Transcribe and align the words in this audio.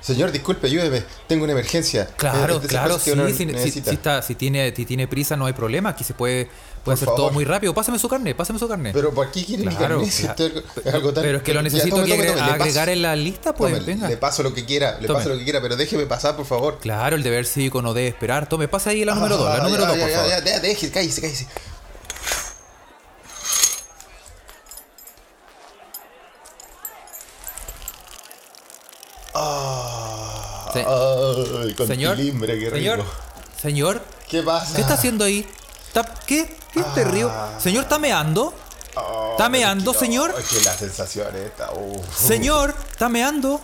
Señor, 0.00 0.32
disculpe, 0.32 0.66
ayúdeme. 0.66 1.02
Tengo 1.26 1.44
una 1.44 1.52
emergencia. 1.52 2.06
Claro, 2.16 2.56
Eh, 2.62 2.66
claro, 2.66 2.98
sí, 2.98 3.12
si, 3.36 3.70
si- 3.70 3.80
si 3.82 3.90
está, 3.90 4.22
si, 4.22 4.34
tiene, 4.34 4.72
si 4.74 4.84
tiene 4.86 5.06
prisa 5.06 5.36
no 5.36 5.46
hay 5.46 5.52
problema, 5.52 5.90
aquí 5.90 6.04
se 6.04 6.14
puede, 6.14 6.48
puede 6.84 6.94
hacer 6.94 7.08
todo 7.14 7.30
muy 7.30 7.44
rápido. 7.44 7.74
Pásame 7.74 7.98
su 7.98 8.08
carne, 8.08 8.34
pásame 8.34 8.58
su 8.58 8.66
carne. 8.66 8.92
Pero 8.94 9.12
¿por 9.12 9.30
qué 9.30 9.44
quiere 9.44 9.62
mi 9.64 9.68
Claro, 9.76 10.00
claro. 10.00 10.02
esto 10.02 10.46
es 10.84 10.94
algo 10.94 11.12
tan... 11.12 11.22
Pero 11.22 11.38
es 11.38 11.44
que 11.44 11.52
lo 11.52 11.60
Ya, 11.60 11.64
necesito 11.64 11.96
tome, 11.96 12.06
que 12.08 12.12
tome, 12.16 12.22
agre- 12.24 12.34
tome, 12.34 12.46
le 12.46 12.52
agregar 12.54 12.84
paso. 12.86 12.92
en 12.92 13.02
la 13.02 13.16
lista, 13.16 13.54
pues 13.54 13.86
venga. 13.86 14.08
Le 14.08 14.16
paso 14.16 14.42
lo 14.42 14.54
que 14.54 14.64
quiera, 14.64 14.98
le 15.00 15.06
paso 15.06 15.28
lo 15.28 15.36
que 15.38 15.44
quiera, 15.44 15.60
pero 15.60 15.76
déjeme 15.76 16.06
pasar, 16.06 16.34
por 16.34 16.46
favor. 16.46 16.78
Claro, 16.80 17.16
el 17.16 17.22
deber 17.22 17.44
cívico 17.44 17.82
no 17.82 17.92
debe 17.92 18.08
esperar. 18.08 18.48
Tome, 18.48 18.68
pasa 18.68 18.90
ahí 18.90 19.04
la 19.04 19.14
número 19.14 19.36
2, 19.36 19.46
la 19.48 19.54
Ah, 19.54 19.62
número 19.64 19.82
ya, 19.82 19.88
2, 19.88 19.96
ya, 19.98 20.02
por 20.04 20.10
ya, 20.12 20.16
favor. 20.16 20.30
ya, 20.30 20.44
ya, 20.44 20.60
déjese, 20.60 20.90
cállese, 20.92 21.20
cállese. 21.20 21.46
Ay, 31.62 31.74
con 31.74 31.86
Señor, 31.86 32.16
tilimbre, 32.16 32.58
qué 32.58 32.70
rico. 32.70 32.76
señor, 32.76 33.04
señor, 33.60 34.02
¿Qué 34.28 34.42
pasa? 34.42 34.74
¿qué 34.74 34.80
está 34.82 34.94
haciendo 34.94 35.24
ahí? 35.24 35.46
¿Está- 35.88 36.04
¿Qué? 36.26 36.56
¿Qué 36.72 36.82
te 36.94 37.04
río? 37.04 37.30
Señor, 37.58 37.82
¿está 37.84 37.98
meando? 37.98 38.54
Oh, 38.96 39.30
¿Está 39.32 39.48
meando, 39.48 39.92
no, 39.92 39.98
señor? 39.98 40.34
Es 40.38 40.46
que 40.48 40.60
la 40.64 40.72
sensación 40.76 41.28
esta, 41.36 41.70
uf. 41.72 42.04
Señor, 42.16 42.74
¿está 42.92 43.08
meando? 43.08 43.60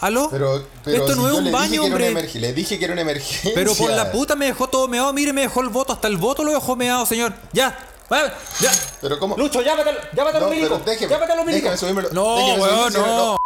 ¿Aló? 0.00 0.28
Pero, 0.30 0.64
pero 0.82 0.96
Esto 0.96 1.12
si 1.14 1.20
no 1.20 1.28
es 1.28 1.34
un 1.34 1.44
le 1.44 1.50
dije 1.50 1.60
baño, 1.62 1.80
que 1.82 1.86
era 1.88 1.96
una 1.96 2.06
hombre. 2.08 2.30
Le 2.40 2.52
dije 2.54 2.78
que 2.78 2.84
era 2.84 2.92
una 2.94 3.02
emergencia. 3.02 3.52
Pero 3.54 3.74
por 3.74 3.90
la 3.90 4.10
puta 4.10 4.34
me 4.34 4.46
dejó 4.46 4.66
todo 4.68 4.88
meado. 4.88 5.12
Mire, 5.12 5.32
me 5.34 5.42
dejó 5.42 5.60
el 5.60 5.68
voto. 5.68 5.92
Hasta 5.92 6.08
el 6.08 6.16
voto 6.16 6.42
lo 6.42 6.52
dejó 6.52 6.74
meado, 6.74 7.04
señor. 7.04 7.34
Ya. 7.52 7.78
Ya. 8.60 8.72
Pero 9.00 9.18
cómo. 9.18 9.36
Lucho, 9.36 9.60
llámate, 9.62 9.90
llámate 10.16 10.38
a 10.38 10.40
los 10.40 10.48
No, 10.50 10.56
milicos. 10.56 10.84
déjeme- 10.84 11.10
Llámate 11.10 11.32
a 11.32 11.36
los 11.36 11.44
milicos. 11.46 12.12
No, 12.12 12.34
weón, 12.56 12.92
subírmelo, 12.92 13.06
no. 13.06 13.36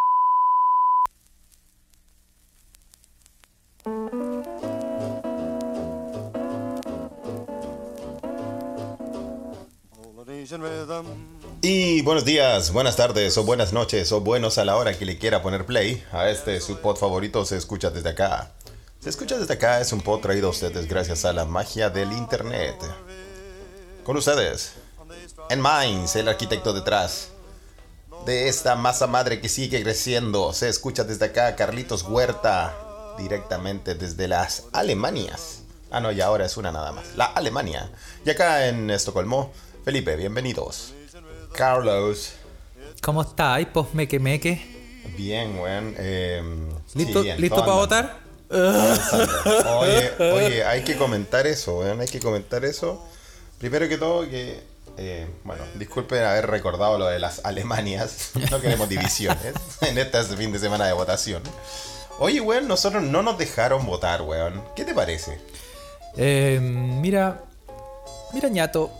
Y 11.62 12.02
buenos 12.02 12.24
días, 12.24 12.72
buenas 12.72 12.96
tardes 12.96 13.36
o 13.38 13.44
buenas 13.44 13.72
noches 13.72 14.12
o 14.12 14.20
buenos 14.20 14.58
a 14.58 14.64
la 14.64 14.76
hora 14.76 14.96
que 14.96 15.04
le 15.04 15.18
quiera 15.18 15.42
poner 15.42 15.66
play 15.66 16.04
a 16.12 16.28
este 16.28 16.60
su 16.60 16.76
pod 16.76 16.96
favorito 16.96 17.44
se 17.44 17.56
escucha 17.56 17.90
desde 17.90 18.10
acá. 18.10 18.52
Se 19.00 19.08
escucha 19.08 19.36
desde 19.36 19.54
acá 19.54 19.80
es 19.80 19.92
un 19.92 20.00
pod 20.00 20.20
traído 20.20 20.48
a 20.48 20.50
ustedes 20.50 20.86
gracias 20.86 21.24
a 21.24 21.32
la 21.32 21.44
magia 21.44 21.90
del 21.90 22.12
internet. 22.12 22.76
Con 24.04 24.16
ustedes, 24.16 24.74
en 25.50 25.60
Minds, 25.60 26.14
el 26.16 26.28
arquitecto 26.28 26.72
detrás 26.72 27.30
de 28.26 28.48
esta 28.48 28.76
masa 28.76 29.06
madre 29.06 29.40
que 29.40 29.48
sigue 29.48 29.82
creciendo. 29.82 30.52
Se 30.52 30.68
escucha 30.68 31.04
desde 31.04 31.26
acá 31.26 31.56
Carlitos 31.56 32.02
Huerta 32.02 32.76
directamente 33.18 33.94
desde 33.94 34.28
las 34.28 34.64
Alemanias. 34.72 35.62
Ah, 35.90 36.00
no, 36.00 36.12
y 36.12 36.20
ahora 36.20 36.44
es 36.44 36.56
una 36.56 36.72
nada 36.72 36.92
más. 36.92 37.16
La 37.16 37.26
Alemania. 37.26 37.90
Y 38.24 38.30
acá 38.30 38.66
en 38.66 38.90
Estocolmo, 38.90 39.52
Felipe, 39.84 40.16
bienvenidos. 40.16 40.92
Carlos. 41.54 42.34
¿Cómo 43.02 43.22
estáis, 43.22 43.68
pues 43.72 43.92
meque 43.94 44.18
meque? 44.18 44.62
Bien, 45.16 45.58
weón. 45.58 45.94
eh, 45.98 46.42
¿Listo, 46.94 47.20
sí, 47.20 47.24
bien, 47.26 47.40
¿listo 47.40 47.60
para 47.60 47.72
votar? 47.72 48.24
Oye, 48.50 50.12
oye, 50.20 50.64
hay 50.64 50.84
que 50.84 50.96
comentar 50.96 51.46
eso, 51.46 51.78
weón. 51.78 52.00
Hay 52.00 52.06
que 52.08 52.20
comentar 52.20 52.64
eso. 52.64 53.04
Primero 53.58 53.88
que 53.88 53.98
todo, 53.98 54.22
que. 54.22 54.62
eh, 54.96 55.26
bueno, 55.44 55.64
disculpen 55.74 56.22
haber 56.22 56.46
recordado 56.48 56.98
lo 56.98 57.06
de 57.06 57.18
las 57.18 57.44
Alemanias. 57.44 58.30
No 58.50 58.60
queremos 58.60 58.88
divisiones 58.88 59.54
en 59.80 59.98
este 59.98 60.22
fin 60.36 60.52
de 60.52 60.58
semana 60.58 60.86
de 60.86 60.92
votación. 60.92 61.42
Oye, 62.18 62.40
weón, 62.40 62.68
nosotros 62.68 63.02
no 63.02 63.22
nos 63.22 63.36
dejaron 63.38 63.84
votar, 63.86 64.22
weón. 64.22 64.62
¿Qué 64.76 64.84
te 64.84 64.94
parece? 64.94 65.38
Eh, 66.16 66.58
mira, 66.62 67.42
mira, 68.32 68.48
ñato. 68.48 68.90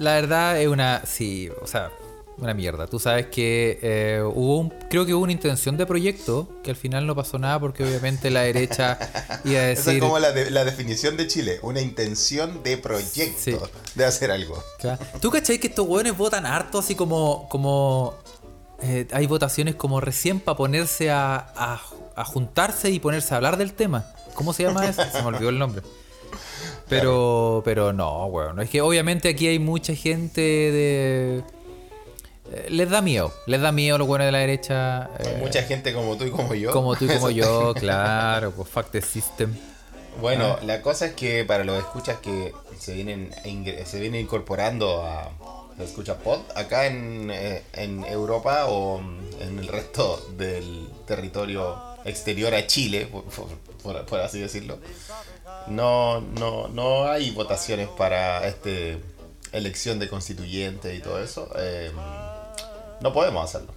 La 0.00 0.14
verdad 0.14 0.60
es 0.60 0.68
una. 0.68 1.02
Sí, 1.06 1.48
o 1.62 1.66
sea, 1.66 1.90
una 2.38 2.54
mierda. 2.54 2.86
Tú 2.86 2.98
sabes 2.98 3.26
que 3.26 3.78
eh, 3.82 4.22
hubo 4.24 4.58
un. 4.58 4.70
Creo 4.88 5.04
que 5.04 5.12
hubo 5.14 5.22
una 5.22 5.32
intención 5.32 5.76
de 5.76 5.84
proyecto 5.86 6.48
que 6.62 6.70
al 6.70 6.76
final 6.76 7.06
no 7.06 7.14
pasó 7.14 7.38
nada 7.38 7.60
porque 7.60 7.84
obviamente 7.84 8.30
la 8.30 8.40
derecha 8.42 8.98
iba 9.44 9.60
a 9.60 9.70
Esa 9.70 9.80
es 9.80 9.84
decir. 9.86 10.00
como 10.00 10.18
la, 10.18 10.32
de- 10.32 10.50
la 10.50 10.64
definición 10.64 11.16
de 11.16 11.26
Chile. 11.26 11.58
Una 11.62 11.80
intención 11.80 12.62
de 12.62 12.78
proyecto 12.78 13.38
Sí. 13.38 13.56
de 13.94 14.04
hacer 14.04 14.30
algo. 14.30 14.62
Claro. 14.78 15.04
¿Tú 15.20 15.30
cachai 15.30 15.58
que 15.58 15.66
estos 15.66 15.86
hueones 15.86 16.16
votan 16.16 16.46
harto 16.46 16.78
así 16.78 16.94
como. 16.94 17.48
como 17.48 18.14
eh, 18.82 19.06
hay 19.12 19.26
votaciones 19.26 19.74
como 19.74 20.00
recién 20.00 20.40
para 20.40 20.56
ponerse 20.56 21.10
a, 21.10 21.36
a, 21.36 21.82
a 22.16 22.24
juntarse 22.24 22.88
y 22.90 22.98
ponerse 22.98 23.34
a 23.34 23.36
hablar 23.36 23.58
del 23.58 23.74
tema? 23.74 24.06
¿Cómo 24.32 24.54
se 24.54 24.62
llama 24.62 24.86
eso? 24.86 25.02
Se 25.12 25.20
me 25.20 25.28
olvidó 25.28 25.50
el 25.50 25.58
nombre. 25.58 25.82
Pero, 26.90 27.62
pero 27.64 27.92
no, 27.92 28.26
weón. 28.26 28.60
Es 28.60 28.68
que 28.70 28.80
obviamente 28.82 29.28
aquí 29.30 29.46
hay 29.48 29.58
mucha 29.58 29.94
gente 29.94 30.40
de. 30.40 31.42
eh, 32.52 32.66
Les 32.70 32.90
da 32.90 33.00
miedo, 33.00 33.32
les 33.46 33.60
da 33.60 33.72
miedo 33.72 33.96
los 33.98 34.06
buenos 34.06 34.26
de 34.26 34.32
la 34.32 34.38
derecha. 34.38 35.04
Hay 35.04 35.26
eh, 35.26 35.38
mucha 35.40 35.62
gente 35.62 35.92
como 35.94 36.16
tú 36.16 36.24
y 36.24 36.30
como 36.30 36.54
yo. 36.54 36.72
como 36.72 36.96
tú 36.96 37.04
y 37.06 37.08
como 37.08 37.30
yo, 37.30 37.72
claro, 37.78 38.50
pues 38.52 38.68
fuck 38.68 38.90
the 38.90 39.00
system. 39.02 39.54
Bueno, 40.20 40.58
la 40.64 40.82
cosa 40.82 41.06
es 41.06 41.12
que 41.14 41.44
para 41.44 41.64
los 41.64 41.78
escuchas 41.78 42.18
que 42.18 42.52
se 42.78 42.92
vienen 42.94 43.30
se 43.86 44.00
vienen 44.00 44.22
incorporando 44.22 45.02
a 45.04 45.30
la 45.78 45.84
escucha 45.84 46.18
pod 46.18 46.40
acá 46.56 46.86
en, 46.86 47.30
eh, 47.32 47.62
en 47.72 48.04
Europa 48.04 48.66
o 48.66 49.00
en 49.40 49.58
el 49.58 49.68
resto 49.68 50.20
del 50.36 50.88
territorio 51.06 51.78
exterior 52.04 52.52
a 52.54 52.66
Chile, 52.66 53.06
por, 53.10 53.22
por- 53.24 53.48
por- 53.82 54.04
por 54.04 54.20
así 54.20 54.40
decirlo, 54.40 54.78
no, 55.68 56.20
no, 56.20 56.68
no 56.68 57.06
hay 57.08 57.30
votaciones 57.30 57.88
para 57.88 58.46
este 58.46 58.98
elección 59.52 59.98
de 59.98 60.08
constituyente 60.08 60.94
y 60.94 61.00
todo 61.00 61.22
eso. 61.22 61.48
eh, 61.58 61.90
no 63.00 63.12
podemos 63.12 63.44
hacerlo. 63.44 63.72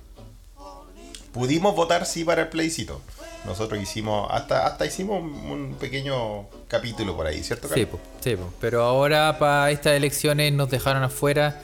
Pudimos 1.32 1.76
votar 1.76 2.06
sí 2.06 2.24
para 2.24 2.44
el 2.44 2.50
plebiscito. 2.50 3.02
Nosotros 3.46 3.82
hicimos, 3.82 4.28
hasta, 4.32 4.68
hasta 4.68 4.86
hicimos 4.86 5.22
un, 5.22 5.76
pequeño 5.80 6.46
capítulo 6.68 7.16
por 7.16 7.26
ahí, 7.28 7.44
¿cierto? 7.44 7.68
Sí, 7.68 7.86
Carlos? 7.86 7.90
po, 7.90 8.00
sí, 8.24 8.36
po. 8.36 8.54
pero 8.62 8.84
ahora 8.84 9.38
para 9.40 9.72
estas 9.72 9.94
elecciones 9.94 10.54
nos 10.54 10.70
dejaron 10.70 11.04
afuera. 11.04 11.60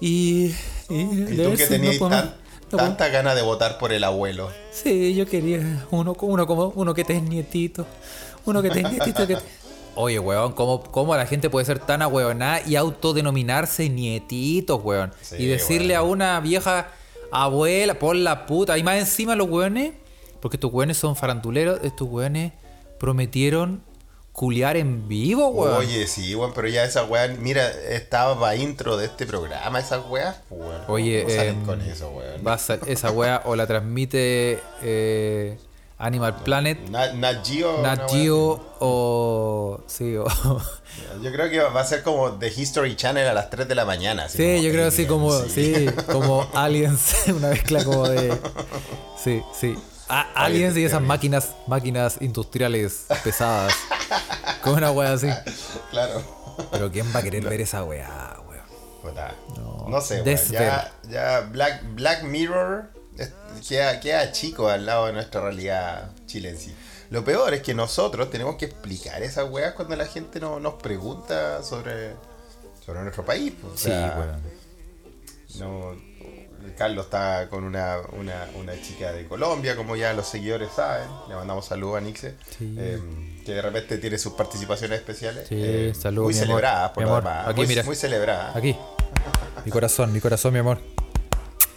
Y. 0.00 0.54
Y, 0.88 1.36
tú 1.36 1.56
que 1.56 1.66
tenías 1.66 1.94
no 1.94 1.98
podemos- 2.00 2.10
tan- 2.10 2.28
no 2.70 2.70
podemos- 2.70 2.96
tanta 2.98 3.08
ganas 3.08 3.34
de 3.34 3.42
votar 3.42 3.78
por 3.78 3.92
el 3.92 4.04
abuelo. 4.04 4.50
Sí, 4.70 5.14
yo 5.14 5.26
quería 5.26 5.86
uno, 5.90 6.14
uno 6.20 6.46
como 6.46 6.68
uno 6.76 6.94
que 6.94 7.02
te 7.04 7.16
es 7.16 7.22
nietito. 7.22 7.86
Uno 8.46 8.62
que 8.62 8.70
te 8.70 8.80
es 8.80 8.90
nietito 8.90 9.26
que 9.26 9.36
Oye, 9.98 10.18
weón, 10.18 10.52
¿cómo, 10.52 10.82
¿cómo 10.82 11.16
la 11.16 11.26
gente 11.26 11.48
puede 11.48 11.64
ser 11.64 11.78
tan 11.78 12.02
ahueonada 12.02 12.60
y 12.66 12.76
autodenominarse 12.76 13.88
nietitos, 13.88 14.78
weón? 14.84 15.12
Sí, 15.22 15.36
y 15.38 15.46
decirle 15.46 15.94
weón. 15.94 16.06
a 16.06 16.12
una 16.12 16.40
vieja 16.40 16.88
abuela, 17.32 17.98
por 17.98 18.14
la 18.14 18.44
puta. 18.44 18.76
Y 18.76 18.82
más 18.82 18.98
encima 18.98 19.34
los 19.36 19.48
weones, 19.48 19.92
porque 20.40 20.58
estos 20.58 20.70
weones 20.70 20.98
son 20.98 21.16
faranduleros, 21.16 21.80
estos 21.82 22.06
weones 22.10 22.52
prometieron 22.98 23.82
culiar 24.32 24.76
en 24.76 25.08
vivo, 25.08 25.48
weón. 25.48 25.76
Oye, 25.76 26.06
sí, 26.06 26.34
weón, 26.34 26.52
pero 26.54 26.68
ya 26.68 26.84
esa 26.84 27.04
weá, 27.04 27.28
mira, 27.28 27.66
estaba 27.88 28.38
para 28.38 28.54
intro 28.54 28.98
de 28.98 29.06
este 29.06 29.24
programa, 29.24 29.80
esas 29.80 30.06
weas, 30.10 30.42
weón. 30.50 30.82
Oye, 30.88 31.22
¿cómo 31.22 31.34
salen 31.34 31.54
em, 31.54 31.64
con 31.64 31.80
eso, 31.80 32.10
weón? 32.10 32.46
va 32.46 32.52
a 32.52 32.74
esa 32.86 33.10
wea 33.12 33.40
o 33.46 33.56
la 33.56 33.66
transmite 33.66 34.60
eh, 34.82 35.56
Animal 35.98 36.34
Planet, 36.44 36.78
Na- 36.90 37.12
Nat 37.14 37.46
Geo, 37.46 37.78
una 37.80 37.96
Nat 37.96 38.10
wea 38.12 38.20
Geo 38.22 38.60
o. 38.80 39.80
Sí, 39.86 40.14
o. 40.16 40.26
Yo 41.22 41.32
creo 41.32 41.48
que 41.50 41.60
va 41.60 41.80
a 41.80 41.84
ser 41.84 42.02
como 42.02 42.32
The 42.32 42.48
History 42.48 42.96
Channel 42.96 43.26
a 43.28 43.32
las 43.34 43.48
3 43.50 43.66
de 43.68 43.74
la 43.74 43.84
mañana. 43.84 44.24
así 44.26 44.38
Sí, 44.38 44.62
yo 44.62 44.70
creo 44.72 44.88
así 44.88 45.06
como, 45.06 45.30
sí, 45.32 45.86
como 46.12 46.46
Aliens, 46.54 47.14
una 47.34 47.48
mezcla 47.48 47.84
como 47.84 48.08
de, 48.08 48.36
sí, 49.22 49.42
sí, 49.58 49.76
A- 50.08 50.26
Aliens 50.34 50.76
y 50.76 50.84
esas 50.84 51.02
máquinas, 51.02 51.52
máquinas 51.66 52.16
industriales 52.20 53.06
pesadas, 53.24 53.74
como 54.62 54.76
una 54.76 54.90
wea 54.90 55.12
así. 55.12 55.28
Claro. 55.90 56.22
Pero 56.70 56.90
quién 56.90 57.06
va 57.14 57.20
a 57.20 57.22
querer 57.22 57.42
ver 57.44 57.60
esa 57.60 57.84
wea, 57.84 58.36
weón. 58.48 59.14
No, 59.56 59.86
no, 59.88 60.00
sé, 60.00 60.14
weón, 60.14 60.24
desver. 60.24 60.60
ya, 60.62 60.92
ya 61.10 61.40
Black, 61.50 61.82
Black 61.94 62.22
Mirror 62.24 62.90
es- 63.18 63.32
queda, 63.68 64.00
queda 64.00 64.32
chico 64.32 64.68
al 64.68 64.86
lado 64.86 65.06
de 65.06 65.12
nuestra 65.14 65.40
realidad 65.40 66.10
chilense. 66.26 66.72
Lo 67.10 67.24
peor 67.24 67.54
es 67.54 67.62
que 67.62 67.72
nosotros 67.74 68.30
tenemos 68.30 68.56
que 68.56 68.64
explicar 68.66 69.22
esas 69.22 69.48
weas 69.50 69.74
cuando 69.74 69.94
la 69.96 70.06
gente 70.06 70.40
no, 70.40 70.58
nos 70.60 70.74
pregunta 70.74 71.62
sobre, 71.62 72.14
sobre 72.84 73.00
nuestro 73.02 73.24
país. 73.24 73.52
pues, 73.60 73.74
o 73.74 73.78
Sí, 73.78 73.90
weón. 73.90 74.40
no, 75.60 76.06
Carlos 76.76 77.04
está 77.06 77.48
con 77.48 77.62
una, 77.64 77.98
una, 78.18 78.48
una 78.56 78.72
chica 78.82 79.12
de 79.12 79.24
Colombia, 79.26 79.76
como 79.76 79.94
ya 79.94 80.12
los 80.14 80.26
seguidores 80.26 80.68
saben. 80.74 81.06
Le 81.28 81.36
mandamos 81.36 81.64
saludos 81.66 81.98
a 81.98 82.00
Nixe. 82.00 82.34
Sí. 82.58 82.74
eh, 82.76 83.00
que 83.46 83.54
de 83.54 83.62
repente 83.62 83.98
tiene 83.98 84.18
sus 84.18 84.32
participaciones 84.32 84.98
especiales. 84.98 85.46
Sí, 85.48 85.54
eh, 85.56 85.92
saludos, 85.96 86.24
Muy 86.32 86.34
celebradas, 86.34 86.90
por 86.90 87.04
lo 87.04 87.14
demás. 87.16 87.46
aquí, 87.46 87.60
muy, 87.60 87.66
mira. 87.68 87.84
muy 87.84 87.94
celebradas. 87.94 88.56
Aquí, 88.56 88.76
mi 89.64 89.70
corazón, 89.70 90.12
mi 90.12 90.20
corazón, 90.20 90.52
mi 90.52 90.58
amor. 90.58 90.80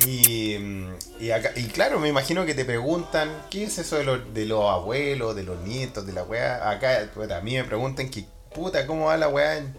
Y, 0.06 0.58
y, 1.20 1.32
acá, 1.32 1.52
y 1.56 1.66
claro, 1.66 2.00
me 2.00 2.08
imagino 2.08 2.46
que 2.46 2.54
te 2.54 2.64
preguntan, 2.64 3.30
¿qué 3.50 3.66
es 3.66 3.78
eso 3.80 3.98
de, 3.98 4.06
los 4.06 4.34
de 4.34 4.46
los 4.46 4.64
abuelos, 4.64 5.36
de 5.36 5.44
los 5.44 5.60
nietos, 5.62 6.06
de 6.06 6.14
la 6.14 6.24
weá? 6.24 6.70
Acá, 6.70 7.10
a 7.36 7.42
mí 7.42 7.56
me 7.56 7.66
preguntan 7.66 8.10
que, 8.10 8.24
puta, 8.54 8.88
¿cómo 8.88 9.06
va 9.06 9.18
la 9.18 9.28
weá 9.28 9.58
en 9.58 9.74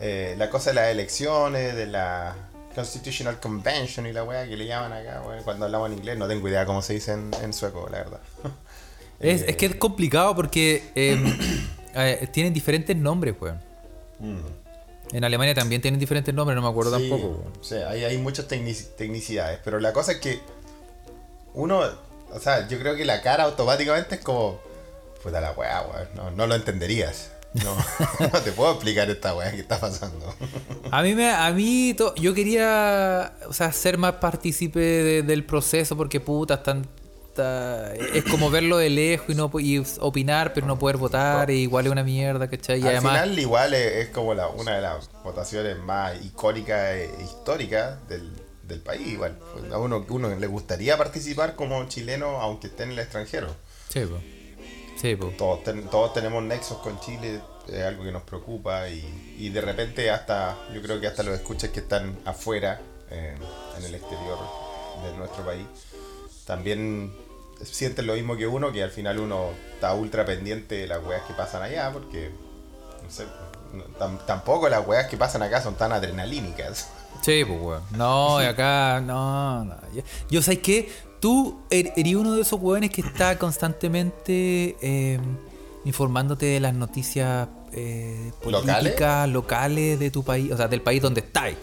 eh, 0.00 0.34
la 0.38 0.50
cosa 0.50 0.70
de 0.70 0.74
las 0.74 0.88
elecciones, 0.90 1.74
de 1.74 1.86
la 1.86 2.36
Constitutional 2.74 3.40
Convention 3.40 4.06
y 4.06 4.12
la 4.12 4.22
weá 4.22 4.48
que 4.48 4.56
le 4.56 4.66
llaman 4.66 4.92
acá, 4.92 5.22
weá, 5.26 5.42
cuando 5.42 5.66
hablamos 5.66 5.90
en 5.90 5.98
inglés? 5.98 6.16
No 6.16 6.28
tengo 6.28 6.48
idea 6.48 6.64
cómo 6.64 6.80
se 6.80 6.94
dice 6.94 7.12
en, 7.12 7.30
en 7.42 7.52
sueco, 7.52 7.88
la 7.90 7.98
verdad. 7.98 8.20
Es, 9.20 9.42
es 9.42 9.54
que 9.56 9.66
es 9.66 9.74
complicado 9.74 10.34
porque 10.34 10.82
eh, 10.94 11.18
eh, 11.94 12.26
tienen 12.32 12.54
diferentes 12.54 12.96
nombres, 12.96 13.34
weón. 13.38 13.60
Mm. 14.18 14.38
En 15.12 15.24
Alemania 15.24 15.54
también 15.54 15.82
tienen 15.82 15.98
diferentes 15.98 16.32
nombres, 16.34 16.54
no 16.56 16.62
me 16.62 16.68
acuerdo 16.68 16.96
Sí, 16.98 17.08
tampoco, 17.08 17.44
sí, 17.62 17.74
hay, 17.74 18.04
hay 18.04 18.18
muchas 18.18 18.46
tecnici- 18.48 18.86
tecnicidades, 18.96 19.58
pero 19.64 19.80
la 19.80 19.92
cosa 19.92 20.12
es 20.12 20.18
que 20.18 20.40
uno, 21.54 21.82
o 22.32 22.38
sea, 22.38 22.68
yo 22.68 22.78
creo 22.78 22.94
que 22.96 23.04
la 23.04 23.20
cara 23.22 23.44
automáticamente 23.44 24.16
es 24.16 24.20
como, 24.20 24.60
puta 25.22 25.40
la 25.40 25.52
weá, 25.52 25.82
weón, 25.82 26.08
no, 26.14 26.30
no 26.30 26.46
lo 26.46 26.54
entenderías. 26.54 27.32
No, 27.64 27.74
no 28.32 28.40
te 28.42 28.52
puedo 28.52 28.70
explicar 28.72 29.10
esta 29.10 29.34
weá 29.34 29.50
que 29.50 29.58
está 29.60 29.80
pasando. 29.80 30.32
A 30.92 31.02
mí, 31.02 31.16
me, 31.16 31.32
a 31.32 31.50
mí 31.50 31.94
to- 31.98 32.14
yo 32.14 32.32
quería, 32.32 33.32
o 33.48 33.52
sea, 33.52 33.72
ser 33.72 33.98
más 33.98 34.14
partícipe 34.14 34.78
de- 34.78 35.22
del 35.24 35.44
proceso 35.44 35.96
porque 35.96 36.20
puta, 36.20 36.54
están, 36.54 36.86
está- 37.30 37.94
es 37.94 38.24
como 38.24 38.50
verlo 38.50 38.76
de 38.76 38.90
lejos 38.90 39.30
y 39.30 39.34
no 39.34 39.50
y 39.58 39.82
opinar, 40.00 40.52
pero 40.52 40.66
no 40.66 40.78
poder 40.78 40.96
votar, 40.96 41.50
e 41.50 41.54
igual 41.56 41.86
es 41.86 41.92
una 41.92 42.02
mierda, 42.04 42.48
¿cachai? 42.48 42.78
Y 42.80 42.82
Al 42.82 42.88
además, 42.88 43.20
final 43.22 43.38
igual 43.38 43.74
es, 43.74 43.92
es 43.96 44.08
como 44.10 44.34
la, 44.34 44.48
una 44.48 44.76
de 44.76 44.82
las 44.82 45.08
votaciones 45.24 45.78
más 45.78 46.14
icónicas 46.24 46.90
e 46.96 47.10
históricas 47.24 48.06
del, 48.08 48.30
del 48.64 48.80
país, 48.80 49.08
igual. 49.08 49.38
A 49.72 49.78
uno, 49.78 50.04
uno 50.08 50.28
le 50.34 50.46
gustaría 50.46 50.96
participar 50.98 51.54
como 51.56 51.82
chileno 51.88 52.40
aunque 52.40 52.66
esté 52.68 52.82
en 52.84 52.90
el 52.92 52.98
extranjero. 52.98 53.48
sí, 53.88 54.00
po. 54.06 54.18
Sí, 55.00 55.16
po. 55.16 55.28
todos, 55.38 55.64
ten- 55.64 55.88
todos 55.88 56.12
tenemos 56.12 56.42
nexos 56.42 56.76
con 56.78 57.00
Chile, 57.00 57.40
es 57.68 57.82
algo 57.82 58.04
que 58.04 58.12
nos 58.12 58.22
preocupa 58.22 58.86
y, 58.90 59.34
y 59.38 59.48
de 59.48 59.62
repente 59.62 60.10
hasta, 60.10 60.58
yo 60.74 60.82
creo 60.82 61.00
que 61.00 61.06
hasta 61.06 61.22
los 61.22 61.34
escuchas 61.34 61.70
que 61.70 61.80
están 61.80 62.18
afuera, 62.26 62.78
eh, 63.10 63.34
en 63.78 63.84
el 63.84 63.94
exterior 63.94 64.36
de 65.02 65.16
nuestro 65.16 65.42
país, 65.44 65.64
también 66.50 67.12
sienten 67.62 68.06
lo 68.08 68.14
mismo 68.14 68.36
que 68.36 68.46
uno, 68.48 68.72
que 68.72 68.82
al 68.82 68.90
final 68.90 69.20
uno 69.20 69.50
está 69.74 69.94
ultra 69.94 70.24
pendiente 70.24 70.74
de 70.74 70.86
las 70.88 70.98
weas 71.04 71.22
que 71.22 71.32
pasan 71.34 71.62
allá, 71.62 71.92
porque, 71.92 72.30
no 73.04 73.08
sé, 73.10 73.24
no- 73.72 73.84
tam- 74.00 74.18
tampoco 74.26 74.68
las 74.68 74.84
weas 74.84 75.06
que 75.06 75.16
pasan 75.16 75.42
acá 75.44 75.60
son 75.62 75.76
tan 75.76 75.92
adrenalínicas. 75.92 76.88
Sí, 77.22 77.44
pues, 77.46 77.60
weón. 77.60 77.82
No, 77.96 78.42
y 78.42 78.46
acá, 78.46 79.00
no, 79.00 79.64
no. 79.64 79.74
Yo, 79.94 80.02
yo 80.28 80.42
¿sabes 80.42 80.58
qué? 80.58 80.90
Tú 81.20 81.60
er- 81.70 81.92
eres 81.96 82.14
uno 82.16 82.32
de 82.34 82.42
esos 82.42 82.58
weones 82.60 82.90
que 82.90 83.02
está 83.02 83.38
constantemente 83.38 84.76
eh, 84.82 85.20
informándote 85.84 86.46
de 86.46 86.60
las 86.60 86.74
noticias 86.74 87.46
eh, 87.72 88.32
políticas, 88.42 89.28
locales 89.28 89.98
de 90.00 90.10
tu 90.10 90.24
país, 90.24 90.50
o 90.50 90.56
sea, 90.56 90.66
del 90.66 90.82
país 90.82 91.00
donde 91.00 91.20
estáis. 91.20 91.56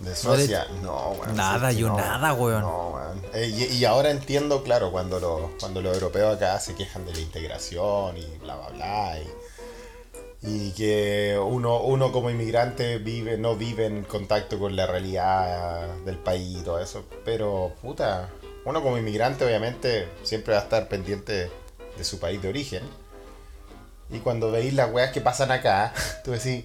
De 0.00 0.14
Suecia, 0.14 0.66
no, 0.82 1.10
weón. 1.10 1.36
Nada, 1.36 1.70
sí, 1.70 1.78
yo 1.78 1.88
no. 1.88 1.96
nada, 1.96 2.32
weón. 2.34 2.62
No, 2.62 2.90
weón. 2.90 3.22
Eh, 3.34 3.48
y, 3.48 3.76
y 3.76 3.84
ahora 3.84 4.10
entiendo, 4.10 4.62
claro, 4.62 4.92
cuando, 4.92 5.18
los 5.18 5.50
cuando 5.58 5.82
los 5.82 5.94
europeos 5.94 6.36
acá 6.36 6.58
se 6.60 6.74
quejan 6.74 7.04
de 7.04 7.12
la 7.12 7.20
integración 7.20 8.16
y 8.16 8.38
bla, 8.38 8.56
bla, 8.56 8.68
bla. 8.68 9.18
Y, 9.20 9.26
y 10.42 10.70
que 10.72 11.38
uno, 11.44 11.80
uno 11.80 12.12
como 12.12 12.30
inmigrante 12.30 12.98
vive, 12.98 13.36
no 13.38 13.56
vive 13.56 13.86
en 13.86 14.04
contacto 14.04 14.58
con 14.58 14.76
la 14.76 14.86
realidad 14.86 15.88
del 16.04 16.18
país 16.18 16.58
y 16.60 16.62
todo 16.62 16.80
eso. 16.80 17.04
Pero, 17.24 17.72
puta, 17.82 18.28
uno 18.64 18.82
como 18.82 18.98
inmigrante 18.98 19.44
obviamente 19.44 20.08
siempre 20.22 20.54
va 20.54 20.60
a 20.60 20.62
estar 20.62 20.88
pendiente 20.88 21.50
de 21.96 22.04
su 22.04 22.20
país 22.20 22.40
de 22.40 22.48
origen. 22.48 22.82
Y 24.10 24.20
cuando 24.20 24.50
veis 24.50 24.74
las 24.74 24.92
weas 24.92 25.10
que 25.12 25.20
pasan 25.20 25.50
acá, 25.50 25.92
tú 26.24 26.30
decís, 26.30 26.64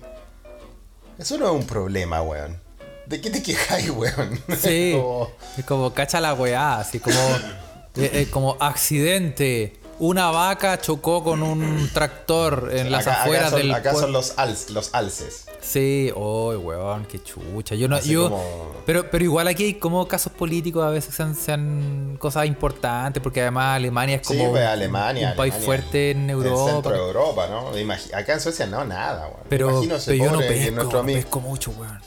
eso 1.18 1.38
no 1.38 1.48
es 1.48 1.52
un 1.54 1.66
problema, 1.66 2.22
weón. 2.22 2.63
¿De 3.06 3.20
qué 3.22 3.30
te 3.30 3.44
quejáis, 3.44 3.90
weón? 3.90 4.40
Sí, 4.58 4.94
Como- 4.96 5.30
es 5.58 5.66
como 5.66 5.94
cacha 5.94 6.20
la 6.22 6.34
weá, 6.34 6.80
así 6.80 7.00
como, 7.00 7.16
eh, 7.96 8.10
eh, 8.14 8.28
como 8.32 8.58
accidente. 8.60 9.80
Una 10.00 10.32
vaca 10.32 10.82
chocó 10.82 11.24
con 11.24 11.44
un 11.44 11.88
tractor 11.94 12.72
en 12.74 12.92
las 12.92 13.02
acá, 13.06 13.12
acá 13.14 13.22
afueras 13.24 13.50
son, 13.52 13.60
del 13.60 13.72
acá 13.74 13.94
son 13.94 14.12
los, 14.12 14.36
als- 14.38 14.70
los 14.72 14.94
alces. 14.96 15.46
Sí, 15.62 16.12
oh, 16.16 16.50
weón, 16.58 17.06
qué 17.06 17.22
chucha. 17.24 17.76
Yo 17.76 17.88
no, 17.88 17.98
Así 17.98 18.10
yo, 18.10 18.30
como- 18.32 18.44
pero, 18.88 19.10
pero 19.12 19.24
igual 19.24 19.48
aquí 19.48 19.66
hay 19.66 19.74
como 19.76 20.06
casos 20.08 20.34
políticos, 20.34 20.84
a 20.84 20.90
veces 20.90 21.14
sean, 21.14 21.36
sean 21.36 22.18
cosas 22.20 22.48
importantes, 22.48 23.22
porque 23.22 23.42
además 23.42 23.76
Alemania 23.78 24.16
es 24.16 24.28
Sí, 24.28 24.36
como 24.36 24.50
pues, 24.50 24.64
un- 24.64 24.68
Alemania. 24.68 25.30
un 25.30 25.38
país 25.38 25.54
Alemania, 25.54 25.66
fuerte 25.66 26.12
en 26.12 26.30
Europa. 26.32 26.72
centro 26.72 26.92
de 26.92 26.98
Europa, 26.98 27.48
¿no? 27.48 27.70
Acá 28.18 28.34
en 28.34 28.42
Suecia 28.42 28.66
no, 28.66 28.84
nada, 28.84 29.28
weón. 29.28 29.40
pero, 29.48 29.68
pero 29.68 30.16
yo 30.16 30.32
no 30.32 30.40
pesco, 30.40 30.84
no 30.92 31.06
pesco 31.06 31.40
mucho, 31.40 31.72
weón. 31.72 32.00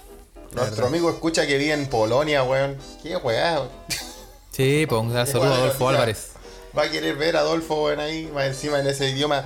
Nuestro 0.56 0.86
amigo 0.86 1.10
escucha 1.10 1.46
que 1.46 1.58
vive 1.58 1.72
en 1.72 1.86
Polonia, 1.86 2.42
weón. 2.42 2.76
¿Qué 3.02 3.16
weá? 3.16 3.60
weón? 3.60 3.68
Sí, 4.52 4.86
pues 4.88 5.00
un 5.02 5.12
saludo 5.26 5.52
a 5.52 5.56
Adolfo 5.56 5.88
Álvarez. 5.88 6.30
Va 6.76 6.82
a 6.82 6.90
querer 6.90 7.16
ver 7.16 7.36
a 7.36 7.40
Adolfo, 7.40 7.84
weón, 7.84 8.00
ahí, 8.00 8.26
más 8.34 8.46
encima 8.46 8.78
en 8.80 8.86
ese 8.86 9.08
idioma. 9.10 9.44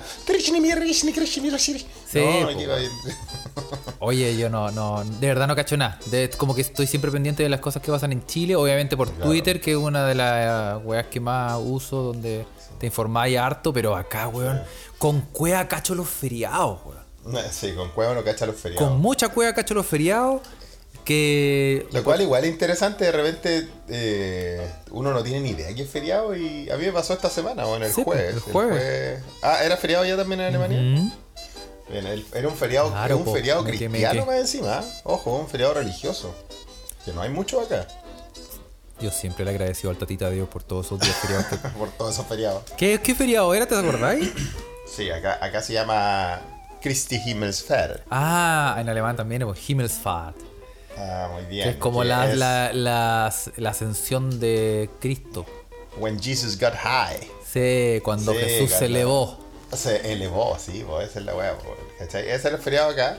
Sí, 2.11 2.21
pues, 2.21 2.57
Oye, 4.01 4.37
yo 4.37 4.49
no, 4.49 4.71
no, 4.71 5.05
de 5.05 5.27
verdad 5.29 5.47
no 5.47 5.55
cacho 5.55 5.77
nada. 5.77 5.99
De- 6.07 6.31
como 6.31 6.55
que 6.55 6.63
estoy 6.63 6.87
siempre 6.87 7.11
pendiente 7.11 7.43
de 7.43 7.49
las 7.49 7.61
cosas 7.61 7.83
que 7.83 7.91
pasan 7.93 8.13
en 8.13 8.25
Chile, 8.27 8.57
obviamente 8.57 8.97
por 8.97 9.11
Claro. 9.11 9.31
Twitter, 9.31 9.61
que 9.61 9.73
es 9.73 9.77
una 9.77 10.07
de 10.07 10.15
las 10.15 10.83
weas 10.85 11.07
que 11.07 11.21
más 11.21 11.59
uso, 11.63 12.03
donde 12.03 12.47
te 12.79 12.87
informáis 12.87 13.37
harto, 13.39 13.73
pero 13.73 13.95
acá, 13.95 14.27
weón, 14.29 14.61
con 14.99 15.21
cueva 15.21 15.69
cacho 15.69 15.95
los 15.95 16.09
feriados, 16.09 16.81
weón. 16.85 17.01
Sí, 17.53 17.73
con 17.75 17.91
cueva 17.91 18.15
no 18.15 18.25
cacha 18.25 18.47
los 18.47 18.57
feriados. 18.57 18.89
Con 18.89 19.01
mucha 19.01 19.29
cueva 19.29 19.53
cacho 19.55 19.75
los 19.75 19.87
feriados, 19.87 20.41
que... 21.05 21.87
Lo 21.93 22.03
cual 22.05 22.21
igual 22.21 22.45
es 22.45 22.51
interesante, 22.51 23.05
de 23.05 23.13
repente 23.13 23.69
eh, 23.89 24.61
uno 24.91 25.13
no 25.13 25.23
tiene 25.23 25.41
ni 25.41 25.51
idea 25.51 25.75
que 25.75 25.83
es 25.83 25.91
feriado 25.91 26.35
y 26.37 26.69
a 26.71 26.77
mí 26.77 26.87
me 26.87 26.93
pasó 26.93 27.13
esta 27.13 27.31
semana, 27.31 27.67
o 27.67 27.77
en 27.77 27.85
el 27.85 27.93
Sí, 27.93 28.03
jueves. 28.05 28.35
el 28.35 28.41
jueves. 28.41 29.23
Ah, 29.43 29.65
¿era 29.65 29.77
feriado 29.77 30.05
ya 30.05 30.17
también 30.17 30.41
en 30.41 30.47
Alemania? 30.49 31.13
Bien, 31.91 32.07
el- 32.07 32.25
era 32.35 32.49
un 32.49 32.57
feriado, 32.57 32.91
Claro, 32.91 33.19
un 33.19 33.33
feriado 33.33 33.63
me 33.65 33.71
cristiano 33.71 34.21
que- 34.25 34.31
más 34.31 34.39
encima, 34.41 34.81
¿eh? 34.81 35.01
ojo, 35.05 35.37
un 35.37 35.49
feriado 35.49 35.75
religioso. 35.75 36.35
Que 37.05 37.13
no 37.13 37.23
hay 37.23 37.31
mucho 37.31 37.61
acá, 37.61 37.87
Yo 39.01 39.11
siempre 39.11 39.47
le 39.47 39.53
agradecido 39.53 39.91
al 39.91 39.97
tatita 39.97 40.29
Dios 40.29 40.47
por 40.49 40.63
todos 40.63 40.85
esos 40.87 41.01
días 41.01 41.17
feriados. 41.17 41.47
que- 41.47 41.57
por 41.79 41.89
todos 41.91 42.13
esos 42.15 42.27
feriados. 42.27 42.63
¿Qué, 42.77 43.01
¿Qué 43.03 43.15
feriado 43.15 43.53
era? 43.55 43.67
¿Te 43.67 43.75
acordáis? 43.75 44.31
Sí, 44.87 45.09
acá, 45.11 45.39
acá 45.41 45.63
se 45.63 45.73
llama 45.73 46.41
Christi 46.83 47.17
Himmelsfeld. 47.25 48.03
Ah, 48.11 48.77
en 48.79 48.89
alemán 48.91 49.17
también, 49.17 49.43
pues 49.45 49.59
Himmelsfahrt. 49.71 50.37
Ah, 50.97 51.29
muy 51.33 51.45
bien. 51.45 51.65
Que 51.65 51.71
es 51.71 51.77
como 51.77 52.01
que 52.01 52.09
la, 52.09 52.31
es 52.31 52.37
la, 52.37 52.73
la, 52.73 53.35
la 53.57 53.71
ascensión 53.71 54.41
de 54.41 54.91
Cristo. 55.01 55.47
When 55.99 56.21
Jesus 56.21 56.59
got 56.59 56.75
high. 56.75 57.21
Sí, 57.45 58.01
cuando 58.03 58.33
Sí, 58.33 58.39
Jesús 58.39 58.71
se 58.71 58.87
elevó. 58.87 59.39
Se 59.73 60.13
elevó, 60.13 60.57
sí, 60.59 60.85
pues 60.87 61.11
esa 61.11 61.21
es 61.21 61.25
la 61.25 61.35
weá, 61.37 61.57
¿cachai? 61.99 62.29
Ese 62.29 62.49
era 62.49 62.57
el 62.57 62.63
feriado 62.63 62.91
acá. 62.91 63.17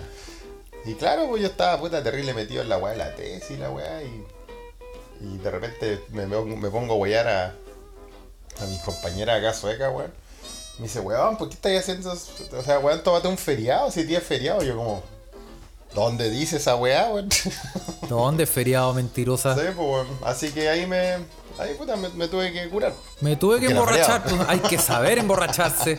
Y 0.85 0.95
claro, 0.95 1.27
pues 1.29 1.41
yo 1.41 1.47
estaba 1.47 1.79
puta 1.79 2.03
terrible 2.03 2.33
metido 2.33 2.61
en 2.61 2.69
la 2.69 2.77
weá 2.77 2.91
de 2.93 2.97
la 2.97 3.15
tesis, 3.15 3.57
la 3.59 3.69
weá, 3.69 4.01
y, 4.03 4.25
y 5.21 5.37
de 5.37 5.51
repente 5.51 6.01
me, 6.09 6.25
me, 6.25 6.69
pongo 6.69 6.93
a 6.93 6.97
wear 6.97 7.27
a, 7.27 7.45
a 8.59 8.65
mis 8.67 8.79
compañeras 8.81 9.39
acá 9.39 9.53
suecas, 9.53 9.93
weón. 9.93 10.11
Me 10.77 10.87
dice, 10.87 10.99
weón, 10.99 11.37
¿por 11.37 11.49
qué 11.49 11.55
estáis 11.55 11.79
haciendo 11.81 12.11
eso? 12.11 12.31
O 12.57 12.61
sea, 12.63 12.79
weón, 12.79 13.03
tómate 13.03 13.27
un 13.27 13.37
feriado, 13.37 13.91
si 13.91 14.05
tienes 14.05 14.27
feriado. 14.27 14.61
Yo 14.63 14.75
como, 14.75 15.03
¿dónde 15.93 16.29
dice 16.29 16.57
esa 16.57 16.75
weá, 16.75 17.09
weón? 17.11 17.31
sí, 17.31 17.49
¿Dónde 18.09 18.45
feriado 18.45 18.93
mentirosa? 18.93 19.55
pues, 19.55 19.75
weón. 19.77 20.07
Así 20.23 20.51
que 20.51 20.69
ahí 20.69 20.85
me, 20.85 21.15
ahí 21.59 21.73
puta, 21.77 21.95
me, 21.95 22.09
me 22.09 22.27
tuve 22.27 22.51
que 22.51 22.67
curar. 22.69 22.93
Me 23.21 23.35
tuve 23.35 23.59
que 23.59 23.69
Porque 23.73 23.77
emborrachar. 23.77 24.23
pues, 24.23 24.35
hay 24.47 24.59
que 24.59 24.77
saber 24.77 25.17
emborracharse. 25.19 25.95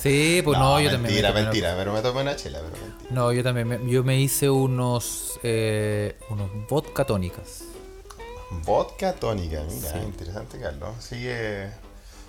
Sí, 0.00 0.40
pues 0.44 0.58
no, 0.58 0.80
yo 0.80 0.90
también. 0.90 1.02
me 1.02 1.08
Mentira, 1.08 1.32
mentira, 1.32 1.74
pero 1.76 1.92
me 1.92 2.00
tomé 2.00 2.22
una 2.22 2.36
chela, 2.36 2.60
pero 2.60 2.82
mentira. 2.82 3.10
No, 3.10 3.32
yo 3.32 3.42
también. 3.42 3.68
me- 3.68 3.90
yo 3.90 4.02
me 4.04 4.18
hice 4.20 4.48
unos. 4.48 5.38
Eh, 5.42 6.16
unos 6.30 6.48
vodka 6.68 7.04
tónicas. 7.04 7.64
Vodka 8.64 9.12
tónica, 9.12 9.62
mira, 9.70 9.92
Sí. 9.92 9.98
interesante, 10.04 10.58
Carlos. 10.58 10.90
Sigue, 11.00 11.70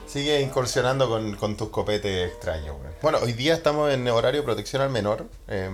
sigue 0.07 0.41
incursionando 0.41 1.09
con, 1.09 1.35
con 1.35 1.57
tus 1.57 1.69
copetes 1.69 2.29
extraños, 2.31 2.75
weón. 2.79 2.93
Bueno, 3.01 3.17
hoy 3.23 3.33
día 3.33 3.53
estamos 3.53 3.91
en 3.91 4.07
horario 4.07 4.41
de 4.41 4.45
protección 4.45 4.81
al 4.81 4.89
menor 4.89 5.25
eh, 5.47 5.69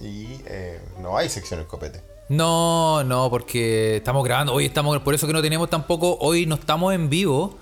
y 0.00 0.40
eh, 0.46 0.80
no 1.00 1.16
hay 1.16 1.28
sección 1.28 1.60
el 1.60 1.66
copete. 1.66 2.00
No, 2.28 3.02
no, 3.04 3.28
porque 3.28 3.96
estamos 3.96 4.24
grabando. 4.24 4.52
Hoy 4.52 4.66
estamos. 4.66 5.00
Por 5.00 5.14
eso 5.14 5.26
que 5.26 5.32
no 5.32 5.42
tenemos 5.42 5.68
tampoco. 5.68 6.16
Hoy 6.20 6.46
no 6.46 6.54
estamos 6.54 6.94
en 6.94 7.10
vivo. 7.10 7.58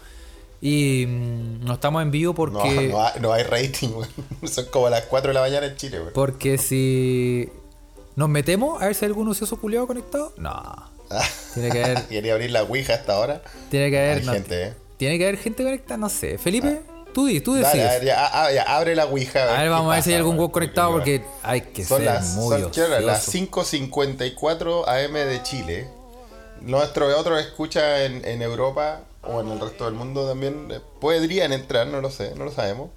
Y 0.61 1.07
mm, 1.07 1.65
no 1.65 1.75
estamos 1.75 2.03
en 2.03 2.11
vivo 2.11 2.33
No, 2.33 2.37
porque. 2.37 2.89
no, 2.89 3.01
hay, 3.01 3.21
no 3.21 3.33
hay 3.33 3.45
rating, 3.45 3.89
weón. 3.89 4.09
Son 4.51 4.67
como 4.67 4.89
las 4.89 5.05
4 5.05 5.29
de 5.29 5.35
la 5.35 5.41
mañana 5.41 5.67
en 5.67 5.77
Chile, 5.77 6.01
weón. 6.01 6.13
Porque 6.13 6.59
si 6.59 7.49
nos 8.17 8.29
metemos 8.29 8.83
a 8.83 8.87
ver 8.87 8.95
si 8.95 9.05
hay 9.05 9.11
algún 9.11 9.29
ocioso 9.29 9.59
culiado 9.59 9.87
conectado. 9.87 10.35
No. 10.37 10.63
Tiene 11.55 11.71
que 11.71 11.85
haber, 11.85 12.07
Quería 12.09 12.33
abrir 12.35 12.51
la 12.51 12.65
Ouija 12.65 12.95
hasta 12.95 13.15
ahora. 13.15 13.43
tiene 13.71 13.91
que 13.91 13.99
haber, 13.99 14.25
no, 14.27 14.33
gente, 14.33 14.63
¿eh? 14.63 14.75
tiene 14.99 15.17
que 15.17 15.25
haber 15.25 15.39
gente 15.39 15.63
conectada, 15.63 15.97
no 15.97 16.09
sé. 16.11 16.37
Felipe, 16.37 16.83
tú, 17.19 17.27
di- 17.27 17.41
tú 17.41 17.55
decides. 17.55 17.85
a 17.87 17.91
ver, 17.95 18.05
ya, 18.05 18.31
ah, 18.45 18.53
ya, 18.53 18.63
abre 18.63 18.95
la 18.95 19.07
Ouija. 19.07 19.43
A 19.43 19.53
ver, 19.53 19.63
qué 19.63 19.69
vamos 19.69 19.91
a 19.93 19.95
ver 19.97 20.05
si 20.05 20.11
hay 20.11 20.17
algún 20.17 20.39
web 20.39 20.51
conectado 20.51 20.93
Porque, 20.93 21.25
hay 21.43 21.61
que 21.63 21.85
Son 21.85 21.99
ser 21.99 22.07
las, 22.07 22.35
muy 22.35 22.51
son, 22.61 22.61
las 22.91 23.29
ocioso. 23.29 23.33
5.54 23.33 24.85
AM 24.87 25.13
de 25.15 25.43
Chile. 25.43 25.89
Nuestro 26.61 27.07
otro 27.19 27.39
escucha 27.39 28.05
en, 28.05 28.25
en 28.25 28.43
Europa 28.43 29.01
o 29.23 29.41
en 29.41 29.49
el 29.49 29.61
resto 29.61 29.85
del 29.87 29.95
mundo 29.95 30.27
también 30.29 30.69
eh, 30.71 30.81
podrían 31.01 31.53
entrar, 31.53 31.87
no 31.89 32.01
lo 32.01 32.11
sé, 32.11 32.35
no 32.37 32.45
lo 32.45 32.53
sabemos. 32.53 32.91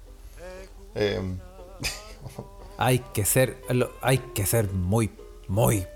Eh, 0.94 1.20
Hay 2.78 2.98
que 3.12 3.24
ser, 3.24 3.58
hay 4.00 4.18
que 4.18 4.44
ser 4.46 4.72
muy, 4.72 5.10
muy. 5.46 5.86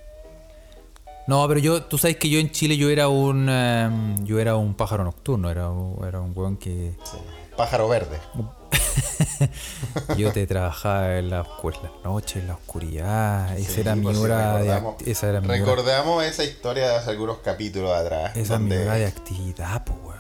No, 1.27 1.49
pero 1.49 1.59
yo, 1.59 1.83
tú 1.83 1.99
sabes 1.99 2.17
que 2.19 2.29
yo 2.29 2.39
en 2.39 2.53
Chile 2.53 2.77
yo 2.77 2.89
era 2.91 3.09
un, 3.09 3.49
em, 3.49 4.25
yo 4.25 4.39
era 4.39 4.55
un 4.55 4.75
pájaro 4.75 5.03
nocturno, 5.03 5.51
era, 5.51 5.69
un- 5.71 6.07
era 6.07 6.21
un 6.21 6.33
weón 6.37 6.57
que 6.57 6.93
sí. 7.03 7.17
Pájaro 7.57 7.89
verde. 7.89 8.19
yo 10.17 10.33
te 10.33 10.47
trabajaba 10.47 11.17
en 11.19 11.31
la, 11.31 11.45
oscu- 11.45 11.75
en 11.77 11.83
la 11.83 11.91
noche, 12.05 12.41
en 12.41 12.49
la 12.49 12.55
oscuridad. 12.55 13.57
Esa 13.59 13.73
Sí, 13.73 13.81
era 13.81 13.95
mi 13.97 14.05
pues 14.05 14.19
hora 14.19 14.59
de, 14.59 14.83
esa 15.11 15.29
era 15.29 15.41
mi 15.41 15.49
hora, 15.49 15.59
Recordamos 15.59 16.25
esa 16.25 16.45
historia 16.45 16.89
de 16.89 16.97
hace 16.97 17.11
algunos 17.11 17.39
capítulos 17.39 17.93
atrás. 17.95 18.37
esa 18.37 18.55
es 18.55 18.61
mi 18.61 18.69
donde- 18.71 18.85
hora 18.87 18.95
de 18.97 19.07
actividad, 19.07 19.85
pues 19.85 19.99
weón. 20.05 20.17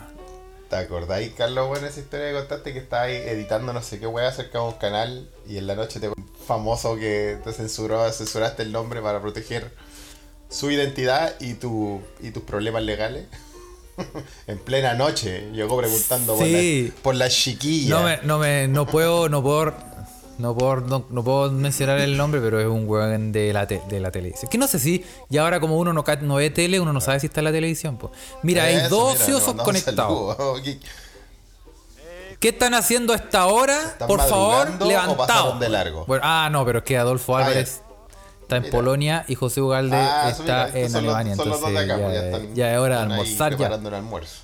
¿Te 0.71 0.76
acordáis, 0.76 1.33
Carlos, 1.35 1.69
bueno, 1.69 1.87
esa 1.87 2.00
historia 2.00 2.28
que 2.28 2.35
contaste 2.38 2.73
que 2.73 2.81
estabas 2.81 3.09
editando 3.11 3.73
no 3.73 3.83
sé 3.83 4.00
qué 4.00 4.07
weá 4.09 4.28
acerca 4.28 4.59
de 4.59 4.64
un 4.64 4.73
canal 4.73 5.31
y 5.47 5.59
en 5.59 5.66
la 5.69 5.76
noche 5.76 6.00
te 6.00 6.11
famoso 6.45 6.97
que 6.97 7.38
te 7.45 7.52
censuró, 7.52 8.11
censuraste 8.12 8.62
el 8.64 8.73
nombre 8.73 9.00
para 9.00 9.21
proteger 9.21 9.73
su 10.49 10.71
identidad 10.71 11.35
y 11.38 11.55
tu 11.55 12.00
y 12.21 12.31
tus 12.33 12.43
problemas 12.43 12.83
legales? 12.83 13.26
en 14.47 14.59
plena 14.59 14.95
noche, 14.95 15.50
llegó 15.53 15.76
preguntando 15.79 16.37
Sí. 16.38 16.93
por, 16.93 16.97
la, 16.97 17.03
por 17.03 17.15
la 17.17 17.29
chiquilla. 17.29 17.95
No 17.97 18.03
me, 18.05 18.19
no 18.23 18.38
me, 18.38 18.69
no 18.69 18.87
puedo, 18.87 19.29
no 19.29 19.43
puedo, 19.43 19.73
no 20.38 20.55
puedo, 20.57 20.76
no, 20.83 21.07
no 21.11 21.25
puedo 21.25 21.50
mencionar 21.50 21.99
el 22.00 22.17
nombre, 22.17 22.41
pero 22.41 22.61
es 22.61 22.67
un 22.67 22.88
weón 22.88 23.33
de 23.33 23.53
la, 23.53 23.67
te- 23.67 23.83
de 23.88 24.00
la 24.00 24.11
televisión. 24.11 24.50
Que 24.50 24.59
no 24.59 24.67
sé 24.67 24.79
si, 24.79 25.05
y 25.31 25.38
ahora 25.38 25.61
como 25.61 25.79
uno 25.79 25.93
no, 25.93 26.05
no 26.23 26.35
ve 26.35 26.50
tele, 26.50 26.79
uno 26.81 26.93
no 26.93 27.00
sabe 27.00 27.21
si 27.21 27.26
está 27.26 27.41
en 27.41 27.45
la 27.45 27.53
televisión. 27.53 27.97
pues. 27.97 28.12
Mira, 28.43 28.65
hay 28.65 28.88
dos 28.88 29.12
mira, 29.15 29.23
ociosos 29.25 29.55
conectados. 29.62 30.61
¿Qué- 30.62 30.79
¿Qué 32.38 32.49
están 32.50 32.75
haciendo 32.75 33.15
a 33.15 33.17
esta 33.17 33.47
hora? 33.47 33.81
¿Están 33.83 34.09
Por 34.09 34.21
favor, 34.21 34.69
levantados. 34.87 35.26
pasaron 35.26 35.59
de 35.59 35.69
largo? 35.71 36.05
Bueno, 36.07 36.23
ah, 36.26 36.50
no, 36.53 36.67
pero 36.67 36.81
es 36.81 36.85
que 36.85 36.99
Adolfo 36.99 37.35
Ah. 37.35 37.41
Álvarez 37.41 37.81
está 38.47 38.57
en 38.59 38.62
Mira. 38.62 38.73
Polonia 38.76 39.25
y 39.26 39.35
José 39.35 39.61
Ugalde 39.61 39.97
Ah, 39.97 40.29
está 40.31 40.43
mira, 40.69 40.79
en 40.79 40.91
son 40.91 40.99
Alemania. 41.05 41.35
los 41.37 41.45
dos 41.47 41.61
de 41.61 41.67
entonces 41.69 41.91
acá, 41.91 42.03
pues, 42.03 42.15
ya, 42.15 42.25
están- 42.26 42.55
ya 42.55 42.73
es 42.73 42.79
hora 42.79 42.95
de 42.97 43.03
ahí 43.03 43.11
almorzar 43.11 43.50
ya. 43.53 43.57
preparando 43.59 43.88
el 43.88 43.95
almuerzo. 43.97 44.43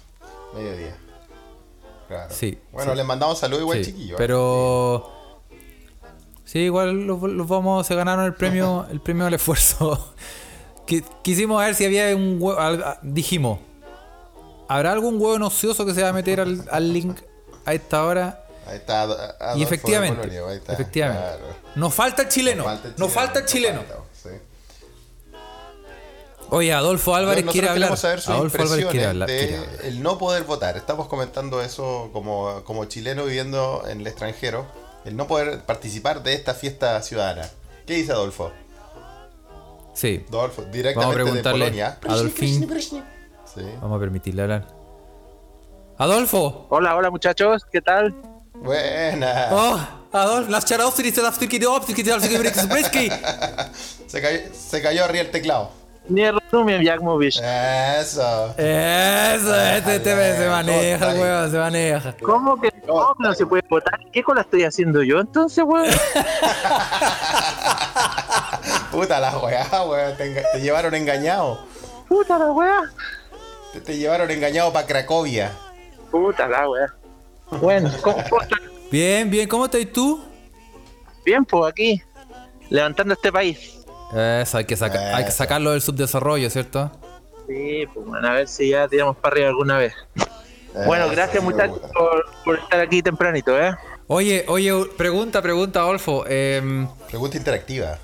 Mediodía. 0.55 0.97
Claro. 2.09 2.35
Sí, 2.35 2.59
Bueno, 2.73 2.91
sí. 2.93 2.97
les 2.97 3.07
mandamos 3.07 3.39
saludos 3.39 3.63
igual, 3.63 3.79
Sí, 3.85 3.93
chiquillos. 3.93 4.13
¿eh? 4.13 4.15
Pero 4.19 5.11
sí, 6.45 6.59
igual 6.59 7.07
los, 7.07 7.23
los 7.23 7.49
vamos, 7.49 7.87
se 7.87 7.95
ganaron 7.95 8.25
el 8.25 8.35
premio, 8.35 8.87
el 8.91 9.01
premio 9.01 9.27
al 9.27 9.35
esfuerzo. 9.35 10.13
Qui- 10.87 11.05
Quisimos 11.23 11.61
ver 11.61 11.75
si 11.75 11.85
había 11.85 12.15
un 12.17 12.39
huevo. 12.41 12.59
Dijimos, 13.03 13.61
¿habrá 14.69 14.93
algún 14.93 15.15
huevo 15.21 15.47
ocioso 15.47 15.87
que 15.87 15.95
se 15.95 16.03
va 16.03 16.09
a 16.09 16.13
meter 16.13 16.41
al, 16.41 16.65
al 16.71 16.93
link 16.93 17.19
a 17.65 17.73
esta 17.73 18.05
hora? 18.05 18.42
Ahí 18.73 18.79
está. 18.79 19.03
Ad- 19.03 19.13
Adolfo 19.13 19.57
Y 19.57 19.59
de 19.59 19.65
efectivamente, 19.65 20.21
Polonio, 20.21 20.49
ahí 20.49 20.57
está, 20.57 20.73
efectivamente. 20.73 21.23
claro. 21.23 21.45
Nos 21.77 21.95
falta 21.95 22.23
el 22.23 22.29
chileno. 22.29 22.65
Nos 22.97 23.13
falta 23.13 23.39
el 23.41 23.45
chileno. 23.47 23.81
nos 23.81 23.87
falta, 23.87 24.05
sí. 24.23 24.29
Oye, 26.51 26.73
Adolfo 26.73 27.15
Álvarez 27.15 27.45
Nosotros 27.45 27.53
quiere 27.53 27.69
hablar. 27.69 27.97
saber 27.97 28.21
sus 28.21 28.29
Adolfo 28.31 28.63
Álvarez 28.63 28.87
quiere 28.87 29.05
impresiones 29.05 29.09
hablar. 29.09 29.29
de 29.29 29.39
quiere 29.39 29.57
hablar. 29.59 29.85
el 29.87 30.03
no 30.03 30.19
poder 30.19 30.45
votar. 30.45 30.77
Estamos 30.77 31.07
comentando 31.09 31.63
eso 31.63 32.11
como, 32.13 32.63
como 32.65 32.85
chileno 32.87 33.25
viviendo 33.25 33.85
en 33.89 34.01
el 34.01 34.07
extranjero. 34.07 34.67
El 35.05 35.17
no 35.17 35.27
poder 35.27 35.61
participar 35.65 36.23
de 36.23 36.35
esta 36.35 36.55
fiesta 36.55 37.01
ciudadana. 37.03 37.49
¿Qué 37.87 37.95
dice 37.95 38.13
Adolfo? 38.13 38.53
Sí, 39.95 40.25
Adolfo, 40.29 40.63
directamente 40.65 40.95
Vamos 40.95 41.15
a 41.15 41.19
de 41.19 41.25
preguntarle 41.25 41.65
Polonia. 41.67 41.99
a 42.09 42.13
Adolfín. 42.13 42.69
Sí. 43.55 43.63
vamos 43.81 43.97
a 43.97 44.01
permitirle 44.01 44.43
hablar. 44.43 44.67
Adolfo. 45.99 46.67
Hola, 46.71 46.97
hola 46.97 47.11
muchachos, 47.11 47.65
¿qué 47.71 47.81
tal? 47.83 48.15
Buena. 48.63 49.49
Oh, 49.51 49.81
charaustis, 50.65 51.17
las 51.17 51.37
Se, 54.07 54.21
cayó, 54.21 54.39
se 54.53 54.83
cayó 54.83 55.05
arriba 55.05 55.25
el 55.25 55.31
teclado. 55.31 55.71
Eso. 57.39 58.55
Eso, 58.57 59.57
este, 59.57 59.97
este 59.97 60.37
se 60.37 60.49
maneja, 60.49 61.09
weón, 61.09 61.51
se 61.51 61.59
maneja. 61.59 62.15
¿Cómo 62.23 62.61
que 62.61 62.73
no, 62.87 63.35
se 63.35 63.47
puede 63.47 63.65
votar? 63.69 63.99
¿Qué 64.13 64.23
cola 64.23 64.43
estoy 64.43 64.63
haciendo 64.65 65.03
yo 65.03 65.19
entonces, 65.21 65.65
weón? 65.67 65.87
Puta 68.93 69.19
la 69.19 69.39
weá, 69.39 69.67
weón. 69.85 70.17
Te 70.17 70.61
llevaron 70.61 70.95
engañado. 70.95 71.67
Puta 72.09 72.39
la 72.39 72.53
weá. 72.53 72.83
Te, 73.73 73.81
te 73.81 73.97
llevaron 73.97 74.31
engañado 74.31 74.73
para 74.73 74.87
Cracovia. 74.87 75.51
Puta 76.11 76.47
la 76.47 76.69
weá. 76.69 76.95
Bueno, 77.61 77.91
¿cómo, 78.03 78.17
cómo 78.29 78.43
están? 78.43 78.59
Bien, 78.91 79.31
bien, 79.31 79.49
¿cómo 79.49 79.65
estás 79.67 79.87
tú? 79.93 80.23
Bien, 81.25 81.45
pues 81.45 81.71
aquí, 81.71 82.03
levantando 82.69 83.15
este 83.15 83.31
país. 83.33 83.79
Eso, 84.15 84.59
hay 84.59 84.65
que, 84.65 84.77
saca- 84.77 85.17
hay 85.17 85.25
que 85.25 85.31
sacarlo 85.31 85.71
del 85.73 85.81
subdesarrollo, 85.81 86.51
¿cierto? 86.51 86.91
Sí, 87.49 87.85
pues 87.93 88.07
bueno, 88.07 88.29
a 88.29 88.33
ver 88.35 88.49
si 88.49 88.69
ya 88.71 88.87
tiramos 88.89 89.17
para 89.17 89.35
arriba 89.35 89.49
alguna 89.49 89.79
vez. 89.79 89.95
Bueno, 90.87 91.09
gracias 91.11 91.43
muchachos 91.43 91.81
por, 91.95 92.25
por 92.45 92.59
estar 92.59 92.81
aquí 92.81 93.03
tempranito, 93.03 93.59
¿eh? 93.59 93.73
Oye, 94.07 94.45
oye, 94.49 94.73
pregunta, 94.97 95.41
pregunta, 95.43 95.81
Adolfo. 95.81 96.25
em, 96.27 96.87
Pregunta 97.09 97.37
interactiva. 97.37 97.99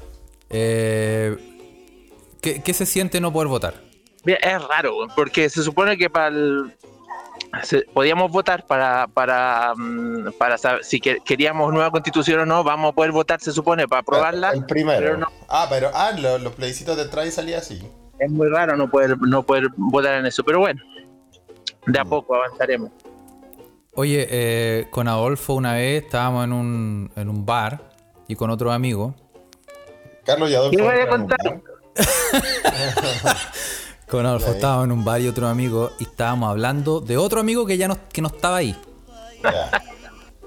eh, 0.51 1.37
¿qué, 2.41 2.63
qué 2.63 2.73
se 2.75 2.87
siente 2.87 3.21
no 3.21 3.33
poder 3.33 3.49
votar? 3.49 3.75
Bien, 4.25 4.39
es 4.43 4.63
raro, 4.63 4.95
porque 5.17 5.49
se 5.51 5.63
supone 5.63 5.97
que 5.97 6.09
para 6.11 6.29
el... 6.29 6.73
podíamos 7.95 8.31
votar 8.31 8.67
para 8.67 9.07
para, 9.09 9.73
mm, 9.77 10.33
para 10.39 10.59
saber 10.59 10.85
si 10.85 11.01
que- 11.01 11.21
queríamos 11.25 11.73
nueva 11.73 11.91
constitución 11.91 12.41
o 12.41 12.47
no, 12.47 12.63
vamos 12.65 12.93
a 12.93 12.95
poder 12.95 13.13
votar, 13.13 13.41
se 13.41 13.53
supone, 13.53 13.89
para 13.89 14.01
aprobarla. 14.01 14.51
El 14.51 14.65
primero. 14.67 14.99
pero 15.01 15.17
no. 15.17 15.27
Ah, 15.49 15.67
pero 15.69 15.91
ah, 15.95 16.13
lo- 16.13 16.39
los 16.39 16.55
plebiscitos 16.55 16.97
de 16.97 17.05
entrada 17.05 17.27
y 17.27 17.31
salida 17.31 17.61
sí. 17.61 17.81
Es 18.19 18.31
muy 18.31 18.49
raro 18.49 18.77
no 18.77 18.91
poder, 18.91 19.17
no 19.21 19.45
poder 19.45 19.69
votar 19.77 20.15
en 20.15 20.27
eso, 20.27 20.43
pero 20.45 20.59
bueno, 20.59 20.83
de 21.87 21.99
a 21.99 22.05
poco 22.05 22.35
avanzaremos. 22.35 22.91
Oye, 23.95 24.27
eh, 24.31 24.87
con 24.91 25.09
Adolfo 25.09 25.55
una 25.55 25.75
vez 25.75 26.05
estábamos 26.05 26.45
en 26.45 26.53
un, 26.53 27.11
en 27.17 27.29
un 27.29 27.45
bar 27.47 27.81
y 28.29 28.35
con 28.37 28.51
otro 28.51 28.71
amigo. 28.73 29.15
Carlos 30.25 30.51
y 30.51 30.55
Adolfo. 30.55 30.77
¿Qué 30.77 30.83
voy 30.83 31.01
a 31.01 31.09
contar? 31.09 31.39
Con 34.11 34.25
Adolfo 34.25 34.51
estábamos 34.53 34.85
en 34.87 34.93
un 34.93 35.05
bar 35.05 35.21
y 35.21 35.29
otro 35.29 35.49
amigo 35.49 35.91
y 35.99 36.05
estábamos 36.05 36.51
hablando 36.51 37.01
de 37.01 37.17
otro 37.19 37.41
amigo 37.41 37.67
que 37.67 37.77
ya 37.77 37.89
no, 37.89 37.97
que 38.11 38.23
no 38.23 38.29
estaba 38.29 38.57
ahí. 38.57 38.75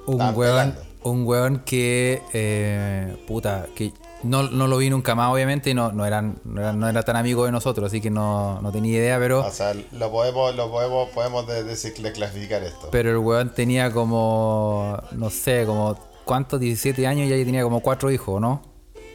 Un 0.07 0.17
pelando. 0.35 0.81
un 1.03 1.25
weón 1.27 1.59
que, 1.59 2.21
eh, 2.33 3.15
puta, 3.27 3.67
que 3.75 3.93
no, 4.23 4.43
no 4.43 4.67
lo 4.67 4.77
vi 4.77 4.89
nunca 4.89 5.13
más, 5.15 5.31
obviamente, 5.31 5.69
y 5.69 5.73
no, 5.75 5.91
no, 5.91 6.05
eran, 6.05 6.39
no, 6.43 6.59
era, 6.61 6.73
no 6.73 6.89
era 6.89 7.03
tan 7.03 7.15
amigo 7.15 7.45
de 7.45 7.51
nosotros, 7.51 7.87
así 7.87 8.01
que 8.01 8.09
no, 8.09 8.59
no 8.61 8.71
tenía 8.71 8.97
idea, 8.97 9.19
pero, 9.19 9.45
O 9.45 9.51
sea, 9.51 9.73
lo 9.73 10.11
podemos, 10.11 10.55
lo 10.55 10.69
podemos, 10.71 11.09
podemos 11.09 11.47
de, 11.47 11.63
de- 11.63 11.75
de 11.75 12.11
clasificar 12.11 12.63
esto. 12.63 12.89
pero 12.91 13.11
el 13.11 13.17
weón 13.17 13.53
tenía 13.53 13.91
como, 13.91 14.97
no 15.11 15.29
sé, 15.29 15.65
como, 15.65 15.97
¿cuántos? 16.25 16.59
17 16.59 17.05
años 17.07 17.27
y 17.27 17.29
ya 17.29 17.35
tenía 17.45 17.63
como 17.63 17.79
cuatro 17.81 18.09
hijos, 18.11 18.41
¿no? 18.41 18.61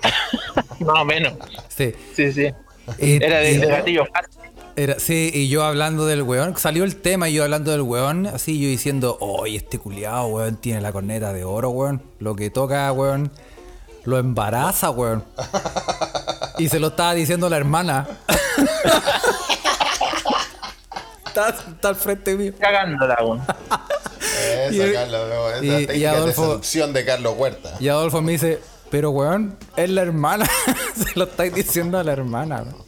Más 0.80 1.00
o 1.00 1.04
menos. 1.04 1.34
Sí. 1.68 1.92
Sí, 2.14 2.32
sí. 2.32 2.46
Y- 2.98 3.22
Era 3.24 3.38
de, 3.38 3.58
de 3.58 3.66
gatillo 3.66 4.04
fácil. 4.06 4.30
Era, 4.76 4.98
sí, 5.00 5.30
y 5.32 5.48
yo 5.48 5.64
hablando 5.64 6.04
del 6.04 6.22
weón, 6.22 6.54
salió 6.58 6.84
el 6.84 6.96
tema 6.96 7.30
y 7.30 7.34
yo 7.34 7.44
hablando 7.44 7.70
del 7.72 7.80
weón, 7.82 8.26
así 8.26 8.60
yo 8.60 8.68
diciendo, 8.68 9.16
oye, 9.20 9.56
este 9.56 9.78
culiado, 9.78 10.26
weón, 10.26 10.56
tiene 10.56 10.82
la 10.82 10.92
corneta 10.92 11.32
de 11.32 11.44
oro, 11.44 11.70
weón. 11.70 12.02
Lo 12.18 12.36
que 12.36 12.50
toca, 12.50 12.92
weón, 12.92 13.30
lo 14.04 14.18
embaraza, 14.18 14.90
weón. 14.90 15.24
Y 16.58 16.68
se 16.68 16.78
lo 16.78 16.88
estaba 16.88 17.14
diciendo 17.14 17.48
la 17.48 17.56
hermana. 17.56 18.06
está, 21.26 21.48
está 21.50 21.88
al 21.88 21.96
frente 21.96 22.34
mío. 22.36 22.52
Cagándola, 22.58 23.16
weón. 23.22 23.42
Esa, 24.68 24.72
y- 24.88 24.92
Carlos, 24.92 25.20
esa 25.54 25.64
y- 25.64 25.82
y 25.82 25.86
técnica 25.86 26.10
Adolfo- 26.12 26.26
de 26.26 26.32
seducción 26.34 26.92
de 26.92 27.04
Carlos 27.04 27.34
Huerta. 27.36 27.74
Y 27.80 27.88
Adolfo 27.88 28.22
me 28.22 28.32
dice, 28.32 28.60
pero 28.96 29.10
weón, 29.10 29.58
es 29.76 29.90
la 29.90 30.00
hermana. 30.00 30.46
se 30.96 31.18
lo 31.18 31.26
estáis 31.26 31.52
diciendo 31.52 31.98
a 31.98 32.02
la 32.02 32.12
hermana, 32.12 32.62
weón. 32.62 32.86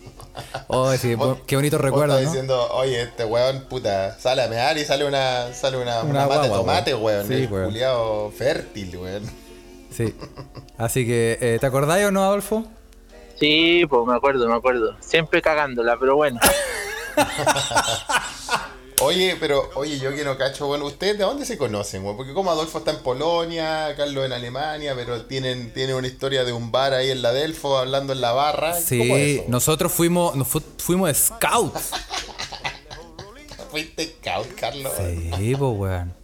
Oh, 0.68 0.90
sí, 0.94 1.14
qué 1.46 1.56
bonito 1.56 1.76
recuerdo, 1.76 2.14
estás 2.14 2.24
¿no? 2.24 2.30
diciendo, 2.30 2.68
oye, 2.72 3.02
este 3.02 3.26
weón, 3.26 3.66
puta, 3.68 4.18
sale 4.18 4.42
a 4.42 4.48
mear 4.48 4.78
y 4.78 4.86
sale 4.86 5.04
una, 5.04 5.52
sale 5.52 5.76
una, 5.76 6.00
Una 6.00 6.10
una 6.10 6.26
mata 6.26 6.42
de 6.44 6.48
tomate, 6.48 6.94
weón. 6.94 7.26
weón. 7.26 7.28
Sí, 7.28 7.44
el 7.44 7.52
weón. 7.52 8.32
fértil, 8.32 8.96
weón. 8.96 9.22
Sí. 9.90 10.14
Así 10.78 11.06
que, 11.06 11.36
eh, 11.42 11.58
¿te 11.60 11.66
acordáis 11.66 12.06
o 12.06 12.10
no, 12.10 12.24
Adolfo? 12.24 12.64
Sí, 13.38 13.84
pues 13.86 14.06
me 14.06 14.16
acuerdo, 14.16 14.48
me 14.48 14.54
acuerdo. 14.54 14.96
Siempre 15.00 15.42
cagándola, 15.42 15.98
pero 16.00 16.16
bueno. 16.16 16.40
Oye, 19.00 19.36
pero, 19.38 19.70
oye, 19.76 19.98
yo 20.00 20.12
que 20.14 20.24
no 20.24 20.36
cacho, 20.36 20.66
bueno, 20.66 20.84
¿ustedes 20.86 21.16
de 21.18 21.24
dónde 21.24 21.46
se 21.46 21.56
conocen, 21.56 22.02
güey? 22.02 22.16
Porque 22.16 22.32
como 22.34 22.50
Adolfo 22.50 22.78
está 22.78 22.90
en 22.90 22.98
Polonia, 22.98 23.94
Carlos 23.96 24.26
en 24.26 24.32
Alemania, 24.32 24.92
pero 24.96 25.22
tienen, 25.26 25.72
tienen 25.72 25.94
una 25.94 26.08
historia 26.08 26.42
de 26.44 26.52
un 26.52 26.72
bar 26.72 26.92
ahí 26.94 27.10
en 27.12 27.22
la 27.22 27.32
Delfo 27.32 27.78
hablando 27.78 28.12
en 28.12 28.20
la 28.20 28.32
barra. 28.32 28.70
¿Cómo 28.72 28.78
es 28.80 28.84
Sí, 28.86 29.36
eso? 29.38 29.44
nosotros 29.48 29.92
fuimos, 29.92 30.34
nos 30.34 30.48
fu- 30.48 30.62
fuimos 30.78 31.16
scouts. 31.16 31.90
¿Fuiste 33.70 34.16
scout, 34.20 34.48
Carlos? 34.56 34.92
Sí, 34.96 35.54
pues, 35.56 35.60
weón. 35.78 36.14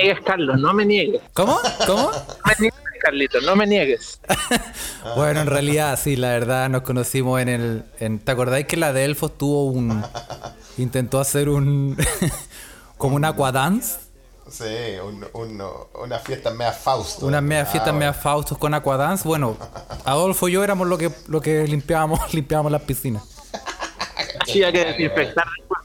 niegues, 0.00 0.20
Carlos, 0.24 0.58
no 0.58 0.72
me 0.72 0.86
niegues. 0.86 1.20
¿Cómo? 1.34 1.58
¿Cómo? 1.86 2.10
No 2.10 2.10
me 2.46 2.54
niegues, 2.58 2.80
Carlitos, 2.98 3.42
no 3.44 3.56
me 3.56 3.66
niegues. 3.66 4.20
Bueno, 5.16 5.40
en 5.40 5.46
realidad, 5.46 5.98
sí, 6.02 6.16
la 6.16 6.28
verdad 6.30 6.68
nos 6.68 6.82
conocimos 6.82 7.40
en 7.40 7.48
el. 7.48 7.84
En, 7.98 8.18
¿Te 8.18 8.32
acordáis 8.32 8.66
que 8.66 8.76
la 8.76 8.92
de 8.92 9.04
Elfos 9.04 9.36
tuvo 9.38 9.64
un. 9.66 10.04
Intentó 10.78 11.18
hacer 11.20 11.48
un. 11.48 11.96
como 12.98 13.16
un 13.16 13.24
aquadance? 13.24 13.96
Sí, 14.50 14.64
un, 15.04 15.26
un- 15.34 15.62
una 16.02 16.18
fiesta 16.18 16.50
mea 16.50 16.72
Fausto. 16.72 17.26
Unas 17.26 17.42
media 17.42 17.62
Ah, 17.62 17.66
fiestas 17.66 17.92
bueno. 17.92 17.98
media 17.98 18.12
faustos 18.14 18.58
con 18.58 18.74
aquadance. 18.74 19.26
Bueno, 19.26 19.56
Adolfo 20.04 20.48
y 20.48 20.52
yo 20.52 20.64
éramos 20.64 20.86
lo 20.88 20.96
que, 20.98 21.10
lo 21.28 21.40
que 21.40 21.66
limpiábamos, 21.66 22.32
limpiábamos 22.34 22.72
las 22.72 22.82
piscinas. 22.82 23.22
Sí, 24.46 24.62
hay 24.62 24.72
que 24.72 24.84
desinfectar 24.84 25.44
después. 25.58 25.77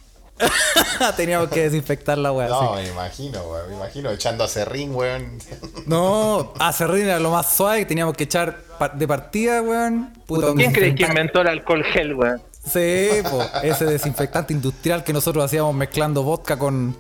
Teníamos 1.18 1.50
que 1.50 1.64
desinfectar 1.64 2.18
la 2.18 2.32
weá. 2.32 2.48
No, 2.48 2.76
me 2.76 2.88
imagino, 2.88 3.44
güey. 3.44 3.68
Me 3.70 3.76
imagino 3.76 4.12
echando 4.12 4.44
a 4.44 4.48
serrín, 4.48 4.94
weón. 4.96 5.40
No, 5.86 6.54
a 6.60 6.72
Serrín 6.72 7.06
era 7.06 7.20
lo 7.20 7.30
más 7.30 7.54
suave 7.54 7.80
que 7.80 7.86
teníamos 7.86 8.16
que 8.16 8.24
echar 8.24 8.58
de 8.94 9.08
partida, 9.08 9.62
weón. 9.62 10.14
Puta, 10.26 10.52
un 10.52 10.58
¿Quién 10.58 10.72
crees 10.72 10.96
que 10.96 11.04
inventó 11.04 11.42
el 11.42 11.48
alcohol 11.48 11.84
gel, 11.84 12.14
weón? 12.14 12.42
Sí, 12.66 13.10
po, 13.30 13.44
ese 13.62 13.86
desinfectante 13.86 14.54
industrial 14.54 15.04
que 15.04 15.12
nosotros 15.12 15.44
hacíamos 15.44 15.76
mezclando 15.76 16.24
vodka 16.24 16.58
con. 16.58 16.96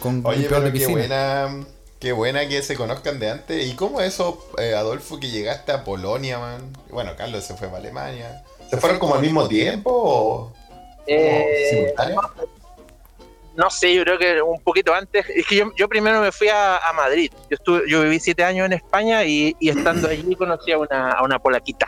con 0.00 0.24
Oye, 0.24 0.38
limpiador 0.38 0.64
de 0.64 0.72
pero 0.72 0.86
qué 0.86 0.92
buena, 0.92 1.66
qué 1.98 2.12
buena 2.12 2.48
que 2.48 2.62
se 2.62 2.74
conozcan 2.74 3.18
de 3.18 3.30
antes. 3.30 3.66
¿Y 3.66 3.74
cómo 3.74 4.00
eso, 4.00 4.48
eh, 4.56 4.74
Adolfo, 4.74 5.20
que 5.20 5.28
llegaste 5.28 5.72
a 5.72 5.84
Polonia, 5.84 6.38
man? 6.38 6.72
Bueno, 6.90 7.12
Carlos 7.16 7.44
se 7.44 7.54
fue 7.54 7.68
para 7.68 7.80
Alemania. 7.80 8.42
¿Se 8.70 8.78
fueron 8.78 8.98
como 8.98 9.14
al 9.14 9.20
mismo 9.20 9.46
tiempo 9.48 9.90
o 9.92 10.52
Eh, 11.08 11.68
simultáneo? 11.70 12.20
no 13.56 13.70
sé, 13.70 13.92
yo 13.94 14.02
creo 14.04 14.18
que 14.18 14.40
un 14.42 14.60
poquito 14.60 14.94
antes. 14.94 15.26
Es 15.28 15.46
que 15.46 15.56
yo, 15.56 15.72
yo 15.76 15.88
primero 15.88 16.20
me 16.20 16.30
fui 16.30 16.48
a, 16.48 16.76
a 16.78 16.92
Madrid. 16.92 17.32
Yo 17.50 17.56
estuve, 17.56 17.82
yo 17.88 18.02
viví 18.02 18.20
siete 18.20 18.44
años 18.44 18.66
en 18.66 18.74
España 18.74 19.24
y, 19.24 19.56
y 19.58 19.68
estando 19.70 20.08
allí 20.08 20.34
conocí 20.36 20.70
a 20.70 20.78
una, 20.78 21.10
a 21.12 21.22
una 21.24 21.38
polaquita. 21.40 21.86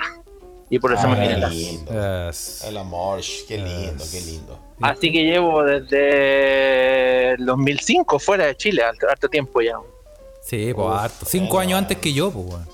Y 0.69 0.79
por 0.79 0.93
eso 0.93 1.03
Ah, 1.05 1.09
me 1.09 1.17
qué 1.17 1.21
vine 1.23 1.35
acá. 1.37 1.49
lindo. 1.49 2.29
Es- 2.29 2.65
El 2.65 2.77
amor, 2.77 3.21
qué 3.47 3.59
lindo, 3.59 4.05
qué 4.11 4.21
lindo. 4.21 4.59
Así 4.81 5.13
que 5.13 5.25
llevo 5.25 5.63
desde 5.65 7.33
el 7.35 7.45
2005 7.45 8.19
fuera 8.19 8.47
de 8.47 8.57
Chile, 8.57 8.83
harto, 8.83 9.09
harto 9.09 9.29
tiempo 9.29 9.61
ya. 9.61 9.75
Sí, 10.43 10.73
pues 10.75 10.87
Uf, 10.89 10.93
harto. 10.95 11.27
Cinco 11.27 11.59
años 11.61 11.79
antes 11.79 11.99
que 11.99 12.13
yo, 12.13 12.31
pues, 12.31 12.47
weón. 12.47 12.67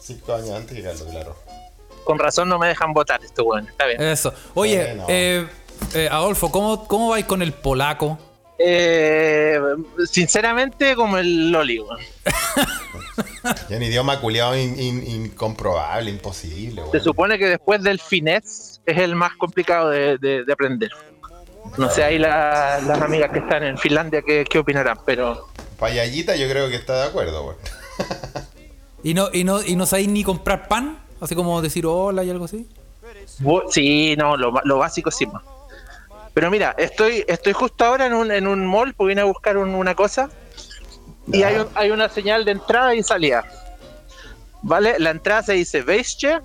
Cinco 0.00 0.34
años 0.34 0.50
antes 0.50 0.76
que 0.76 0.82
Carlos, 0.82 1.06
claro. 1.10 1.36
Con 2.04 2.18
razón 2.18 2.48
no 2.48 2.58
me 2.58 2.68
dejan 2.68 2.92
votar 2.92 3.22
esto, 3.24 3.44
weón. 3.44 3.68
Está 3.68 3.86
bien. 3.86 4.02
Eso. 4.02 4.32
Oye, 4.54 4.96
eh, 5.08 5.46
eh, 5.94 6.08
Adolfo, 6.10 6.50
¿cómo, 6.50 6.86
¿cómo 6.86 7.10
vais 7.10 7.24
con 7.24 7.42
el 7.42 7.52
polaco? 7.52 8.18
Eh, 8.58 9.58
sinceramente, 10.10 10.94
como 10.94 11.18
el 11.18 11.50
Loli, 11.50 11.80
weón. 11.80 11.98
Un 13.70 13.82
idioma 13.82 14.20
culiado 14.20 14.56
in- 14.56 14.78
in- 14.78 15.04
incomprobable, 15.06 16.10
imposible, 16.10 16.82
Se 16.92 17.00
supone 17.00 17.38
que 17.38 17.46
después 17.48 17.82
del 17.82 17.98
finés 17.98 18.80
es 18.86 18.98
el 18.98 19.16
más 19.16 19.34
complicado 19.36 19.90
de, 19.90 20.16
de- 20.18 20.44
de 20.44 20.52
aprender. 20.52 20.90
No 21.76 21.90
sé, 21.90 22.04
ahí 22.04 22.18
la- 22.18 22.80
las 22.86 23.00
amigas 23.00 23.30
que 23.32 23.40
están 23.40 23.64
en 23.64 23.78
Finlandia, 23.78 24.22
¿qué, 24.22 24.44
qué 24.48 24.58
opinarán? 24.58 24.98
Pero 25.04 25.48
Payallita 25.78 26.36
yo 26.36 26.48
creo 26.48 26.68
que 26.68 26.76
está 26.76 27.02
de 27.02 27.08
acuerdo, 27.08 27.42
weón. 27.44 27.56
¿Y 29.02 29.14
no, 29.14 29.28
y, 29.32 29.42
no, 29.42 29.60
¿Y 29.62 29.74
no 29.74 29.86
sabéis 29.86 30.08
ni 30.08 30.22
comprar 30.22 30.68
pan? 30.68 30.98
Así 31.20 31.34
como 31.34 31.60
decir 31.62 31.84
hola 31.86 32.22
y 32.22 32.30
algo 32.30 32.44
así. 32.44 32.68
bu- 33.40 33.64
sí, 33.70 34.14
no, 34.16 34.36
lo, 34.36 34.52
ba- 34.52 34.62
lo 34.64 34.78
básico 34.78 35.10
sí. 35.10 35.26
más. 35.26 35.42
Pero 36.34 36.50
mira, 36.50 36.74
estoy, 36.78 37.24
estoy 37.28 37.52
justo 37.52 37.84
ahora 37.84 38.06
en 38.06 38.14
un, 38.14 38.30
en 38.30 38.46
un 38.46 38.66
mall, 38.66 38.94
porque 38.94 39.08
vine 39.10 39.20
a 39.20 39.24
buscar 39.24 39.56
un- 39.58 39.74
una 39.74 39.94
cosa 39.94 40.30
y 41.30 41.42
hay, 41.42 41.56
un- 41.56 41.68
hay 41.74 41.90
una 41.90 42.08
señal 42.08 42.44
de 42.44 42.52
entrada 42.52 42.94
y 42.94 43.02
salida. 43.02 43.44
¿Vale? 44.62 44.98
La 44.98 45.10
entrada 45.10 45.42
se 45.42 45.52
dice 45.54 45.82
Vesche 45.82 46.38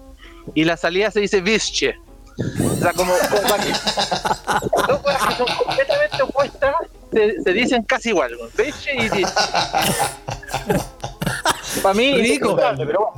y 0.55 0.63
la 0.65 0.75
salida 0.77 1.11
se 1.11 1.19
dice 1.21 1.39
Vische. 1.41 1.95
O 2.39 2.75
sea, 2.75 2.93
como, 2.93 3.13
como. 3.29 3.41
Dos 4.87 4.99
cosas 5.01 5.25
que 5.27 5.35
son 5.35 5.47
completamente 5.57 6.21
opuestas 6.23 6.75
se, 7.11 7.41
se 7.41 7.53
dicen 7.53 7.83
casi 7.83 8.09
igual. 8.09 8.37
Vesche 8.55 8.93
y 8.95 9.09
Vische. 9.09 9.33
Para 11.81 11.93
mí, 11.95 12.13
Rico. 12.21 12.55
pero 12.55 12.75
bueno. 12.77 13.13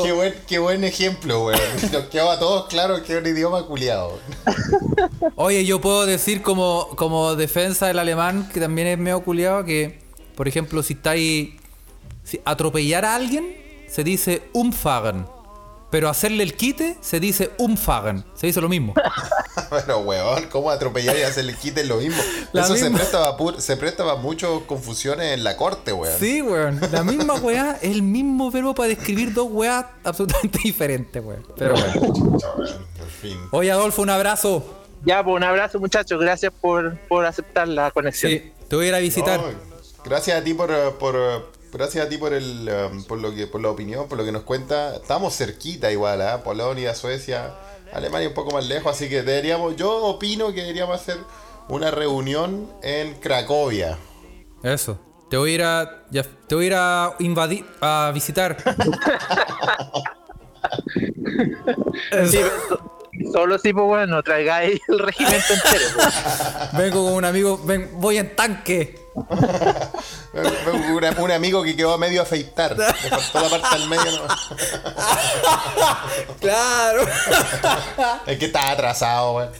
Qué 0.00 0.12
buen, 0.12 0.34
qué 0.46 0.58
buen 0.58 0.84
ejemplo, 0.84 1.46
weón. 1.46 1.60
Nos 1.92 2.04
quedó 2.04 2.30
a 2.30 2.38
todos 2.38 2.66
claro 2.68 3.02
que 3.02 3.14
es 3.14 3.20
un 3.20 3.26
idioma 3.26 3.66
culiado. 3.66 4.18
Oye, 5.36 5.64
yo 5.64 5.80
puedo 5.80 6.06
decir 6.06 6.42
como, 6.42 6.88
como 6.96 7.34
defensa 7.36 7.88
del 7.88 7.98
alemán, 7.98 8.48
que 8.52 8.60
también 8.60 8.86
es 8.88 8.98
medio 8.98 9.22
culiado, 9.22 9.64
que, 9.64 10.00
por 10.34 10.48
ejemplo, 10.48 10.82
si 10.82 10.94
estáis. 10.94 11.50
Si 12.24 12.40
atropellar 12.44 13.04
a 13.04 13.16
alguien, 13.16 13.56
se 13.88 14.04
dice 14.04 14.42
umfahren. 14.52 15.26
Pero 15.92 16.08
hacerle 16.08 16.42
el 16.42 16.54
quite, 16.54 16.96
se 17.02 17.20
dice 17.20 17.50
umfahren. 17.58 18.24
Se 18.34 18.48
dice 18.48 18.60
lo 18.60 18.68
mismo. 18.68 18.94
Bueno, 19.68 19.98
weón, 19.98 20.44
¿cómo 20.50 20.70
atropellar 20.70 21.16
y 21.16 21.22
hacerle 21.22 21.54
quite 21.54 21.84
lo 21.84 21.96
mismo? 21.96 22.20
La 22.52 22.62
Eso 22.62 22.74
se 22.74 22.84
misma. 22.84 22.98
presta, 22.98 23.28
a 23.28 23.36
pu- 23.38 23.58
se 23.58 23.76
presta 23.78 24.10
a 24.10 24.16
muchas 24.16 24.50
confusiones 24.66 25.32
en 25.32 25.44
la 25.44 25.56
corte, 25.56 25.92
weón. 25.94 26.18
Sí, 26.18 26.42
weón. 26.42 26.78
La 26.90 27.02
misma 27.04 27.34
weá 27.34 27.78
es 27.80 27.90
el 27.90 28.02
mismo 28.02 28.50
verbo 28.50 28.74
para 28.74 28.88
describir 28.88 29.32
dos 29.32 29.48
weas 29.50 29.84
absolutamente 30.04 30.58
diferentes, 30.64 31.22
weón. 31.24 31.46
Pero 31.56 31.74
bueno. 31.74 32.38
En 33.00 33.08
fin. 33.20 33.38
Oye, 33.50 33.70
Adolfo, 33.70 34.02
un 34.02 34.10
abrazo. 34.10 34.64
Ya, 35.04 35.22
pues 35.24 35.36
un 35.36 35.44
abrazo, 35.44 35.78
muchachos. 35.78 36.20
Gracias 36.20 36.52
por, 36.60 36.98
por 37.08 37.24
aceptar 37.26 37.68
la 37.68 37.90
conexión. 37.90 38.32
Sí, 38.32 38.52
te 38.68 38.76
voy 38.76 38.86
a 38.86 38.88
ir 38.88 38.94
a 38.94 38.98
visitar. 38.98 39.40
No, 39.40 39.46
gracias 40.04 40.38
a 40.40 40.44
ti 40.44 40.52
por, 40.54 40.70
por 40.98 41.50
gracias 41.72 42.06
a 42.06 42.08
ti 42.08 42.18
por 42.18 42.32
el 42.34 42.68
um, 42.92 43.04
por 43.04 43.18
lo 43.18 43.34
que 43.34 43.46
por 43.46 43.60
la 43.60 43.70
opinión, 43.70 44.08
por 44.08 44.18
lo 44.18 44.24
que 44.24 44.32
nos 44.32 44.42
cuenta. 44.42 44.96
Estamos 44.96 45.34
cerquita 45.36 45.90
igual, 45.90 46.20
¿ah? 46.22 46.42
Polonia, 46.44 46.94
Suecia, 46.94 47.54
Alemania 47.92 48.28
un 48.28 48.34
poco 48.34 48.52
más 48.52 48.66
lejos, 48.66 48.92
así 48.94 49.08
que 49.08 49.22
deberíamos, 49.22 49.76
yo 49.76 50.04
opino 50.04 50.52
que 50.52 50.60
deberíamos 50.62 50.94
hacer 51.00 51.16
una 51.68 51.90
reunión 51.90 52.70
en 52.82 53.14
Cracovia. 53.14 53.98
Eso. 54.62 54.98
Te 55.30 55.36
voy 55.38 55.52
a 55.52 55.54
ir 55.54 55.62
a. 55.62 56.04
ya- 56.10 56.26
te 56.46 56.54
voy 56.54 56.64
a 56.64 56.66
ir 56.68 56.74
a 56.76 57.14
invadir. 57.20 57.64
a 57.80 58.10
visitar. 58.14 58.56
Sí, 62.26 62.38
solo 63.32 63.58
si, 63.58 63.72
pues 63.72 63.86
bueno, 63.86 64.22
traigáis 64.22 64.80
el 64.88 64.98
regimiento 64.98 65.52
entero. 65.52 65.84
pues. 65.94 66.72
Vengo 66.72 67.04
con 67.04 67.14
un 67.14 67.24
amigo. 67.24 67.58
ven- 67.64 67.90
voy 67.94 68.18
en 68.18 68.34
tanque. 68.34 68.98
un, 69.14 71.14
un 71.18 71.30
amigo 71.30 71.62
que 71.62 71.76
quedó 71.76 71.92
a 71.92 71.98
medio 71.98 72.22
afeitar. 72.22 72.76
Le 72.76 73.10
faltó 73.10 73.40
la 73.40 73.48
parte 73.60 73.78
del 73.78 73.88
medio. 73.88 74.10
¿no? 74.12 74.22
Claro. 76.40 77.02
Es 78.26 78.38
que 78.38 78.46
está 78.46 78.70
atrasado, 78.70 79.34
weón. 79.34 79.50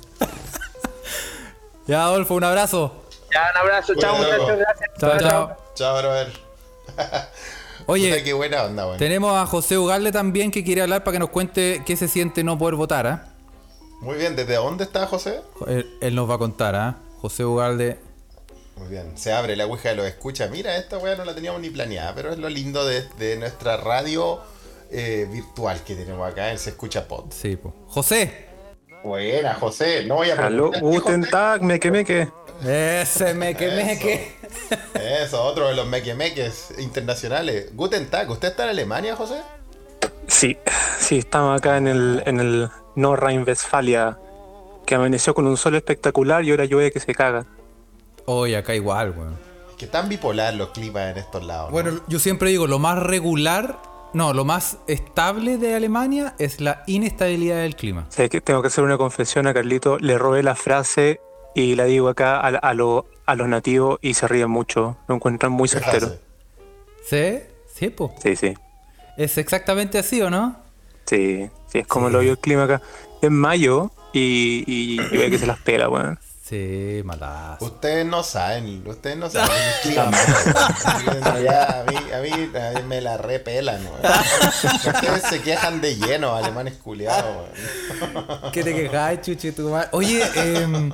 Ya, 1.87 2.05
Adolfo, 2.05 2.35
un 2.35 2.45
abrazo. 2.45 3.05
Ya, 3.33 3.51
un 3.55 3.61
abrazo. 3.61 3.95
Chao, 3.97 4.17
Bueno, 4.17 4.33
muchachos. 4.39 4.59
Gracias. 4.59 4.91
Chao, 4.99 5.19
chao. 5.21 5.57
Chao, 5.75 5.99
brother. 5.99 6.33
Oye, 7.87 8.11
Puta, 8.11 8.23
qué 8.25 8.33
buena 8.33 8.63
onda, 8.65 8.87
weón. 8.87 8.99
tenemos 8.99 9.37
a 9.37 9.45
José 9.47 9.77
Ugalde 9.77 10.13
también 10.13 10.51
que 10.53 10.63
quiere 10.63 10.83
hablar 10.83 11.03
para 11.03 11.15
que 11.15 11.19
nos 11.19 11.31
cuente 11.31 11.83
qué 11.85 11.97
se 11.97 12.07
siente 12.09 12.45
no 12.45 12.57
poder 12.57 12.77
votar, 12.77 13.07
¿ah? 13.07 13.29
Muy 14.03 14.17
bien, 14.17 14.35
¿desde 14.35 14.57
dónde 14.57 14.83
está 14.83 15.07
José? 15.07 15.41
Él, 15.69 15.89
él 16.01 16.15
nos 16.17 16.29
va 16.29 16.35
a 16.35 16.39
contar, 16.39 16.75
¿ah? 16.75 16.97
José 17.21 17.45
Ugalde. 17.45 17.99
Muy 18.77 18.89
bien, 18.89 19.17
se 19.17 19.33
abre 19.33 19.55
la 19.55 19.65
ouija 19.67 19.91
de 19.91 19.95
los 19.95 20.07
escucha. 20.07 20.49
Mira, 20.49 20.77
esta 20.77 20.99
weá 20.99 21.15
no 21.15 21.25
la 21.25 21.37
teníamos 21.37 21.61
ni 21.61 21.71
planeada, 21.71 22.13
pero 22.13 22.33
es 22.33 22.39
lo 22.39 22.49
lindo 22.49 22.85
de, 22.85 23.03
de 23.19 23.37
nuestra 23.37 23.77
radio 23.77 24.41
eh, 24.91 25.29
virtual 25.31 25.85
que 25.85 25.95
tenemos 25.95 26.29
acá 26.29 26.51
en 26.51 26.59
Se 26.59 26.71
Escucha 26.71 27.07
Pod. 27.07 27.31
Sí, 27.31 27.55
po. 27.55 27.73
José. 27.87 28.49
Buena, 29.05 29.55
José, 29.55 30.05
no 30.05 30.17
voy 30.17 30.31
a 30.31 30.37
preguntar, 30.37 30.81
guten 30.81 31.21
José. 31.21 31.31
Tag, 31.31 31.63
meke 31.63 31.91
meke. 31.93 32.29
Ese 32.65 33.35
me 33.35 33.55
que 33.55 33.69
me 33.69 33.99
que. 34.01 34.37
Eso, 34.95 35.43
otro 35.45 35.69
de 35.69 35.75
los 35.75 35.87
mequemeques 35.87 36.75
internacionales. 36.79 37.71
Guten 37.73 38.11
Tag, 38.11 38.29
¿usted 38.31 38.49
está 38.49 38.65
en 38.65 38.71
Alemania, 38.71 39.15
José? 39.15 39.43
Sí, 40.27 40.59
sí, 40.99 41.19
estamos 41.19 41.57
acá 41.59 41.77
en 41.77 41.87
el, 41.87 42.23
en 42.27 42.41
el 42.41 42.71
Nordrhein-Westfalia, 42.97 44.19
que 44.87 44.95
amaneció 44.95 45.35
con 45.35 45.47
un 45.47 45.57
sol 45.57 45.75
espectacular 45.75 46.45
y 46.45 46.51
ahora 46.51 46.65
llueve 46.65 46.91
que 46.93 47.01
se 47.01 47.15
caga. 47.15 47.47
Oye, 48.27 48.57
acá 48.57 48.75
igual, 48.75 49.15
weón. 49.17 49.37
Que 49.79 49.87
están 49.87 50.09
bipolar 50.09 50.55
los 50.55 50.69
climas 50.71 51.11
en 51.13 51.19
estos 51.19 51.45
lados. 51.45 51.67
¿no? 51.69 51.73
Bueno, 51.73 52.01
yo 52.09 52.19
siempre 52.19 52.51
digo, 52.51 52.67
lo 52.67 52.79
más 52.79 52.99
regular 53.03 53.79
No, 54.15 54.33
lo 54.35 54.45
más 54.45 54.77
estable 54.89 55.57
de 55.57 55.75
Alemania 55.75 56.35
es 56.39 56.61
la 56.61 56.83
inestabilidad 56.87 57.63
del 57.63 57.75
clima. 57.77 58.05
Sé 58.11 58.29
que 58.29 58.41
tengo 58.43 58.61
que 58.61 58.69
hacer 58.69 58.85
una 58.85 58.99
confesión 58.99 59.47
a 59.47 59.55
Carlito. 59.55 59.99
Le 59.99 60.19
robé 60.19 60.43
la 60.43 60.55
frase 60.55 61.19
y 61.55 61.75
la 61.77 61.85
digo 61.87 62.09
acá 62.11 62.37
a, 62.39 62.49
a, 62.49 62.75
lo- 62.75 63.07
a 63.25 63.35
los 63.35 63.49
nativos 63.49 63.99
y 64.03 64.13
se 64.15 64.29
ríen 64.29 64.51
mucho. 64.51 64.99
Lo 65.09 65.15
encuentran 65.15 65.51
muy 65.53 65.67
¿Qué 65.69 65.81
certero. 65.81 66.09
frase? 66.09 66.21
¿Sí? 67.05 67.49
Sí, 67.75 67.89
po. 67.89 68.15
Sí, 68.23 68.37
sí. 68.37 68.53
Es 69.17 69.39
exactamente 69.39 69.99
así, 69.99 70.21
¿o 70.21 70.29
no? 70.31 70.57
Sí, 71.07 71.49
sí, 71.73 71.79
es 71.79 71.87
como 71.87 72.11
lo 72.11 72.19
vio 72.21 72.33
el 72.33 72.39
clima 72.39 72.65
acá. 72.65 72.83
Es 73.23 73.31
mayo 73.31 73.91
y, 74.13 74.65
y, 74.67 75.01
y 75.01 75.17
ve 75.17 75.31
que 75.31 75.39
se 75.39 75.47
las 75.47 75.59
pela, 75.59 75.89
weón. 75.89 76.19
Sí, 76.45 77.01
malazo. 77.05 77.65
Ustedes 77.65 78.05
no 78.05 78.23
saben, 78.23 78.83
ustedes 78.87 79.17
no 79.17 79.31
saben 79.31 79.51
el 79.57 79.81
clima. 79.83 80.11
Ya, 81.43 81.81
a, 81.81 81.85
mí, 81.85 81.97
a, 82.13 82.21
mí, 82.21 82.51
a 82.59 82.81
mí 82.81 82.87
me 82.87 83.01
la 83.01 83.17
repelan, 83.17 83.81
weón. 83.87 84.15
Ustedes 84.87 85.23
se 85.23 85.41
quejan 85.41 85.81
de 85.81 85.97
lleno, 85.97 86.35
alemanes 86.35 86.75
culiados, 86.75 87.47
weón. 88.05 88.53
¿Qué 88.53 88.63
te 88.63 88.75
quejas, 88.75 89.23
chuche 89.23 89.53
tu 89.53 89.71
madre? 89.71 89.89
Oye, 89.93 90.23
em, 90.35 90.93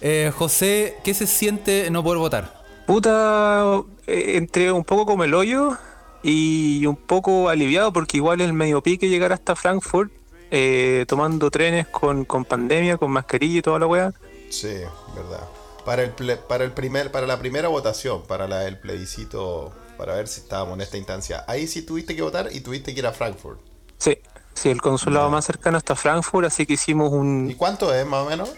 eh, 0.00 0.32
José, 0.36 0.96
¿qué 1.04 1.14
se 1.14 1.26
siente 1.28 1.88
no 1.90 2.02
poder 2.02 2.18
votar? 2.18 2.60
Puta, 2.86 3.82
eh, 4.08 4.32
entre 4.36 4.72
un 4.72 4.82
poco 4.82 5.06
como 5.06 5.22
el 5.22 5.34
hoyo 5.34 5.78
y 6.22 6.86
un 6.86 6.96
poco 6.96 7.48
aliviado 7.48 7.92
porque 7.92 8.18
igual 8.18 8.40
es 8.40 8.52
medio 8.52 8.82
pique 8.82 9.08
llegar 9.08 9.32
hasta 9.32 9.56
Frankfurt 9.56 10.12
eh, 10.50 11.04
tomando 11.08 11.50
trenes 11.50 11.86
con, 11.88 12.24
con 12.24 12.44
pandemia, 12.44 12.96
con 12.98 13.10
mascarilla 13.12 13.58
y 13.58 13.62
toda 13.62 13.78
la 13.78 13.86
weá. 13.86 14.12
Sí, 14.48 14.68
verdad. 15.14 15.48
Para 15.84 16.02
el, 16.02 16.14
ple- 16.14 16.38
para 16.46 16.64
el 16.64 16.72
primer, 16.72 17.10
para 17.10 17.26
la 17.26 17.38
primera 17.38 17.68
votación, 17.68 18.22
para 18.26 18.46
la, 18.48 18.66
el 18.66 18.78
plebiscito, 18.78 19.72
para 19.96 20.14
ver 20.14 20.28
si 20.28 20.40
estábamos 20.40 20.74
en 20.74 20.82
esta 20.82 20.98
instancia. 20.98 21.44
Ahí 21.48 21.66
sí 21.66 21.82
tuviste 21.82 22.14
que 22.16 22.22
votar 22.22 22.48
y 22.52 22.60
tuviste 22.60 22.92
que 22.92 23.00
ir 23.00 23.06
a 23.06 23.12
Frankfurt. 23.12 23.60
Sí, 23.98 24.18
sí, 24.54 24.68
el 24.70 24.80
consulado 24.82 25.30
más 25.30 25.44
cercano 25.44 25.78
está 25.78 25.94
Frankfurt, 25.96 26.46
así 26.46 26.66
que 26.66 26.74
hicimos 26.74 27.12
¿Y 27.12 27.14
un... 27.14 27.54
cuánto 27.54 27.94
es 27.94 28.06
más 28.06 28.26
o 28.26 28.30
menos? 28.30 28.50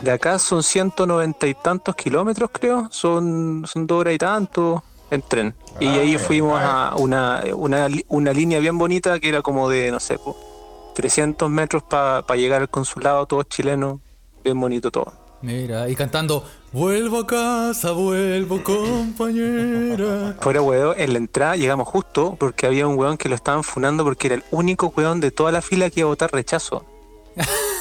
De 0.00 0.10
acá 0.12 0.38
son 0.38 0.62
190 0.62 1.46
y 1.48 1.54
tantos 1.54 1.96
kilómetros, 1.96 2.50
creo. 2.52 2.88
Son, 2.90 3.64
son 3.66 3.86
dos 3.86 4.00
horas 4.00 4.14
y 4.14 4.18
tanto 4.18 4.84
en 5.10 5.22
tren. 5.22 5.54
Y 5.80 5.86
Ah, 5.86 5.92
ahí 6.00 6.18
fuimos 6.18 6.60
a 6.60 6.94
una, 6.96 7.42
una, 7.54 7.88
li- 7.88 8.04
una 8.08 8.32
línea 8.32 8.58
bien 8.60 8.76
bonita 8.78 9.18
que 9.20 9.28
era 9.28 9.42
como 9.42 9.68
de, 9.68 9.90
no 9.90 10.00
sé, 10.00 10.18
po, 10.18 10.36
300 10.94 11.48
metros 11.50 11.82
para 11.84 12.22
llegar 12.36 12.60
al 12.62 12.68
consulado, 12.68 13.26
todos 13.26 13.48
chilenos. 13.48 14.00
Bien 14.44 14.58
bonito 14.60 14.90
todo. 14.90 15.12
Mira, 15.42 15.88
y 15.88 15.94
cantando 15.94 16.44
Vuelvo 16.72 17.20
a 17.20 17.26
casa, 17.26 17.92
vuelvo 17.92 18.62
compañera. 18.62 20.36
Fuera 20.40 20.60
weón, 20.60 20.94
en 20.98 21.12
la 21.12 21.18
entrada 21.18 21.56
llegamos 21.56 21.88
justo 21.88 22.36
porque 22.38 22.66
había 22.66 22.86
un 22.86 22.98
weón 22.98 23.16
que 23.16 23.28
lo 23.30 23.34
estaban 23.36 23.62
funando 23.64 24.04
porque 24.04 24.26
era 24.26 24.36
el 24.36 24.44
único 24.50 24.92
weón 24.96 25.20
de 25.20 25.30
toda 25.30 25.50
la 25.52 25.62
fila 25.62 25.88
que 25.90 26.00
iba 26.00 26.08
a 26.08 26.10
votar 26.10 26.30
rechazo. 26.32 26.84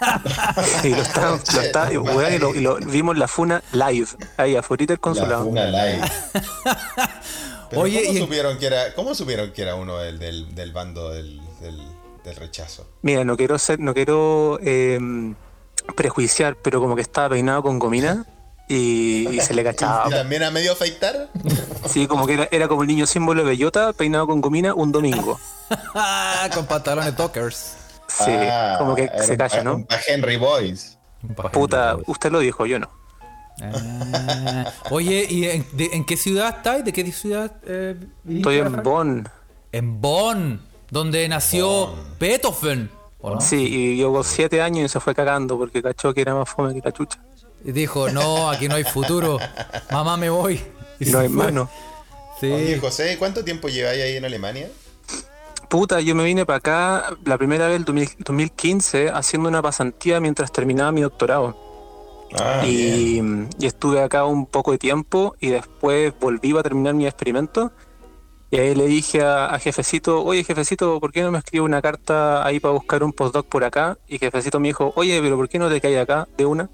y 0.84 0.88
lo 0.90 1.02
estaban, 1.02 1.40
lo 1.54 1.60
estaban- 1.60 1.92
y, 1.94 1.96
weón, 1.96 2.34
y 2.34 2.38
lo, 2.38 2.54
y 2.54 2.60
lo 2.60 2.76
vimos 2.76 3.16
la 3.16 3.28
funa 3.28 3.62
live, 3.72 4.08
ahí 4.36 4.56
afuera 4.56 4.84
del 4.86 4.96
La 4.96 5.00
consulado. 5.00 5.44
Funa 5.44 5.66
Live. 5.66 6.02
Pero 7.70 7.82
Oye, 7.82 8.02
¿cómo, 8.06 8.14
y 8.16 8.20
supieron 8.20 8.58
que 8.58 8.66
era, 8.66 8.94
¿cómo 8.94 9.14
supieron 9.14 9.52
que 9.52 9.62
era 9.62 9.74
uno 9.74 9.98
del, 9.98 10.18
del, 10.20 10.54
del 10.54 10.72
bando 10.72 11.10
del, 11.10 11.40
del, 11.60 11.80
del 12.24 12.36
rechazo? 12.36 12.86
Mira, 13.02 13.24
no 13.24 13.36
quiero 13.36 13.58
ser, 13.58 13.80
no 13.80 13.92
quiero 13.92 14.58
eh, 14.62 15.00
prejuiciar, 15.96 16.56
pero 16.62 16.80
como 16.80 16.94
que 16.94 17.02
estaba 17.02 17.30
peinado 17.30 17.62
con 17.64 17.78
gomina 17.80 18.24
y, 18.68 19.28
y 19.28 19.40
se 19.40 19.52
le 19.54 19.62
¿Y 19.62 19.64
cachaba. 19.64 20.08
también 20.10 20.44
a 20.44 20.50
medio 20.52 20.72
afeitar? 20.72 21.28
Sí, 21.88 22.06
como 22.06 22.26
que 22.26 22.34
era, 22.34 22.48
era 22.52 22.68
como 22.68 22.82
el 22.82 22.88
niño 22.88 23.06
símbolo 23.06 23.42
de 23.42 23.48
bellota 23.50 23.92
peinado 23.92 24.28
con 24.28 24.40
gomina 24.40 24.72
un 24.74 24.92
domingo. 24.92 25.40
Con 26.54 26.66
pantalones 26.66 27.16
dockers. 27.16 27.72
Sí, 28.24 28.30
Ah, 28.30 28.76
como 28.78 28.94
que 28.94 29.10
se 29.22 29.36
calla, 29.36 29.62
¿no? 29.62 29.74
un 29.76 29.84
pa' 29.86 29.98
Henry 30.06 30.36
Boys. 30.36 30.98
Puta, 31.52 31.96
usted 32.06 32.30
lo 32.30 32.38
dijo, 32.40 32.66
yo 32.66 32.78
no. 32.78 32.90
Ah. 33.62 34.72
Oye, 34.90 35.26
¿y 35.28 35.44
en, 35.46 35.66
de- 35.72 35.90
en 35.92 36.04
qué 36.04 36.16
ciudad 36.16 36.56
estáis? 36.58 36.84
¿De 36.84 36.92
qué 36.92 37.10
ciudad? 37.12 37.52
eh, 37.66 37.96
Estoy 38.28 38.56
a 38.58 38.66
en? 38.66 38.82
Bonn. 38.82 39.28
En 39.72 40.00
Bonn, 40.00 40.60
donde 40.90 41.26
nació 41.28 41.94
Beethoven. 42.20 42.90
¿o 43.20 43.34
no? 43.34 43.40
Sí, 43.40 43.56
y 43.66 43.96
llevo 43.96 44.22
siete 44.22 44.60
años 44.62 44.84
y 44.84 44.88
se 44.88 45.00
fue 45.00 45.14
cagando 45.14 45.56
porque 45.58 45.82
cachó 45.82 46.12
que 46.14 46.20
era 46.20 46.34
más 46.34 46.48
fome 46.48 46.74
que 46.74 46.80
la 46.84 46.92
chucha. 46.92 47.18
Y 47.64 47.72
dijo, 47.72 48.08
no, 48.10 48.50
aquí 48.50 48.68
no 48.68 48.74
hay 48.76 48.84
futuro. 48.84 49.38
Mamá, 49.90 50.16
me 50.16 50.30
voy. 50.30 50.60
Y 51.00 51.06
No 51.10 51.18
hay 51.18 51.28
mano. 51.28 51.68
Sí. 52.40 52.50
Oye, 52.52 52.78
José, 52.78 53.16
¿cuánto 53.18 53.42
tiempo 53.42 53.68
lleváis 53.68 54.02
ahí 54.02 54.16
en 54.16 54.24
Alemania? 54.24 54.68
Puta, 55.68 56.00
yo 56.00 56.14
me 56.14 56.24
vine 56.24 56.46
para 56.46 56.58
acá 56.58 57.04
la 57.24 57.36
primera 57.38 57.66
vez 57.66 57.76
el 57.76 57.84
2000 57.84 58.08
2015 58.18 59.10
haciendo 59.10 59.48
una 59.48 59.62
pasantía 59.62 60.20
mientras 60.20 60.52
terminaba 60.52 60.92
mi 60.92 61.00
doctorado. 61.02 61.56
Ah, 62.38 62.62
y, 62.66 63.20
y 63.58 63.66
estuve 63.66 64.02
acá 64.02 64.24
un 64.24 64.46
poco 64.46 64.72
de 64.72 64.78
tiempo 64.78 65.34
y 65.40 65.48
después 65.48 66.12
volví 66.20 66.56
a 66.56 66.62
terminar 66.62 66.94
mi 66.94 67.06
experimento. 67.06 67.72
Y 68.50 68.58
ahí 68.58 68.74
le 68.76 68.86
dije 68.86 69.22
a, 69.22 69.46
a 69.46 69.58
Jefecito, 69.58 70.22
oye 70.24 70.44
Jefecito, 70.44 71.00
¿por 71.00 71.12
qué 71.12 71.22
no 71.22 71.32
me 71.32 71.38
escribe 71.38 71.64
una 71.64 71.82
carta 71.82 72.46
ahí 72.46 72.60
para 72.60 72.72
buscar 72.74 73.02
un 73.02 73.12
postdoc 73.12 73.46
por 73.46 73.64
acá? 73.64 73.98
Y 74.06 74.18
Jefecito 74.18 74.60
me 74.60 74.68
dijo, 74.68 74.92
oye, 74.96 75.20
pero 75.20 75.36
¿por 75.36 75.48
qué 75.48 75.58
no 75.58 75.68
te 75.68 75.80
caes 75.80 75.98
acá 75.98 76.28
de 76.38 76.46
una? 76.46 76.70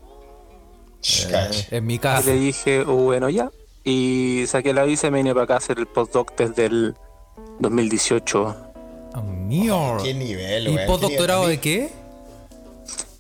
Eh, 1.31 1.51
en 1.71 1.87
mi 1.87 1.95
Y 1.95 1.99
casa. 1.99 2.27
le 2.31 2.35
dije, 2.37 2.83
"Oh, 2.83 2.95
bueno, 3.05 3.29
ya. 3.31 3.51
Y 3.85 4.45
saqué 4.47 4.73
la 4.73 4.85
visa 4.85 5.09
y 5.09 5.11
me 5.11 5.19
vine 5.19 5.33
para 5.33 5.45
acá 5.45 5.55
a 5.55 5.57
hacer 5.59 5.79
el 5.79 5.87
postdoc 5.87 6.37
desde 6.37 6.67
el 6.67 6.95
2018. 7.59 8.72
Mío. 9.21 9.99
Qué 10.03 10.15
nivel, 10.15 10.69
¿Y 10.69 10.87
postdoctorado 10.87 11.47
de 11.47 11.61
qué? 11.61 11.93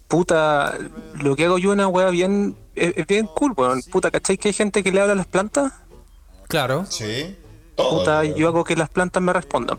Puta, 0.08 0.76
lo 1.14 1.36
que 1.36 1.44
hago 1.44 1.58
yo 1.58 1.70
es 1.70 1.74
una 1.74 1.88
wea 1.88 2.10
bien, 2.10 2.56
es, 2.74 3.06
bien 3.06 3.26
cool, 3.26 3.52
weón. 3.56 3.82
Puta, 3.90 4.10
¿cachai 4.10 4.38
que 4.38 4.48
hay 4.48 4.54
gente 4.54 4.82
que 4.82 4.92
le 4.92 5.00
habla 5.00 5.12
a 5.12 5.16
las 5.16 5.26
plantas? 5.26 5.72
Claro. 6.48 6.86
Sí. 6.88 7.36
Todo. 7.76 7.98
Puta, 7.98 8.20
weón. 8.20 8.34
yo 8.34 8.48
hago 8.48 8.64
que 8.64 8.76
las 8.76 8.88
plantas 8.88 9.22
me 9.22 9.32
respondan. 9.32 9.78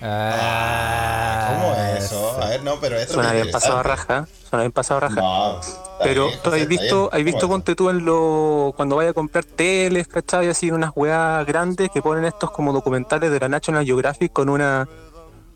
Ah, 0.00 1.54
¿Cómo 1.54 1.74
es 1.74 2.04
eso? 2.04 2.40
A 2.40 2.48
ver, 2.48 2.62
no, 2.62 2.78
pero 2.80 2.96
esto 2.96 3.14
Suena 3.14 3.32
bien 3.32 3.50
pasado 3.50 3.82
raja, 3.82 4.28
suena 4.48 4.62
bien 4.62 4.72
pasado 4.72 4.98
a 4.98 5.00
raja. 5.00 5.20
No, 5.20 5.60
Pero 6.02 6.28
bien, 6.28 6.38
tú 6.42 6.50
has 6.50 6.68
visto, 6.68 7.10
has 7.12 7.24
visto, 7.24 7.48
ponte 7.48 7.74
tú 7.74 7.90
en 7.90 8.04
lo, 8.04 8.72
cuando 8.76 8.96
vayas 8.96 9.10
a 9.10 9.14
comprar 9.14 9.44
teles, 9.44 10.06
¿cachai? 10.06 10.48
Así 10.48 10.70
unas 10.70 10.92
weas 10.94 11.44
grandes 11.46 11.90
que 11.90 12.00
ponen 12.00 12.24
estos 12.24 12.50
como 12.52 12.72
documentales 12.72 13.30
de 13.30 13.40
la 13.40 13.48
National 13.48 13.84
Geographic 13.84 14.32
con 14.32 14.48
una 14.48 14.88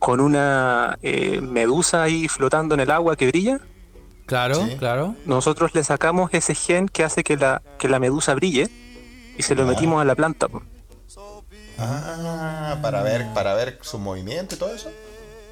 con 0.02 0.18
una 0.20 0.98
eh, 1.00 1.40
medusa 1.40 2.02
ahí 2.02 2.26
flotando 2.26 2.74
en 2.74 2.80
el 2.80 2.90
agua 2.90 3.14
que 3.14 3.28
brilla. 3.28 3.60
Claro, 4.26 4.56
Sí. 4.56 4.74
claro. 4.76 5.14
Nosotros 5.26 5.76
le 5.76 5.84
sacamos 5.84 6.34
ese 6.34 6.56
gen 6.56 6.88
que 6.88 7.04
hace 7.04 7.22
que 7.22 7.36
la, 7.36 7.62
que 7.78 7.86
la 7.88 8.00
medusa 8.00 8.34
brille 8.34 8.68
y 9.38 9.42
se 9.44 9.54
lo 9.54 9.64
metimos 9.64 10.02
a 10.02 10.04
la 10.04 10.16
planta. 10.16 10.48
Ah, 11.78 12.78
para 12.82 13.02
ver, 13.04 13.26
para 13.32 13.54
ver 13.54 13.78
su 13.82 14.00
movimiento 14.00 14.56
y 14.56 14.58
todo 14.58 14.74
eso. 14.74 14.90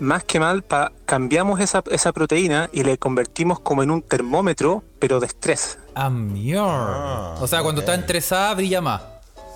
Más 0.01 0.25
que 0.25 0.41
mal, 0.41 0.63
pa- 0.63 0.91
cambiamos 1.07 1.61
esa, 1.61 1.85
esa 1.89 2.13
proteína 2.13 2.71
y 2.73 2.83
le 2.83 2.99
convertimos 2.99 3.61
como 3.61 3.85
en 3.85 3.93
un 3.93 4.03
termómetro, 4.03 4.83
pero 4.99 5.21
de 5.21 5.27
estrés. 5.27 5.79
Ah. 5.95 6.11
Ah, 6.59 7.35
o 7.41 7.47
sea, 7.47 7.63
cuando 7.63 7.83
está 7.83 7.95
estresada 7.95 8.53
brilla 8.55 8.81
más. 8.81 9.01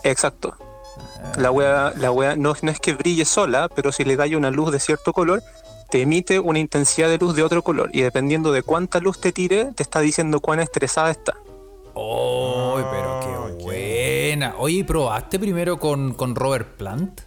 Exacto. 0.05 0.55
La 1.39 1.51
wea, 1.51 1.93
la 1.97 2.11
wea 2.11 2.37
no, 2.37 2.55
no 2.63 2.71
es 2.71 2.79
que 2.81 2.95
brille 2.95 3.25
sola, 3.25 3.69
pero 3.75 3.91
si 3.93 4.05
le 4.05 4.17
da 4.17 4.25
una 4.37 4.51
luz 4.51 4.71
de 4.73 4.79
cierto 4.81 5.13
color, 5.13 5.43
te 5.91 6.03
emite 6.03 6.39
una 6.39 6.59
intensidad 6.59 7.09
de 7.09 7.19
luz 7.19 7.35
de 7.35 7.43
otro 7.43 7.63
color. 7.63 7.91
Y 7.93 8.03
dependiendo 8.03 8.53
de 8.53 8.63
cuánta 8.63 9.01
luz 9.01 9.21
te 9.21 9.33
tire, 9.33 9.73
te 9.75 9.83
está 9.83 10.01
diciendo 10.01 10.41
cuán 10.41 10.61
estresada 10.61 11.11
está. 11.11 11.35
¡Oh, 11.95 12.75
pero 12.91 13.21
qué 13.21 13.29
Ah, 13.29 13.65
buena! 13.65 14.55
Oye, 14.59 14.77
¿y 14.79 14.83
¿probaste 14.85 15.39
primero 15.39 15.79
con, 15.79 16.13
con 16.15 16.35
Robert 16.35 16.77
Plant? 16.77 17.21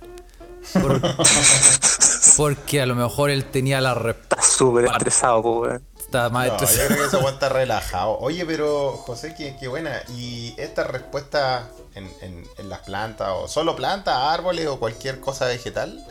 Por- 0.73 0.99
porque 2.37 2.81
a 2.81 2.85
lo 2.85 2.95
mejor 2.95 3.29
él 3.29 3.45
tenía 3.45 3.79
la 3.81 3.93
respuesta 3.93 4.35
Está 4.35 4.41
súper 4.57 4.85
estresado, 4.85 5.41
po, 5.41 5.65
más 6.11 6.47
No, 6.47 6.59
yo 6.59 6.67
creo 6.87 6.97
que 6.97 7.05
ese 7.05 7.17
weón 7.17 7.33
está 7.33 7.49
relajado. 7.49 8.17
Oye, 8.19 8.45
pero 8.45 8.91
José, 8.97 9.33
qué, 9.35 9.55
qué 9.59 9.67
buena. 9.67 10.01
¿Y 10.15 10.53
esta 10.57 10.83
respuesta 10.83 11.67
en, 11.95 12.09
en, 12.21 12.43
en 12.57 12.69
las 12.69 12.79
plantas, 12.79 13.29
o 13.33 13.47
solo 13.47 13.75
plantas, 13.75 14.15
árboles 14.15 14.67
o 14.67 14.79
cualquier 14.79 15.19
cosa 15.19 15.45
vegetal? 15.45 16.03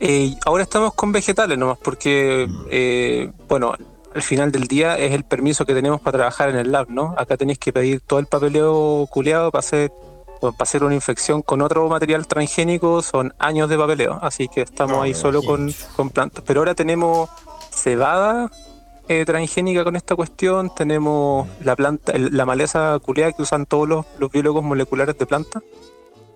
Eh, 0.00 0.36
ahora 0.46 0.62
estamos 0.62 0.94
con 0.94 1.10
vegetales 1.12 1.58
nomás, 1.58 1.78
porque, 1.82 2.48
eh, 2.70 3.32
bueno, 3.48 3.74
al 4.14 4.22
final 4.22 4.52
del 4.52 4.68
día 4.68 4.96
es 4.96 5.12
el 5.12 5.24
permiso 5.24 5.66
que 5.66 5.74
tenemos 5.74 6.00
para 6.00 6.18
trabajar 6.18 6.50
en 6.50 6.56
el 6.56 6.70
lab, 6.72 6.88
¿no? 6.88 7.14
Acá 7.18 7.36
tenéis 7.36 7.58
que 7.58 7.72
pedir 7.72 8.00
todo 8.00 8.18
el 8.18 8.26
papeleo 8.26 9.06
culeado 9.10 9.50
para 9.50 9.60
hacer, 9.60 9.90
para 10.40 10.54
hacer 10.60 10.84
una 10.84 10.94
infección 10.94 11.42
con 11.42 11.62
otro 11.62 11.88
material 11.88 12.26
transgénico, 12.26 13.02
son 13.02 13.34
años 13.38 13.68
de 13.68 13.76
papeleo, 13.76 14.18
así 14.22 14.48
que 14.48 14.62
estamos 14.62 14.98
No, 14.98 15.02
ahí 15.02 15.14
solo 15.14 15.42
con, 15.42 15.74
con 15.96 16.10
plantas. 16.10 16.44
Pero 16.46 16.60
ahora 16.60 16.74
tenemos 16.74 17.28
cebada 17.72 18.50
eh, 19.08 19.24
transgénica 19.24 19.84
con 19.84 19.96
esta 19.96 20.14
cuestión, 20.14 20.70
tenemos 20.74 21.48
la 21.64 21.74
planta, 21.76 22.12
el- 22.12 22.36
la 22.36 22.44
maleza 22.44 22.98
culeada 23.00 23.32
que 23.32 23.42
usan 23.42 23.66
todos 23.66 23.88
los, 23.88 24.06
los 24.18 24.30
biólogos 24.30 24.62
moleculares 24.62 25.16
de 25.18 25.26
plantas 25.26 25.62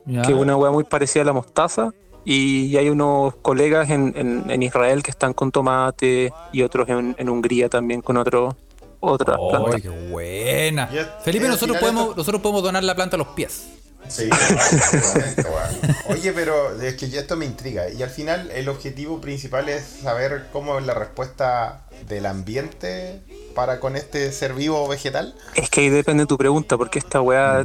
Ya. 0.06 0.22
que 0.22 0.32
es 0.32 0.38
una 0.38 0.56
hueá 0.56 0.70
muy 0.72 0.84
parecida 0.84 1.22
a 1.22 1.26
la 1.26 1.32
mostaza. 1.32 1.90
Y 2.24 2.76
hay 2.76 2.88
unos 2.88 3.34
colegas 3.42 3.90
en, 3.90 4.12
en- 4.16 4.44
en 4.48 4.62
Israel 4.62 5.02
que 5.02 5.10
están 5.10 5.32
con 5.32 5.50
tomate 5.50 6.32
y 6.52 6.62
otros 6.62 6.88
en, 6.88 7.16
en 7.18 7.28
Hungría 7.28 7.68
también 7.68 8.00
con 8.00 8.16
otro, 8.16 8.56
otras 9.00 9.36
¡Ay, 9.40 9.50
plantas. 9.50 9.82
qué 9.82 9.88
buena! 10.10 10.88
Felipe, 11.24 11.48
nosotros 11.48 11.78
podemos, 11.78 12.16
nosotros 12.16 12.40
podemos 12.40 12.62
donar 12.62 12.84
la 12.84 12.94
planta 12.94 13.16
a 13.16 13.18
los 13.18 13.26
pies. 13.28 13.71
Sí. 14.12 14.28
Oye, 16.08 16.32
pero 16.32 16.80
es 16.80 16.94
que 16.96 17.08
ya 17.08 17.20
esto 17.20 17.36
me 17.36 17.46
intriga. 17.46 17.88
Y 17.88 18.02
al 18.02 18.10
final 18.10 18.50
el 18.50 18.68
objetivo 18.68 19.20
principal 19.20 19.68
es 19.68 19.82
saber 20.02 20.48
cómo 20.52 20.78
es 20.78 20.84
la 20.86 20.94
respuesta 20.94 21.82
del 22.08 22.26
ambiente 22.26 23.22
para 23.54 23.80
con 23.80 23.96
este 23.96 24.30
ser 24.32 24.54
vivo 24.54 24.86
vegetal. 24.88 25.34
Es 25.54 25.70
que 25.70 25.82
ahí 25.82 25.88
depende 25.88 26.24
de 26.24 26.26
tu 26.26 26.36
pregunta, 26.38 26.76
porque 26.76 26.98
esta 26.98 27.20
weá, 27.20 27.64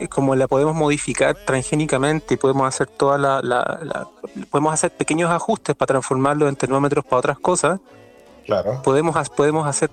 eh, 0.00 0.08
como 0.08 0.34
la 0.34 0.48
podemos 0.48 0.74
modificar 0.74 1.34
transgénicamente 1.46 2.34
y 2.34 2.36
podemos 2.36 2.66
hacer 2.66 2.86
toda 2.86 3.16
la, 3.18 3.40
la- 3.42 3.78
la- 3.82 4.08
podemos 4.50 4.72
hacer 4.74 4.90
pequeños 4.90 5.30
ajustes 5.30 5.76
para 5.76 5.88
transformarlo 5.88 6.48
en 6.48 6.56
termómetros 6.56 7.04
para 7.04 7.18
otras 7.18 7.38
cosas, 7.38 7.80
Claro. 8.46 8.82
podemos, 8.82 9.28
podemos 9.30 9.66
hacer 9.66 9.90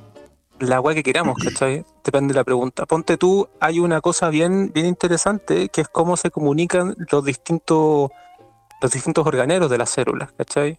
la 0.60 0.80
weá 0.82 0.96
que 0.96 1.04
queramos, 1.04 1.36
¿cachai? 1.44 1.84
Depende 2.04 2.34
de 2.34 2.40
la 2.40 2.44
pregunta. 2.44 2.86
Ponte 2.86 3.18
tú, 3.18 3.48
hay 3.60 3.80
una 3.80 4.02
cosa 4.02 4.30
bien, 4.30 4.72
bien 4.74 4.86
interesante 4.86 5.70
que 5.70 5.82
es 5.82 5.88
cómo 5.88 6.18
se 6.18 6.32
comunican 6.32 6.96
los 7.12 7.24
distintos, 7.26 8.10
los 8.82 8.92
distintos 8.92 9.26
organeros 9.26 9.70
de 9.70 9.78
las 9.78 9.90
células, 9.90 10.32
¿cachai? 10.38 10.78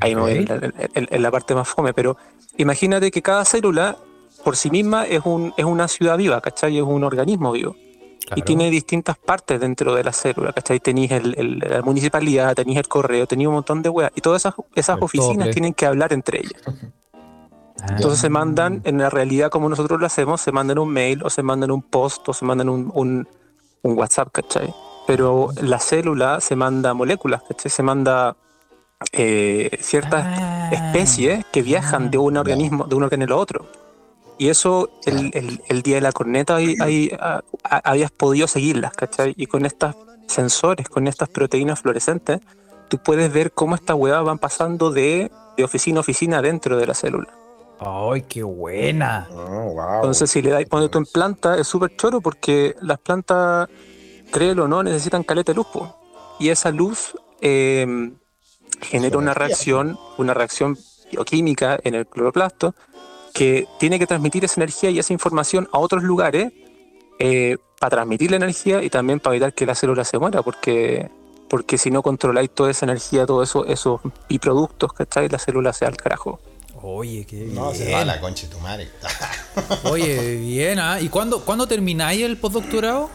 Ahí 0.00 0.14
me 0.14 0.20
voy 0.20 0.32
en, 0.32 0.44
la- 0.44 0.54
en- 0.94 1.08
en 1.10 1.22
la 1.22 1.30
parte 1.30 1.54
más 1.54 1.68
fome, 1.68 1.92
pero 1.92 2.16
imagínate 2.56 3.10
que 3.10 3.20
cada 3.22 3.44
célula 3.44 3.96
por 4.44 4.56
sí 4.56 4.70
misma 4.70 5.04
es, 5.06 5.22
un, 5.24 5.52
es 5.56 5.64
una 5.64 5.88
ciudad 5.88 6.16
viva, 6.16 6.40
¿cachai? 6.40 6.76
Es 6.78 6.84
un 6.84 7.02
organismo 7.02 7.50
vivo. 7.52 7.74
Y 8.36 8.42
tiene 8.42 8.70
distintas 8.70 9.16
partes 9.16 9.58
dentro 9.58 9.94
de 9.94 10.04
la 10.04 10.12
célula, 10.12 10.52
¿cachai? 10.52 10.80
Tenéis 10.80 11.10
el, 11.12 11.34
el- 11.38 11.58
la 11.60 11.80
municipalidad, 11.82 12.54
tenéis 12.54 12.78
el 12.78 12.86
correo, 12.86 13.26
tenéis 13.26 13.48
un 13.48 13.54
montón 13.54 13.80
de 13.82 13.88
weas. 13.88 14.12
Y 14.14 14.20
todas 14.20 14.42
esas, 14.42 14.54
esas 14.74 14.98
El 14.98 15.04
oficinas 15.04 15.36
tople. 15.38 15.52
tienen 15.52 15.74
que 15.74 15.86
hablar 15.86 16.12
entre 16.12 16.40
ellas. 16.40 16.62
Ah. 17.82 17.94
Entonces 17.96 18.20
se 18.20 18.28
mandan, 18.28 18.80
en 18.84 18.98
la 18.98 19.10
realidad 19.10 19.50
como 19.50 19.68
nosotros 19.68 20.00
lo 20.00 20.06
hacemos, 20.06 20.40
se 20.40 20.52
mandan 20.52 20.78
un 20.78 20.90
mail 20.90 21.22
o 21.24 21.30
se 21.30 21.42
mandan 21.42 21.70
un 21.70 21.82
post 21.82 22.28
o 22.28 22.32
se 22.32 22.44
mandan 22.44 22.68
un, 22.68 22.90
un, 22.94 23.28
un 23.82 23.98
WhatsApp, 23.98 24.28
¿cachai? 24.32 24.74
Pero 25.06 25.50
la 25.62 25.78
célula 25.78 26.40
se 26.40 26.54
manda 26.56 26.92
moléculas, 26.94 27.42
¿cachai? 27.48 27.70
Se 27.70 27.82
manda 27.82 28.36
eh, 29.12 29.78
ciertas 29.80 30.24
Ah. 30.26 30.70
especies 30.72 31.44
que 31.52 31.62
viajan 31.62 32.10
de 32.10 32.18
un 32.18 32.36
organismo, 32.36 32.84
de 32.84 32.94
un 32.96 33.04
órgano 33.04 33.32
a 33.34 33.38
otro. 33.38 33.66
Y 34.38 34.48
eso, 34.48 34.90
el, 35.06 35.30
el- 35.34 35.62
el 35.68 35.82
día 35.82 35.96
de 35.96 36.00
la 36.00 36.12
corneta, 36.12 36.56
ahí, 36.56 36.76
ahí, 36.80 37.10
ah, 37.20 37.42
ah, 37.64 37.80
habías 37.84 38.10
podido 38.10 38.46
seguirlas, 38.48 38.92
¿cachai? 38.92 39.34
Y 39.36 39.46
con 39.46 39.66
estos 39.66 39.94
sensores, 40.26 40.88
con 40.88 41.06
estas 41.06 41.28
proteínas 41.28 41.80
fluorescentes, 41.80 42.40
tú 42.88 42.98
puedes 42.98 43.32
ver 43.32 43.52
cómo 43.52 43.74
estas 43.76 43.96
huevas 43.96 44.24
van 44.24 44.38
pasando 44.38 44.90
de, 44.90 45.30
de 45.56 45.64
oficina 45.64 45.98
a 45.98 46.00
oficina 46.00 46.42
dentro 46.42 46.76
de 46.76 46.86
la 46.86 46.94
célula. 46.94 47.28
¡Ay, 47.80 48.22
qué 48.22 48.42
buena! 48.42 49.28
Oh, 49.30 49.72
wow. 49.72 49.94
Entonces, 49.96 50.30
si 50.30 50.42
le 50.42 50.50
dais 50.50 50.68
poner 50.68 50.88
tú 50.88 50.98
en 50.98 51.06
planta, 51.06 51.58
es 51.58 51.66
súper 51.66 51.96
choro 51.96 52.20
porque 52.20 52.74
las 52.82 52.98
plantas, 52.98 53.68
créelo 54.32 54.64
o 54.64 54.68
no, 54.68 54.82
necesitan 54.82 55.22
caleta 55.22 55.52
de 55.52 55.56
luz. 55.56 55.66
po. 55.68 55.96
Y 56.40 56.48
esa 56.48 56.70
luz 56.70 57.14
eh, 57.40 58.10
genera 58.80 59.18
una 59.18 59.34
reacción, 59.34 59.98
una 60.18 60.34
reacción 60.34 60.76
bioquímica 61.10 61.78
en 61.82 61.94
el 61.94 62.06
cloroplasto 62.06 62.74
que 63.32 63.66
tiene 63.78 63.98
que 63.98 64.06
transmitir 64.06 64.44
esa 64.44 64.60
energía 64.60 64.90
y 64.90 64.98
esa 64.98 65.12
información 65.12 65.68
a 65.72 65.78
otros 65.78 66.02
lugares 66.02 66.52
eh, 67.18 67.56
para 67.78 67.90
transmitir 67.90 68.30
la 68.30 68.36
energía 68.36 68.82
y 68.82 68.90
también 68.90 69.20
para 69.20 69.36
evitar 69.36 69.54
que 69.54 69.66
la 69.66 69.74
célula 69.74 70.04
se 70.04 70.18
muera, 70.18 70.42
porque 70.42 71.10
porque 71.48 71.78
si 71.78 71.90
no 71.90 72.02
controláis 72.02 72.50
toda 72.50 72.70
esa 72.70 72.84
energía, 72.84 73.24
todos 73.24 73.48
eso, 73.48 73.64
esos 73.64 74.00
biproductos, 74.28 74.92
¿cachai? 74.92 75.28
La 75.28 75.38
célula 75.38 75.72
se 75.72 75.84
da 75.84 75.90
al 75.90 75.96
carajo. 75.96 76.40
Oye, 76.82 77.24
qué 77.24 77.36
bien. 77.36 77.54
no, 77.54 77.74
se 77.74 77.92
va 77.92 78.04
la 78.04 78.20
concha 78.20 78.46
de 78.46 78.52
tu 78.54 78.60
madre. 78.60 78.88
Oye, 79.84 80.36
bien, 80.36 80.78
¿ah? 80.78 81.00
¿Y 81.00 81.08
cuándo, 81.08 81.44
cuándo 81.44 81.66
termináis 81.66 82.22
el 82.22 82.36
postdoctorado? 82.36 83.10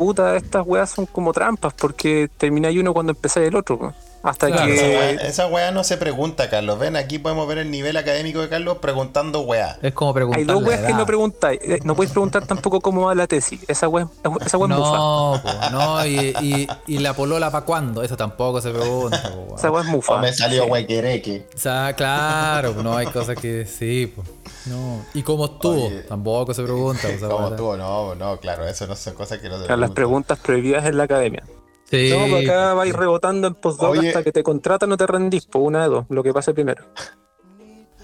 puta, 0.00 0.34
estas 0.34 0.66
weas 0.66 0.90
son 0.90 1.04
como 1.04 1.32
trampas, 1.32 1.74
porque 1.74 2.30
termináis 2.38 2.78
uno 2.78 2.94
cuando 2.94 3.12
empezáis 3.12 3.48
el 3.48 3.56
otro. 3.56 3.94
Po. 4.22 4.28
Hasta 4.28 4.46
Claro. 4.48 4.72
esa, 4.72 4.82
que. 4.82 4.88
weá, 4.96 5.10
esa 5.12 5.46
weá 5.46 5.70
no 5.70 5.82
se 5.84 5.96
pregunta, 5.96 6.50
Carlos. 6.50 6.78
Ven, 6.78 6.96
aquí 6.96 7.18
podemos 7.18 7.46
ver 7.48 7.58
el 7.58 7.70
nivel 7.70 7.96
académico 7.96 8.40
de 8.40 8.48
Carlos 8.48 8.78
preguntando 8.78 9.40
weá. 9.40 9.78
Es 9.82 9.92
como 9.92 10.12
preguntar 10.14 10.38
Hay 10.40 10.44
dos 10.46 10.62
weas 10.62 10.80
que 10.80 10.92
no 10.92 11.06
preguntáis. 11.06 11.60
Eh, 11.62 11.78
No 11.84 11.94
podéis 11.96 12.12
preguntar 12.12 12.46
tampoco 12.46 12.80
cómo 12.80 13.06
va 13.06 13.14
la 13.14 13.26
tesis. 13.26 13.60
Esa 13.68 13.88
wea, 13.88 14.08
esa 14.44 14.58
wea 14.58 14.68
es 14.72 14.76
mufa. 14.78 14.96
No, 14.96 15.40
po, 15.42 15.70
no, 15.72 16.06
y, 16.06 16.34
y, 16.42 16.68
y 16.86 16.98
la 16.98 17.14
polola 17.14 17.50
para 17.50 17.64
cuándo, 17.64 18.02
eso 18.02 18.16
tampoco 18.16 18.60
se 18.60 18.70
pregunta. 18.70 19.22
po. 19.48 19.56
Esa 19.56 19.70
wea 19.70 19.82
es 19.82 19.88
mufa. 19.88 20.14
O 20.14 20.18
me 20.18 20.32
salió 20.32 20.64
Sí. 20.64 20.70
huequereque. 20.70 21.48
O 21.54 21.58
sea, 21.58 21.94
claro, 21.94 22.74
no 22.82 22.96
hay 22.96 23.06
cosas 23.06 23.36
que 23.38 23.64
sí, 23.66 24.12
pues. 24.14 24.28
No. 24.66 25.02
¿Y 25.14 25.22
cómo 25.22 25.46
estuvo? 25.46 25.86
Oye. 25.86 26.02
Tampoco 26.02 26.52
se 26.52 26.62
pregunta. 26.62 27.08
¿Cómo 27.28 27.48
estuvo? 27.48 27.76
No, 27.78 28.14
no, 28.14 28.36
claro, 28.36 28.66
eso 28.66 28.86
no 28.86 28.94
son 28.94 29.14
cosas 29.14 29.38
que 29.38 29.48
no 29.48 29.58
se 29.58 29.64
Claro, 29.64 29.80
las 29.80 29.90
preguntan. 29.92 29.94
preguntas 29.94 30.38
prohibidas 30.40 30.84
en 30.84 30.96
la 30.98 31.04
academia. 31.04 31.42
Sí. 31.90 32.10
No, 32.16 32.28
pues 32.28 32.48
acá 32.48 32.74
vais 32.74 32.94
rebotando 32.94 33.48
en 33.48 33.54
postdoc 33.54 33.90
Oye. 33.98 34.08
hasta 34.08 34.22
que 34.22 34.32
te 34.32 34.42
contratan 34.42 34.92
o 34.92 34.96
te 34.96 35.06
rendís, 35.06 35.46
por 35.46 35.62
una 35.62 35.82
de 35.82 35.88
dos, 35.88 36.06
lo 36.08 36.22
que 36.22 36.32
pase 36.32 36.54
primero. 36.54 36.84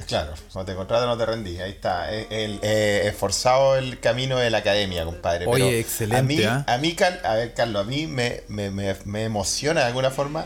Claro, 0.09 0.35
cuando 0.53 0.71
te 0.73 0.77
contratas 0.77 1.07
no 1.07 1.17
te 1.17 1.25
rendís. 1.27 1.59
Ahí 1.61 1.71
está. 1.71 2.13
eh, 2.15 2.27
El, 2.31 2.59
eh, 2.63 3.03
esforzado 3.07 3.77
el 3.77 3.99
camino 3.99 4.37
de 4.39 4.51
la 4.51 4.59
academia, 4.59 5.05
compadre. 5.05 5.47
Oye, 5.47 5.65
Pero 5.65 5.77
excelente, 5.79 6.17
A 6.19 6.23
mí, 6.23 6.43
¿ah? 6.45 6.65
a 6.69 6.79
mí 6.79 6.95
Cal- 6.95 7.21
a 7.25 7.35
ver, 7.35 7.55
Carlos, 7.55 7.83
a 7.83 7.85
mí 7.85 8.07
me, 8.07 8.43
me, 8.49 8.71
me, 8.71 8.95
me 9.05 9.25
emociona 9.25 9.81
de 9.81 9.87
alguna 9.87 10.11
forma 10.11 10.45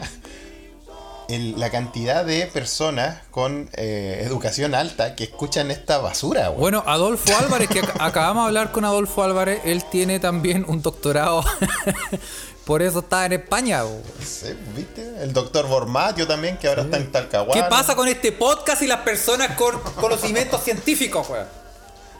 el- 1.28 1.58
la 1.60 1.70
cantidad 1.70 2.24
de 2.24 2.46
personas 2.46 3.22
con 3.30 3.68
eh, 3.74 4.22
educación 4.24 4.74
alta 4.74 5.14
que 5.14 5.24
escuchan 5.24 5.70
esta 5.70 5.98
basura, 5.98 6.48
güey. 6.48 6.60
Bueno, 6.60 6.82
Adolfo 6.86 7.36
Álvarez, 7.38 7.68
que 7.68 7.82
ac- 7.82 7.92
acabamos 8.00 8.44
de 8.44 8.46
hablar 8.48 8.72
con 8.72 8.84
Adolfo 8.84 9.22
Álvarez, 9.24 9.60
él 9.64 9.84
tiene 9.90 10.20
también 10.20 10.64
un 10.68 10.80
doctorado. 10.82 11.44
Por 12.70 12.82
eso 12.82 13.00
está 13.00 13.26
en 13.26 13.32
España. 13.32 13.82
po. 13.82 14.00
Sí, 14.24 14.54
¿Viste? 14.76 15.04
El 15.24 15.32
doctor 15.32 15.66
Bormatio 15.66 16.24
también, 16.24 16.56
que 16.56 16.68
ahora 16.68 16.82
está 16.82 16.98
en 16.98 17.10
Talcahuano. 17.10 17.52
¿Qué 17.52 17.68
pasa 17.68 17.96
con 17.96 18.06
este 18.06 18.30
podcast 18.30 18.80
y 18.82 18.86
las 18.86 19.00
personas 19.00 19.56
con 19.56 19.80
conocimientos 20.00 20.62
científicos, 20.62 21.28
weón? 21.28 21.48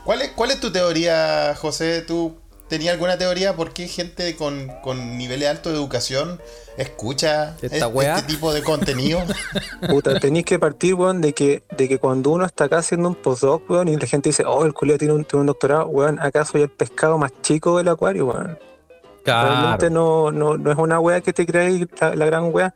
¿Cuál 0.04 0.22
es, 0.22 0.30
¿Cuál 0.30 0.50
es 0.50 0.58
tu 0.58 0.72
teoría, 0.72 1.54
José? 1.56 2.02
¿Tú 2.02 2.34
tenías 2.68 2.94
alguna 2.94 3.16
teoría 3.16 3.54
por 3.54 3.72
qué 3.72 3.86
gente 3.86 4.34
con, 4.34 4.72
con 4.82 5.16
niveles 5.16 5.48
altos 5.48 5.72
de 5.72 5.78
educación 5.78 6.40
escucha 6.76 7.54
¿Esta 7.62 7.86
este, 7.86 8.08
este 8.08 8.22
tipo 8.22 8.52
de 8.52 8.64
contenido? 8.64 9.22
Puta, 9.88 10.18
tenéis 10.18 10.46
que 10.46 10.58
partir, 10.58 10.94
weón, 10.94 11.20
de 11.20 11.32
que, 11.32 11.62
de 11.76 11.88
que 11.88 12.00
cuando 12.00 12.30
uno 12.30 12.44
está 12.44 12.64
acá 12.64 12.78
haciendo 12.78 13.08
un 13.08 13.14
postdoc, 13.14 13.70
weón, 13.70 13.86
y 13.86 13.96
la 13.96 14.06
gente 14.08 14.30
dice, 14.30 14.42
oh, 14.44 14.66
el 14.66 14.74
culiao 14.74 14.98
tiene 14.98 15.14
un, 15.14 15.24
tiene 15.24 15.42
un 15.42 15.46
doctorado, 15.46 15.86
weón, 15.86 16.18
acá 16.18 16.44
soy 16.44 16.62
el 16.62 16.70
pescado 16.70 17.18
más 17.18 17.30
chico 17.40 17.78
del 17.78 17.86
acuario, 17.86 18.26
weón. 18.26 18.69
Realmente 19.24 19.90
no, 19.90 20.32
no, 20.32 20.56
no 20.56 20.72
es 20.72 20.78
una 20.78 20.98
wea 20.98 21.20
que 21.20 21.32
te 21.32 21.46
creáis 21.46 21.86
la, 22.00 22.14
la 22.14 22.26
gran 22.26 22.52
wea. 22.54 22.74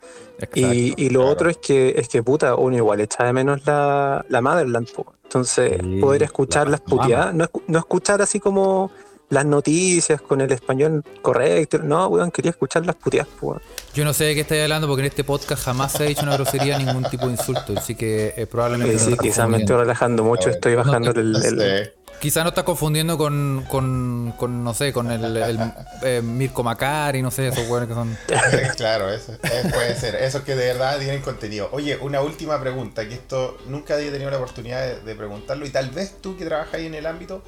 Y, 0.55 0.95
y 1.03 1.11
lo 1.11 1.21
claro. 1.21 1.33
otro 1.33 1.51
es 1.51 1.59
que, 1.59 1.95
es 1.97 2.09
que 2.09 2.23
puta, 2.23 2.55
uno 2.57 2.77
igual 2.77 3.01
echa 3.01 3.25
de 3.25 3.33
menos 3.33 3.65
la, 3.67 4.25
la 4.29 4.41
Motherland, 4.41 4.91
po. 4.93 5.15
Entonces, 5.23 5.79
Sí, 5.81 6.01
poder 6.01 6.23
escuchar 6.23 6.67
la 6.67 6.73
las 6.73 6.81
puteadas, 6.81 7.35
no, 7.35 7.49
no 7.67 7.79
escuchar 7.79 8.23
así 8.23 8.41
como 8.41 8.91
las 9.31 9.45
noticias 9.45 10.21
con 10.21 10.41
el 10.41 10.53
español 10.53 11.03
correcto. 11.23 11.79
No, 11.79 12.07
weón, 12.09 12.31
quería 12.31 12.51
escuchar 12.51 12.85
las 12.85 12.95
puteadas, 12.97 13.29
po, 13.41 13.49
weón. 13.49 13.63
Yo 13.95 14.05
no 14.05 14.13
sé 14.13 14.25
de 14.25 14.35
qué 14.35 14.41
estáis 14.43 14.63
hablando 14.63 14.87
porque 14.87 15.01
en 15.01 15.07
este 15.07 15.25
podcast 15.25 15.65
jamás 15.65 15.93
se 15.93 16.05
ha 16.05 16.07
dicho 16.07 16.23
una 16.23 16.35
grosería, 16.35 16.79
ningún 16.79 17.05
tipo 17.05 17.27
de 17.27 17.33
insulto. 17.33 17.75
Así 17.77 17.95
que 17.95 18.35
eh, 18.37 18.47
probablemente. 18.47 18.99
Sí, 18.99 19.13
estás 19.13 19.23
quizás 19.23 19.49
me 19.49 19.59
estoy 19.59 19.77
relajando 19.77 20.23
mucho, 20.25 20.51
estoy 20.51 20.75
bajando 20.75 21.11
el, 21.11 21.33
No 21.33 21.39
el-. 21.39 21.93
Quizá 22.21 22.43
no 22.43 22.49
estás 22.49 22.65
confundiendo 22.65 23.19
con, 23.19 23.65
con, 23.69 24.33
con, 24.39 24.65
no 24.65 24.73
sé, 24.73 24.93
con 24.93 25.11
el, 25.11 25.37
el 25.37 25.59
eh, 26.03 26.23
Mirko 26.23 26.63
Macari, 26.63 27.21
no 27.21 27.31
sé, 27.31 27.49
esos 27.49 27.69
weones 27.69 27.89
que 27.89 27.95
son. 27.95 28.17
claro, 28.77 29.11
eso 29.11 29.33
eh, 29.43 29.71
puede 29.73 29.95
ser. 29.95 30.15
Esos 30.17 30.43
que 30.43 30.57
de 30.57 30.67
verdad 30.67 30.99
tienen 30.99 31.21
contenido. 31.21 31.69
Oye, 31.73 31.99
una 31.99 32.23
última 32.23 32.59
pregunta, 32.61 33.07
que 33.07 33.15
esto 33.15 33.59
nunca 33.69 33.95
había 33.95 34.11
tenido 34.11 34.31
la 34.31 34.39
oportunidad 34.39 34.81
de, 34.81 35.01
de 35.01 35.15
preguntarlo 35.15 35.67
y 35.67 35.71
tal 35.71 35.91
vez 35.91 36.15
tú 36.21 36.37
que 36.37 36.47
trabajas 36.47 36.75
ahí 36.75 36.87
en 36.87 36.95
el 36.95 37.07
ámbito 37.07 37.43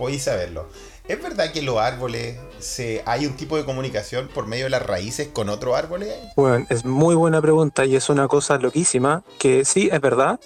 podéis 0.00 0.24
saberlo. 0.24 0.66
¿Es 1.06 1.22
verdad 1.22 1.52
que 1.52 1.60
los 1.60 1.76
árboles 1.76 2.38
se, 2.58 3.02
hay 3.04 3.26
un 3.26 3.34
tipo 3.34 3.56
de 3.56 3.64
comunicación 3.64 4.28
por 4.28 4.46
medio 4.46 4.64
de 4.64 4.70
las 4.70 4.86
raíces 4.86 5.28
con 5.28 5.48
otros 5.48 5.76
árboles? 5.76 6.14
Bueno, 6.36 6.66
es 6.70 6.84
muy 6.84 7.14
buena 7.14 7.42
pregunta 7.42 7.84
y 7.84 7.96
es 7.96 8.08
una 8.08 8.28
cosa 8.28 8.56
loquísima 8.58 9.24
que 9.38 9.64
sí, 9.64 9.90
es 9.92 10.00
verdad. 10.00 10.40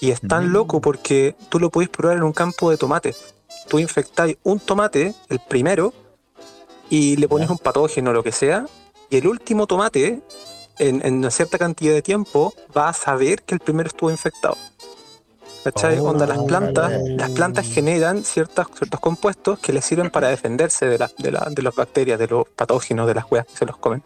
Y 0.00 0.10
es 0.10 0.20
tan 0.20 0.48
Mm. 0.48 0.52
loco 0.52 0.80
porque 0.80 1.34
tú 1.48 1.58
lo 1.60 1.70
podés 1.70 1.88
probar 1.88 2.16
en 2.16 2.22
un 2.22 2.32
campo 2.32 2.70
de 2.70 2.76
tomate. 2.78 3.14
Tú 3.68 3.78
infectáis 3.78 4.36
un 4.42 4.58
tomate, 4.58 5.14
el 5.28 5.40
primero, 5.40 5.92
y 6.88 7.16
le 7.16 7.28
pones 7.28 7.50
un 7.50 7.58
patógeno 7.58 8.10
o 8.10 8.12
lo 8.12 8.22
que 8.22 8.32
sea, 8.32 8.66
y 9.10 9.16
el 9.18 9.26
último 9.26 9.66
tomate, 9.66 10.20
en, 10.78 11.04
en 11.06 11.14
una 11.18 11.30
cierta 11.30 11.58
cantidad 11.58 11.92
de 11.92 12.02
tiempo, 12.02 12.54
va 12.76 12.88
a 12.88 12.92
saber 12.94 13.42
que 13.42 13.54
el 13.54 13.60
primero 13.60 13.88
estuvo 13.88 14.10
infectado. 14.10 14.56
¿Cachai? 15.62 15.98
Oh, 15.98 16.04
Onda, 16.04 16.26
las 16.26 16.38
plantas, 16.44 16.90
vale. 16.90 17.16
las 17.16 17.30
plantas 17.30 17.66
generan 17.66 18.24
ciertas, 18.24 18.66
ciertos 18.78 18.98
compuestos 18.98 19.58
que 19.58 19.74
les 19.74 19.84
sirven 19.84 20.10
para 20.10 20.28
defenderse 20.28 20.86
de, 20.86 20.96
la- 20.98 21.10
de, 21.18 21.30
la- 21.32 21.48
de 21.50 21.62
las 21.62 21.74
bacterias, 21.74 22.18
de 22.18 22.28
los 22.28 22.48
patógenos, 22.48 23.06
de 23.06 23.14
las 23.14 23.30
hueas 23.30 23.46
que 23.46 23.56
se 23.56 23.66
los 23.66 23.76
comen. 23.76 24.02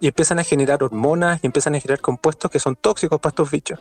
y 0.00 0.06
empiezan 0.06 0.38
a 0.38 0.44
generar 0.44 0.80
hormonas 0.84 1.40
y 1.42 1.46
empiezan 1.46 1.74
a 1.74 1.80
generar 1.80 2.00
compuestos 2.00 2.48
que 2.48 2.60
son 2.60 2.76
tóxicos 2.76 3.18
para 3.20 3.30
estos 3.30 3.50
bichos. 3.50 3.80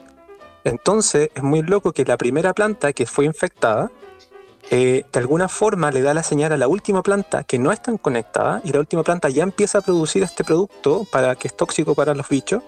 Entonces 0.67 1.29
es 1.33 1.43
muy 1.43 1.61
loco 1.61 1.91
que 1.93 2.03
la 2.05 2.17
primera 2.17 2.53
planta 2.53 2.91
que 2.93 3.05
fue 3.05 3.25
infectada, 3.25 3.89
eh, 4.69 5.05
de 5.11 5.19
alguna 5.19 5.47
forma 5.47 5.91
le 5.91 6.01
da 6.01 6.13
la 6.13 6.23
señal 6.23 6.51
a 6.51 6.57
la 6.57 6.67
última 6.67 7.01
planta 7.01 7.43
que 7.45 7.57
no 7.57 7.71
están 7.71 7.97
conectadas 7.97 8.61
y 8.65 8.73
la 8.73 8.79
última 8.79 9.01
planta 9.03 9.29
ya 9.29 9.43
empieza 9.43 9.77
a 9.77 9.81
producir 9.81 10.23
este 10.23 10.43
producto 10.43 11.05
para 11.09 11.35
que 11.35 11.47
es 11.47 11.55
tóxico 11.55 11.95
para 11.95 12.13
los 12.13 12.27
bichos, 12.27 12.63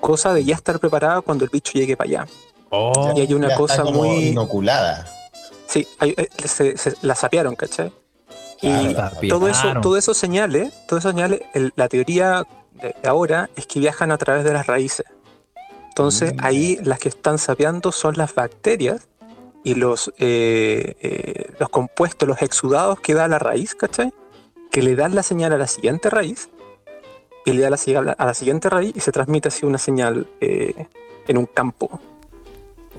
cosa 0.00 0.34
de 0.34 0.44
ya 0.44 0.56
estar 0.56 0.80
preparada 0.80 1.20
cuando 1.20 1.44
el 1.44 1.50
bicho 1.50 1.72
llegue 1.74 1.96
para 1.96 2.08
allá. 2.10 2.26
Oh, 2.70 3.14
Y 3.16 3.20
hay 3.20 3.32
una 3.34 3.48
Ya 3.48 3.54
está 3.54 3.58
cosa 3.60 3.82
como 3.84 4.02
muy... 4.02 4.28
inoculada. 4.30 5.06
Sí, 5.68 5.86
hay- 6.00 6.14
eh, 6.16 6.28
se, 6.44 6.76
se- 6.76 6.94
la 7.02 7.14
sapearon, 7.14 7.54
¿cachai? 7.54 7.92
Y 8.60 8.94
Claro, 8.94 9.16
todo 9.28 9.46
eso, 9.48 9.68
todo 9.80 9.96
eso 9.96 10.14
señales, 10.14 10.72
todo 10.88 10.98
eso 10.98 11.10
señales, 11.10 11.42
el- 11.54 11.72
la 11.76 11.88
teoría 11.88 12.44
de 12.72 13.08
ahora 13.08 13.48
es 13.54 13.66
que 13.68 13.78
viajan 13.78 14.10
a 14.10 14.18
través 14.18 14.42
de 14.44 14.52
las 14.52 14.66
raíces. 14.66 15.06
Entonces 15.98 16.32
Mm. 16.32 16.38
ahí 16.44 16.78
las 16.84 17.00
que 17.00 17.08
están 17.08 17.38
sapeando 17.38 17.90
son 17.90 18.16
las 18.16 18.32
bacterias 18.32 19.08
y 19.64 19.74
los, 19.74 20.12
eh, 20.18 20.94
eh, 21.00 21.50
los 21.58 21.68
compuestos, 21.70 22.28
los 22.28 22.40
exudados 22.40 23.00
que 23.00 23.14
da 23.14 23.26
la 23.26 23.40
raíz, 23.40 23.74
¿cachai? 23.74 24.12
Que 24.70 24.80
le 24.80 24.94
dan 24.94 25.16
la 25.16 25.24
señal 25.24 25.52
a 25.54 25.58
la 25.58 25.66
siguiente 25.66 26.08
raíz 26.08 26.50
y 27.44 27.52
le 27.52 27.62
da 27.62 27.70
la 27.70 27.76
señal 27.76 28.14
a 28.16 28.24
la 28.24 28.32
siguiente 28.34 28.70
raíz 28.70 28.92
y 28.94 29.00
se 29.00 29.10
transmite 29.10 29.48
así 29.48 29.66
una 29.66 29.78
señal 29.78 30.28
eh, 30.40 30.86
en 31.26 31.36
un 31.36 31.46
campo. 31.46 32.00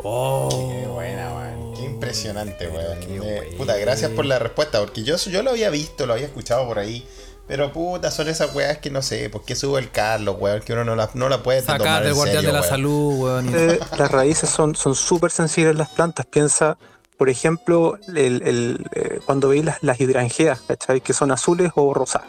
oh. 0.03 0.49
Qué 0.49 0.87
buena, 0.89 1.33
weón. 1.37 1.73
Qué 1.75 1.85
impresionante, 1.85 2.67
weón. 2.67 2.99
qué 2.99 3.17
Eh, 3.23 3.55
puta, 3.57 3.77
gracias 3.77 4.11
por 4.11 4.25
la 4.25 4.39
respuesta, 4.39 4.81
porque 4.81 5.03
yo, 5.03 5.15
yo 5.15 5.41
lo 5.41 5.51
había 5.51 5.69
visto, 5.69 6.05
lo 6.05 6.13
había 6.15 6.25
escuchado 6.25 6.67
por 6.67 6.79
ahí. 6.79 7.07
Pero 7.49 7.73
puta, 7.73 8.11
son 8.11 8.27
esas 8.27 8.53
weas 8.53 8.77
que 8.77 8.91
no 8.91 9.01
sé, 9.01 9.27
¿por 9.31 9.43
qué 9.43 9.55
sube 9.55 9.79
el 9.79 9.89
Carlos, 9.89 10.35
weón? 10.39 10.61
Que 10.61 10.73
uno 10.73 10.85
no 10.85 10.95
la, 10.95 11.09
no 11.15 11.29
la 11.29 11.41
puede 11.41 11.63
tomar 11.63 11.79
Sacar 11.79 12.03
del 12.03 12.11
en 12.11 12.15
guardián 12.15 12.43
serio, 12.43 12.49
de 12.49 12.53
la 12.53 12.59
weón. 12.61 12.69
salud, 12.69 13.19
weón. 13.23 13.55
Eh, 13.55 13.79
las 13.97 14.11
raíces 14.11 14.49
son 14.51 14.75
son 14.75 14.93
súper 14.93 15.31
sensibles 15.31 15.75
las 15.75 15.89
plantas. 15.89 16.27
Piensa, 16.27 16.77
por 17.17 17.27
ejemplo, 17.27 17.97
el, 18.07 18.43
el, 18.43 18.85
eh, 18.93 19.19
cuando 19.25 19.49
veis 19.49 19.65
las, 19.65 19.81
las 19.81 19.99
hidrangeas, 19.99 20.61
¿cachai? 20.61 21.01
Que 21.01 21.13
son 21.13 21.31
azules 21.31 21.71
o 21.73 21.91
rosadas, 21.95 22.27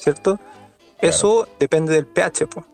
¿cierto? 0.00 0.40
Eso 0.98 1.46
depende 1.60 1.92
del 1.92 2.06
pH, 2.06 2.46
po. 2.46 2.64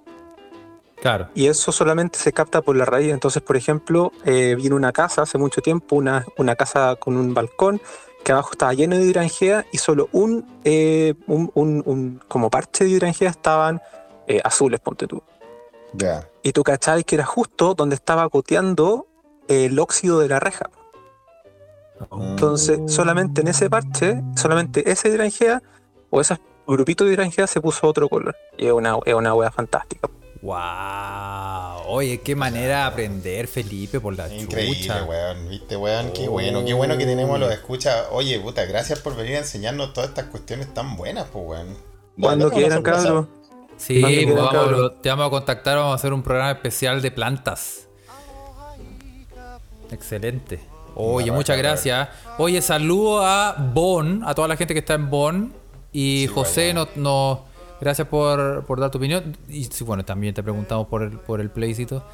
Claro. 1.01 1.29
y 1.35 1.47
eso 1.47 1.71
solamente 1.71 2.19
se 2.19 2.33
capta 2.33 2.61
por 2.61 2.75
la 2.77 2.85
raíz. 2.85 3.13
Entonces, 3.13 3.41
por 3.43 3.57
ejemplo, 3.57 4.11
eh, 4.25 4.55
vi 4.57 4.67
en 4.67 4.73
una 4.73 4.93
casa 4.93 5.23
hace 5.23 5.39
mucho 5.39 5.61
tiempo, 5.63 5.95
una, 5.97 6.25
una 6.37 6.57
casa 6.57 6.97
con 6.97 7.17
un 7.17 7.35
balcón, 7.35 7.81
que 8.25 8.33
abajo 8.33 8.51
estaba 8.53 8.75
lleno 8.75 8.97
de 8.97 9.05
hidrangea 9.05 9.65
y 9.73 9.79
solo 9.79 10.09
un, 10.13 10.45
eh, 10.65 11.15
un, 11.29 11.51
un- 11.55 11.83
un- 11.87 12.21
como 12.27 12.51
parche 12.51 12.85
de 12.85 12.91
hidrangea 12.91 13.31
estaban 13.31 13.81
eh, 14.27 14.41
azules, 14.45 14.81
ponte 14.81 15.07
tú. 15.07 15.23
Ya. 15.93 16.29
Y 16.43 16.53
tú 16.53 16.63
cachabas 16.65 17.05
que 17.05 17.15
era 17.15 17.25
justo 17.25 17.75
donde 17.75 17.95
estaba 17.95 18.25
goteando 18.27 19.07
el 19.47 19.79
óxido 19.79 20.19
de 20.19 20.29
la 20.29 20.41
reja. 20.41 20.69
Entonces, 22.13 22.81
solamente 22.87 23.41
en 23.41 23.49
ese 23.49 23.71
parche, 23.71 24.21
solamente 24.37 24.91
esa 24.91 25.09
hidrangea 25.09 25.63
o 26.11 26.21
ese 26.21 26.39
grupito 26.67 27.05
de 27.05 27.13
hidrangea 27.13 27.47
se 27.47 27.61
puso 27.61 27.87
otro 27.87 28.09
color. 28.09 28.37
Y 28.57 28.67
es 28.67 28.73
una, 28.73 28.99
es 29.05 29.15
una 29.15 29.35
wea 29.35 29.51
fantástica. 29.51 30.09
Wow. 30.43 31.83
Oye, 31.87 32.21
qué 32.21 32.35
manera 32.37 32.77
de 32.79 32.83
aprender, 32.83 33.47
Felipe, 33.49 34.01
por 34.01 34.17
la 34.17 34.33
Increíble, 34.33 34.79
chucha. 34.81 35.05
weón. 35.05 35.49
¿Viste, 35.49 35.77
weón? 35.77 36.13
Qué 36.13 36.29
bueno, 36.29 36.65
qué 36.65 36.75
bueno 36.75 36.97
que 36.97 37.05
tenemos 37.07 37.39
los 37.41 37.51
escuchas. 37.53 38.07
Oye, 38.13 38.39
puta, 38.41 38.65
gracias 38.67 39.01
por 39.01 39.17
venir 39.17 39.37
a 39.37 39.39
enseñarnos 39.41 39.93
todas 39.93 40.11
estas 40.11 40.27
cuestiones 40.27 40.73
tan 40.75 40.97
buenas, 40.97 41.27
pues, 41.33 41.45
weón. 41.47 41.77
Cuando 42.21 42.51
quieran, 42.51 42.83
cabros. 42.83 43.27
Sí, 43.77 44.01
pues 44.03 44.35
vamos, 44.35 45.01
te 45.03 45.09
vamos 45.09 45.27
a 45.29 45.31
contactar, 45.31 45.77
vamos 45.77 45.93
a 45.93 45.95
hacer 45.95 46.13
un 46.13 46.23
programa 46.23 46.51
especial 46.53 47.01
de 47.01 47.11
plantas. 47.13 47.89
Excelente. 49.91 50.61
Oye, 50.95 51.31
muchas 51.31 51.57
gracias. 51.57 52.09
Oye, 52.39 52.61
saludo 52.61 53.25
a 53.25 53.55
Bonn, 53.73 54.23
a 54.25 54.35
toda 54.35 54.49
la 54.49 54.57
gente 54.57 54.75
que 54.75 54.81
está 54.81 54.95
en 54.95 55.09
Bonn. 55.11 55.53
Y 55.93 56.27
Sí, 56.27 56.35
José, 56.35 56.75
nos, 56.75 56.97
nos- 56.97 57.39
gracias 57.81 58.09
por, 58.09 58.65
por 58.65 58.81
dar 58.81 58.91
tu 58.91 58.99
opinión. 58.99 59.37
Y 59.49 59.65
sí, 59.65 59.85
bueno, 59.85 60.05
también 60.05 60.35
te 60.35 60.43
preguntamos 60.43 60.87
por 60.89 61.03
el, 61.03 61.19
por 61.19 61.41
el 61.41 61.51
plebiscito. 61.51 62.05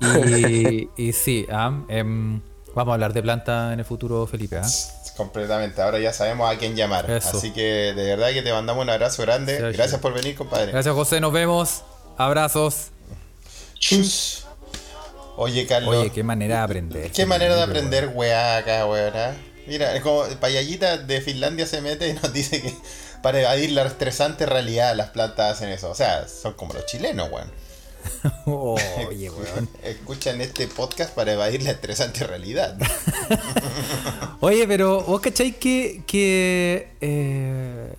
Y, 0.00 0.88
y 0.96 1.12
sí, 1.12 1.46
ah, 1.50 1.84
em, 1.88 2.40
vamos 2.74 2.92
a 2.92 2.94
hablar 2.94 3.12
de 3.12 3.22
plantas 3.22 3.72
en 3.72 3.80
el 3.80 3.84
futuro, 3.84 4.26
Felipe. 4.26 4.58
ah. 4.58 4.68
Completamente, 5.16 5.82
ahora 5.82 5.98
ya 5.98 6.12
sabemos 6.12 6.48
a 6.48 6.56
quién 6.58 6.76
llamar. 6.76 7.10
Eso. 7.10 7.38
Así 7.38 7.50
que 7.50 7.92
de 7.92 8.04
verdad 8.04 8.30
que 8.30 8.40
te 8.40 8.52
mandamos 8.52 8.84
un 8.84 8.90
abrazo 8.90 9.22
grande. 9.22 9.58
Gracias 9.58 9.90
sí. 9.90 9.96
por 10.00 10.14
venir, 10.14 10.36
compadre. 10.36 10.70
Gracias, 10.70 10.94
José. 10.94 11.20
Nos 11.20 11.32
vemos. 11.32 11.82
Abrazos. 12.16 12.90
Chus. 13.80 14.46
Oye, 15.36 15.66
Carlos. 15.66 15.94
Oye, 15.94 16.10
qué 16.10 16.22
manera 16.22 16.58
de 16.58 16.62
aprender. 16.62 17.10
Qué 17.10 17.26
manera 17.26 17.56
de 17.56 17.62
aprender 17.62 18.12
weá 18.14 18.58
acá. 18.58 18.84
¿ah? 18.84 19.34
Mira, 19.66 19.94
es 19.94 20.02
como 20.02 20.24
Payallita 20.40 20.98
de 20.98 21.20
Finlandia 21.20 21.66
se 21.66 21.80
mete 21.80 22.08
y 22.08 22.12
nos 22.14 22.32
dice 22.32 22.62
que 22.62 22.74
para 23.22 23.40
evadir 23.40 23.72
la 23.72 23.84
estresante 23.86 24.46
realidad 24.46 24.94
las 24.96 25.10
plantas 25.10 25.52
hacen 25.56 25.68
eso. 25.70 25.90
O 25.90 25.94
sea, 25.94 26.26
son 26.28 26.54
como 26.54 26.74
los 26.74 26.86
chilenos, 26.86 27.30
weón. 27.30 27.50
Oye, 28.46 29.30
weón. 29.30 29.68
Escuchan 29.82 30.40
este 30.40 30.66
podcast 30.68 31.14
para 31.14 31.32
evadir 31.32 31.62
la 31.62 31.72
estresante 31.72 32.24
realidad. 32.24 32.76
Oye, 34.40 34.66
pero 34.66 35.00
vos 35.02 35.20
cacháis 35.20 35.56
que, 35.56 36.02
que 36.06 36.92
eh, 37.00 37.92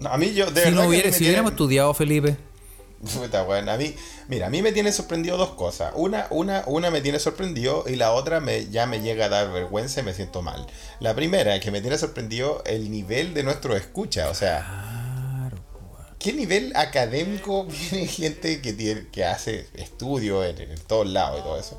No, 0.00 0.10
a 0.10 0.18
mí 0.18 0.32
yo, 0.34 0.46
de 0.50 0.60
si, 0.62 0.66
verdad. 0.66 0.70
no 0.72 0.80
que 0.82 0.88
hubiera- 0.88 1.06
me 1.06 1.12
si 1.12 1.18
tiene- 1.18 1.30
hubiéramos 1.30 1.52
estudiado, 1.52 1.94
Felipe, 1.94 2.36
Puta, 3.14 3.42
weón, 3.44 3.68
a 3.68 3.76
mí, 3.76 3.94
mira, 4.28 4.46
a 4.46 4.50
mí 4.50 4.62
me 4.62 4.72
tiene 4.72 4.92
sorprendido 4.92 5.36
dos 5.36 5.50
cosas. 5.50 5.92
Una, 5.96 6.26
una, 6.30 6.64
una 6.66 6.90
me 6.90 7.00
tiene 7.00 7.18
sorprendido 7.18 7.84
y 7.86 7.96
la 7.96 8.12
otra 8.12 8.40
me, 8.40 8.68
ya 8.68 8.86
me 8.86 9.00
llega 9.00 9.26
a 9.26 9.28
dar 9.28 9.52
vergüenza 9.52 10.00
y 10.00 10.02
me 10.04 10.14
siento 10.14 10.42
mal. 10.42 10.66
La 11.00 11.14
primera, 11.14 11.60
que 11.60 11.70
me 11.70 11.80
tiene 11.80 11.98
sorprendido 11.98 12.62
el 12.64 12.90
nivel 12.90 13.34
de 13.34 13.42
nuestro 13.42 13.76
escucha. 13.76 14.30
O 14.30 14.34
sea, 14.34 15.50
¿qué 16.18 16.32
nivel 16.32 16.72
académico 16.74 17.66
tiene 17.90 18.06
gente 18.06 18.62
que, 18.62 18.72
tiene, 18.72 19.08
que 19.08 19.24
hace 19.24 19.66
estudio 19.74 20.44
en, 20.44 20.58
en 20.58 20.80
todos 20.86 21.06
lados 21.06 21.40
y 21.40 21.42
todo 21.42 21.58
eso? 21.58 21.78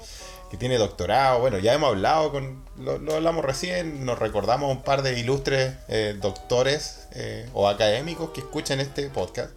Que 0.51 0.57
tiene 0.57 0.77
doctorado. 0.77 1.39
Bueno, 1.41 1.57
ya 1.57 1.73
hemos 1.73 1.89
hablado 1.89 2.31
con. 2.31 2.63
Lo, 2.77 2.99
lo 2.99 3.15
hablamos 3.15 3.43
recién, 3.43 4.05
nos 4.05 4.19
recordamos 4.19 4.71
un 4.71 4.83
par 4.83 5.01
de 5.01 5.19
ilustres 5.19 5.73
eh, 5.89 6.15
doctores 6.21 7.07
eh, 7.13 7.49
o 7.53 7.67
académicos 7.67 8.29
que 8.29 8.41
escuchan 8.41 8.79
este 8.79 9.09
podcast. 9.09 9.49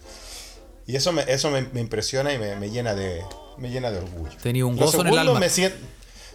Y 0.91 0.97
eso 0.97 1.13
me, 1.13 1.25
eso 1.29 1.51
me, 1.51 1.63
me 1.73 1.81
impresiona 1.81 2.33
y 2.33 2.39
me, 2.39 2.57
me 2.57 2.71
llena 2.71 2.95
de 2.95 3.23
me 3.59 3.71
llena 3.71 3.91
de 3.91 3.99
orgullo. 3.99 4.31
Tenía 4.43 4.65
un 4.67 4.77
gozo 4.77 5.03
en 5.03 5.09
el 5.09 5.19
alma. 5.19 5.39
Me 5.39 5.49
siento, 5.51 5.77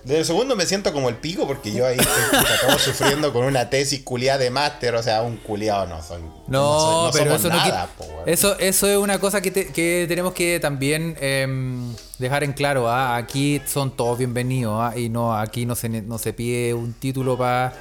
desde 0.04 0.20
el 0.20 0.26
segundo 0.26 0.56
me 0.56 0.66
siento 0.68 0.94
como 0.94 1.10
el 1.10 1.16
pico 1.16 1.48
porque 1.48 1.74
yo 1.74 1.88
ahí 1.88 1.98
puta, 1.98 2.54
acabo 2.56 2.78
sufriendo 2.80 3.34
con 3.34 3.44
una 3.46 3.70
tesis 3.72 4.02
culiada 4.04 4.38
de 4.38 4.52
máster, 4.52 4.94
o 4.96 5.02
sea, 5.02 5.24
un 5.24 5.38
culiado 5.38 5.88
no 5.88 6.02
son. 6.04 6.22
No, 6.48 7.10
soy- 7.12 7.20
pero 7.22 7.36
eso 7.36 7.50
no 7.50 7.56
po, 7.98 8.04
weón. 8.06 8.30
eso, 8.30 8.58
eso 8.60 8.88
es 8.88 8.98
una 8.98 9.20
cosa 9.20 9.42
que, 9.42 9.50
te- 9.52 9.68
que 9.74 10.06
tenemos 10.08 10.34
que 10.34 10.60
también 10.60 11.18
em, 11.20 11.94
dejar 12.20 12.44
en 12.44 12.54
claro. 12.54 12.88
¿ah? 12.90 13.16
Aquí 13.18 13.60
son 13.66 13.90
todos 13.98 14.20
bienvenidos 14.20 14.78
¿ah? 14.80 14.94
y 14.98 15.10
no 15.10 15.36
aquí 15.36 15.66
no 15.66 15.76
se, 15.76 15.90
no 15.90 16.18
se 16.20 16.32
pide 16.34 16.74
un 16.76 16.94
título 16.94 17.36
para 17.38 17.74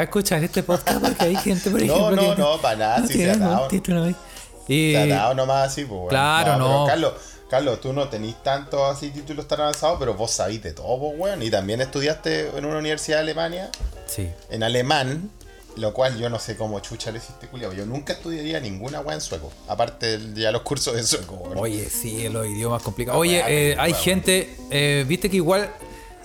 escuchar 0.00 0.44
este 0.44 0.62
podcast 0.62 1.00
porque 1.04 1.24
hay 1.24 1.36
gente, 1.36 1.68
por 1.70 1.82
No, 1.84 1.92
ejemplo, 1.94 2.22
no, 2.22 2.34
que 2.36 2.40
no, 2.40 2.60
para 2.62 2.76
nada, 2.76 3.00
sí 3.02 3.08
se 3.08 3.12
tiene 3.14 3.30
ha 3.32 3.34
un 3.34 3.40
dado. 3.40 3.68
título 3.68 4.04
ahí. 4.04 4.16
Y, 4.68 4.92
dado 4.92 5.34
nomás 5.34 5.72
así, 5.72 5.84
pues. 5.84 5.98
weón. 5.98 6.08
Claro, 6.08 6.52
pero 6.52 6.58
no. 6.58 6.86
Carlos, 6.86 7.12
Carlos, 7.48 7.80
tú 7.80 7.92
no 7.92 8.08
tenés 8.08 8.42
tantos 8.42 8.80
así 8.94 9.10
títulos 9.10 9.48
tan 9.48 9.60
avanzados, 9.60 9.98
pero 9.98 10.14
vos 10.14 10.30
sabís 10.30 10.62
de 10.62 10.72
todo, 10.72 10.98
pues, 10.98 11.14
weón. 11.18 11.42
Y 11.42 11.50
también 11.50 11.80
estudiaste 11.80 12.50
en 12.56 12.64
una 12.64 12.78
universidad 12.78 13.18
de 13.18 13.22
Alemania, 13.22 13.70
sí. 14.06 14.28
en 14.50 14.62
alemán, 14.62 15.30
lo 15.76 15.94
cual 15.94 16.18
yo 16.18 16.28
no 16.28 16.38
sé 16.38 16.56
cómo 16.56 16.80
chucha 16.80 17.10
le 17.10 17.18
hiciste 17.18 17.46
culiado. 17.46 17.72
Yo 17.72 17.86
nunca 17.86 18.12
estudiaría 18.12 18.60
ninguna 18.60 19.00
weá 19.00 19.14
en 19.14 19.20
sueco, 19.20 19.50
aparte 19.66 20.18
de 20.18 20.42
ya 20.42 20.52
los 20.52 20.62
cursos 20.62 20.94
de 20.94 21.02
sueco, 21.02 21.34
weón. 21.36 21.58
Oye, 21.58 21.88
sí, 21.88 22.28
los 22.28 22.46
idiomas 22.46 22.82
complicados. 22.82 23.18
Oye, 23.18 23.42
eh, 23.48 23.76
hay 23.78 23.94
gente, 23.94 24.54
eh, 24.70 25.04
viste 25.08 25.30
que 25.30 25.36
igual 25.36 25.70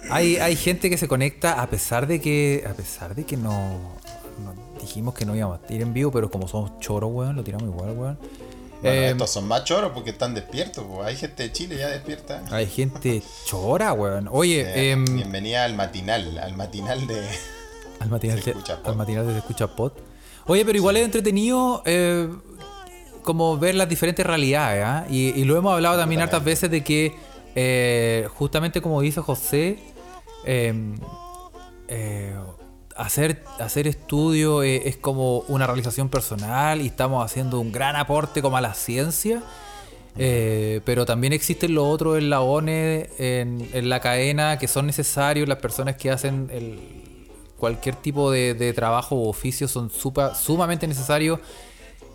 hay, 0.10 0.38
hay 0.38 0.56
gente 0.56 0.90
que 0.90 0.98
se 0.98 1.08
conecta 1.08 1.62
a 1.62 1.70
pesar 1.70 2.08
de 2.08 2.20
que, 2.20 2.64
a 2.70 2.74
pesar 2.74 3.16
de 3.16 3.26
que 3.26 3.38
no, 3.38 3.80
no 4.03 4.03
dijimos 4.84 5.14
que 5.14 5.26
no 5.26 5.36
íbamos 5.36 5.60
a 5.68 5.74
ir 5.74 5.82
en 5.82 5.94
vivo, 5.94 6.12
pero 6.12 6.30
como 6.30 6.48
somos 6.48 6.78
choros, 6.80 7.10
weón, 7.12 7.36
lo 7.36 7.44
tiramos 7.44 7.68
igual, 7.68 7.90
weón. 7.98 8.18
Bueno, 8.82 8.98
Eh, 8.98 9.10
estos 9.12 9.30
son 9.30 9.48
más 9.48 9.64
choros 9.64 9.92
porque 9.94 10.10
están 10.12 10.34
despiertos, 10.34 10.84
pues. 10.88 11.08
Hay 11.08 11.16
gente 11.16 11.44
de 11.44 11.52
Chile 11.52 11.78
ya 11.78 11.88
despierta. 11.88 12.44
hay 12.52 12.68
gente 12.68 13.24
chora, 13.46 13.94
weón. 13.94 14.28
Oye, 14.32 14.62
Eh, 14.62 14.92
em, 14.92 15.06
bienvenida 15.06 15.64
al 15.64 15.74
matinal, 15.76 16.38
al 16.38 16.56
matinal 16.56 17.08
de. 17.08 17.22
al 18.00 18.10
matinal 18.10 18.42
de, 18.42 18.54
al 18.84 18.96
matinal 18.98 19.26
de 19.28 19.34
Se 19.34 19.40
escucha 19.40 19.68
pod. 19.76 19.94
Oye, 20.46 20.66
pero 20.66 20.78
igual 20.78 20.98
es 20.98 21.06
entretenido 21.06 21.82
eh, 21.86 22.28
como 23.22 23.58
ver 23.58 23.76
las 23.76 23.88
diferentes 23.88 24.26
realidades, 24.26 24.84
¿ah? 24.86 25.06
y, 25.10 25.30
y 25.30 25.46
lo 25.46 25.56
hemos 25.56 25.74
hablado 25.74 25.98
también 25.98 26.20
hartas 26.22 26.44
veces 26.44 26.70
de 26.70 26.84
que 26.84 27.16
eh, 27.56 28.28
justamente 28.36 28.82
como 28.82 29.00
dice 29.00 29.22
José, 29.22 29.80
eh, 31.88 32.34
hacer, 32.96 33.44
hacer 33.60 33.88
estudio 33.88 34.64
eh, 34.64 34.84
es 34.86 34.98
como 34.98 35.40
una 35.48 35.68
realización 35.68 36.10
personal 36.10 36.82
y 36.82 36.88
estamos 36.88 37.24
haciendo 37.26 37.60
un 37.60 37.72
gran 37.72 37.96
aporte 37.96 38.42
como 38.42 38.58
a 38.58 38.62
la 38.62 38.74
ciencia. 38.74 39.44
Eh, 40.16 40.82
pero 40.86 41.08
también 41.08 41.34
existen 41.34 41.74
los 41.74 41.86
otros 41.86 42.20
eslabones 42.20 43.10
en, 43.20 43.68
en 43.74 43.90
la 43.90 44.00
cadena 44.00 44.60
que 44.60 44.68
son 44.68 44.86
necesarios. 44.86 45.48
Las 45.48 45.58
personas 45.58 45.96
que 45.96 46.12
hacen 46.12 46.50
cualquier 47.58 47.96
tipo 47.96 48.30
de, 48.30 48.74
trabajo 48.74 49.16
o 49.16 49.30
oficio 49.30 49.68
son 49.68 49.90
supa- 49.90 50.36
sumamente 50.36 50.88
necesarios. 50.88 51.40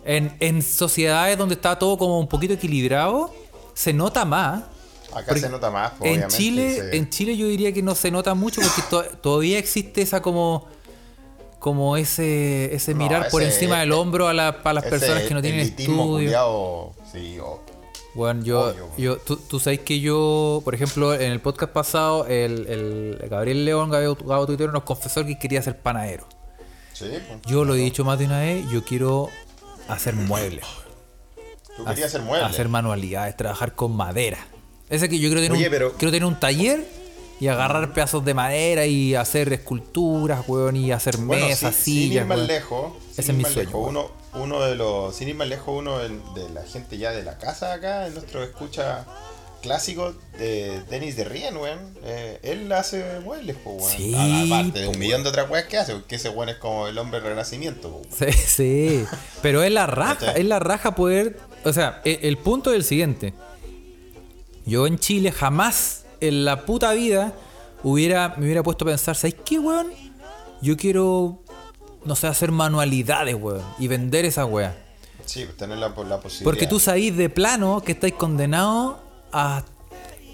En, 0.05 0.33
en 0.39 0.61
sociedades 0.61 1.37
donde 1.37 1.55
está 1.55 1.77
todo 1.77 1.97
como 1.97 2.19
un 2.19 2.27
poquito 2.27 2.53
equilibrado, 2.53 3.33
se 3.73 3.91
nota 3.91 4.23
más. 4.23 4.63
Acá 5.13 5.25
Porque 5.27 5.41
se 5.41 5.49
nota 5.49 5.71
más, 5.71 5.91
pues, 5.97 6.09
En 6.11 6.17
obviamente. 6.17 6.37
Chile, 6.37 6.75
se- 6.75 6.97
en 6.97 7.09
Chile 7.09 7.35
yo 7.37 7.47
diría 7.47 7.73
que 7.73 7.81
no 7.81 7.95
se 7.95 8.11
nota 8.11 8.33
mucho 8.35 8.61
porque 8.61 8.81
to- 8.89 9.17
todavía 9.21 9.57
existe 9.57 10.01
esa 10.01 10.21
como 10.21 10.67
como 11.59 11.97
ese 11.97 12.73
ese 12.73 12.93
No, 12.93 12.99
mirar 13.03 13.29
por 13.29 13.41
ese- 13.41 13.53
encima 13.55 13.79
del 13.81 13.91
hombro 13.91 14.27
a, 14.29 14.33
la- 14.33 14.47
a 14.63 14.73
las 14.73 14.83
ese 14.85 14.89
personas 14.91 15.23
que 15.23 15.33
no 15.33 15.41
tienen 15.41 15.59
estudio. 15.61 15.97
culiao, 16.05 16.93
sí, 17.11 17.37
o- 17.39 17.61
Bueno, 18.15 18.43
yo, 18.43 18.61
Obvio. 18.69 18.89
yo 18.97 19.17
tú, 19.17 19.35
tú 19.37 19.59
sabes 19.59 19.79
que 19.81 19.99
yo, 19.99 20.61
por 20.63 20.73
ejemplo, 20.73 21.13
en 21.13 21.31
el 21.31 21.41
podcast 21.41 21.71
pasado, 21.71 22.25
el, 22.27 22.65
el 22.67 23.27
Gabriel 23.29 23.65
León, 23.65 23.89
Gabo, 23.89 24.15
Gabo 24.15 24.45
Tuitero, 24.47 24.71
nos 24.71 24.83
confesó 24.83 25.25
que 25.25 25.37
quería 25.37 25.61
ser 25.61 25.77
panadero. 25.79 26.25
sí, 26.93 27.05
pues. 27.27 27.39
Yo 27.45 27.65
lo 27.65 27.75
he 27.75 27.77
dicho 27.77 28.03
más 28.05 28.17
de 28.19 28.25
una 28.25 28.39
vez, 28.39 28.65
yo 28.71 28.83
quiero 28.83 29.29
hacer 29.87 30.15
muebles. 30.15 30.65
Tú 31.77 31.85
querías 31.85 32.07
hacer 32.07 32.21
muebles. 32.21 32.49
Hacer 32.49 32.67
manualidades, 32.67 33.37
trabajar 33.37 33.75
con 33.75 33.95
madera. 33.95 34.39
Ese 34.89 35.07
que 35.09 35.19
yo 35.19 35.29
quiero 35.29 35.41
tener, 35.41 35.57
Oye, 35.57 35.65
un, 35.65 35.71
pero- 35.71 35.93
quiero 35.93 36.11
tener 36.11 36.25
un 36.25 36.39
taller 36.39 36.83
y 37.39 37.47
agarrar 37.47 37.93
pedazos 37.93 38.25
de 38.25 38.33
madera 38.33 38.85
y 38.85 39.15
hacer 39.15 39.53
esculturas, 39.53 40.43
weón, 40.47 40.75
y 40.75 40.91
hacer 40.91 41.17
Bueno, 41.17 41.45
mesas, 41.47 41.75
sí, 41.75 41.83
sin 41.83 41.97
ir 42.03 42.09
sillas. 42.09 42.27
más 42.27 42.37
weón. 42.37 42.47
lejos, 42.47 42.93
sin 43.11 43.11
Ese 43.21 43.31
es 43.31 43.37
mi 43.37 43.43
más 43.43 43.51
sueño, 43.53 43.69
lejos, 43.69 43.87
uno, 43.89 44.11
uno 44.33 44.61
de 44.61 44.75
los, 44.75 45.15
sin 45.15 45.29
ir 45.29 45.35
más 45.35 45.47
lejos, 45.47 45.75
uno 45.77 45.99
de, 45.99 46.09
de 46.09 46.49
la 46.53 46.63
gente 46.63 46.97
ya 46.97 47.11
de 47.11 47.23
la 47.23 47.37
casa 47.37 47.73
acá, 47.73 48.07
en 48.07 48.13
nuestro 48.15 48.43
escucha 48.43 49.05
clásico 49.61 50.13
de 50.37 50.81
Denis 50.89 51.15
de 51.17 51.23
Rien, 51.25 51.55
weón. 51.57 51.79
eh, 52.03 52.39
él 52.43 52.71
hace 52.71 53.19
muebles, 53.23 53.55
weón. 53.65 53.89
Sí, 53.89 54.13
Aparte 54.51 54.79
de 54.79 54.87
un 54.87 54.97
millón 54.99 55.23
de 55.23 55.29
otras 55.29 55.49
weas 55.49 55.65
que 55.65 55.77
hace, 55.77 55.93
porque 55.93 56.15
ese 56.15 56.29
weón 56.29 56.49
es 56.49 56.55
como 56.57 56.87
el 56.87 56.97
hombre 56.97 57.19
del 57.21 57.29
renacimiento, 57.29 57.89
po, 57.89 57.97
weón. 57.97 58.33
Sí, 58.33 58.37
sí. 58.47 59.05
Pero 59.41 59.63
es 59.63 59.71
la 59.71 59.85
raja, 59.87 60.17
¿Cachai? 60.17 60.41
es 60.41 60.45
la 60.47 60.59
raja 60.59 60.95
poder. 60.95 61.37
O 61.65 61.73
sea, 61.73 62.01
e- 62.05 62.19
el, 62.23 62.37
punto 62.37 62.71
es 62.71 62.77
el 62.77 62.83
siguiente. 62.83 63.33
Yo 64.69 64.87
en 64.87 64.99
Chile 64.99 65.31
jamás 65.31 66.05
en 66.21 66.45
la 66.45 66.65
puta 66.65 66.91
vida 66.93 67.33
hubiera, 67.83 68.35
me 68.37 68.45
hubiera 68.45 68.63
puesto 68.63 68.85
a 68.85 68.89
pensar, 68.89 69.15
¿sabes 69.15 69.35
qué, 69.43 69.59
weón? 69.59 69.87
Yo 70.61 70.77
quiero, 70.77 71.39
no 72.05 72.15
sé, 72.15 72.27
hacer 72.27 72.51
manualidades, 72.51 73.35
weón, 73.35 73.63
y 73.79 73.87
vender 73.87 74.25
esa 74.25 74.45
weá. 74.45 74.75
Sí, 75.25 75.45
pues 75.45 75.57
tener 75.57 75.77
la, 75.77 75.89
la 75.89 75.93
posibilidad. 76.19 76.43
Porque 76.43 76.67
tú 76.67 76.79
sabís 76.79 77.15
de 77.15 77.29
plano 77.29 77.81
que 77.81 77.93
estáis 77.93 78.13
condenados 78.13 78.97
a, 79.31 79.63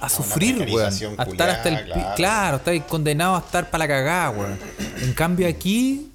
a 0.02 0.10
sufrir, 0.10 0.68
weón. 0.72 0.94
A 1.18 1.24
estar 1.24 1.50
hasta 1.50 1.70
el. 1.70 1.86
Claro, 1.86 2.16
claro. 2.16 2.58
estáis 2.58 2.84
condenados 2.84 3.42
a 3.42 3.46
estar 3.46 3.70
para 3.70 3.86
la 3.86 3.88
cagada, 3.88 4.30
weón. 4.32 4.60
En 5.02 5.14
cambio 5.14 5.48
aquí. 5.48 6.12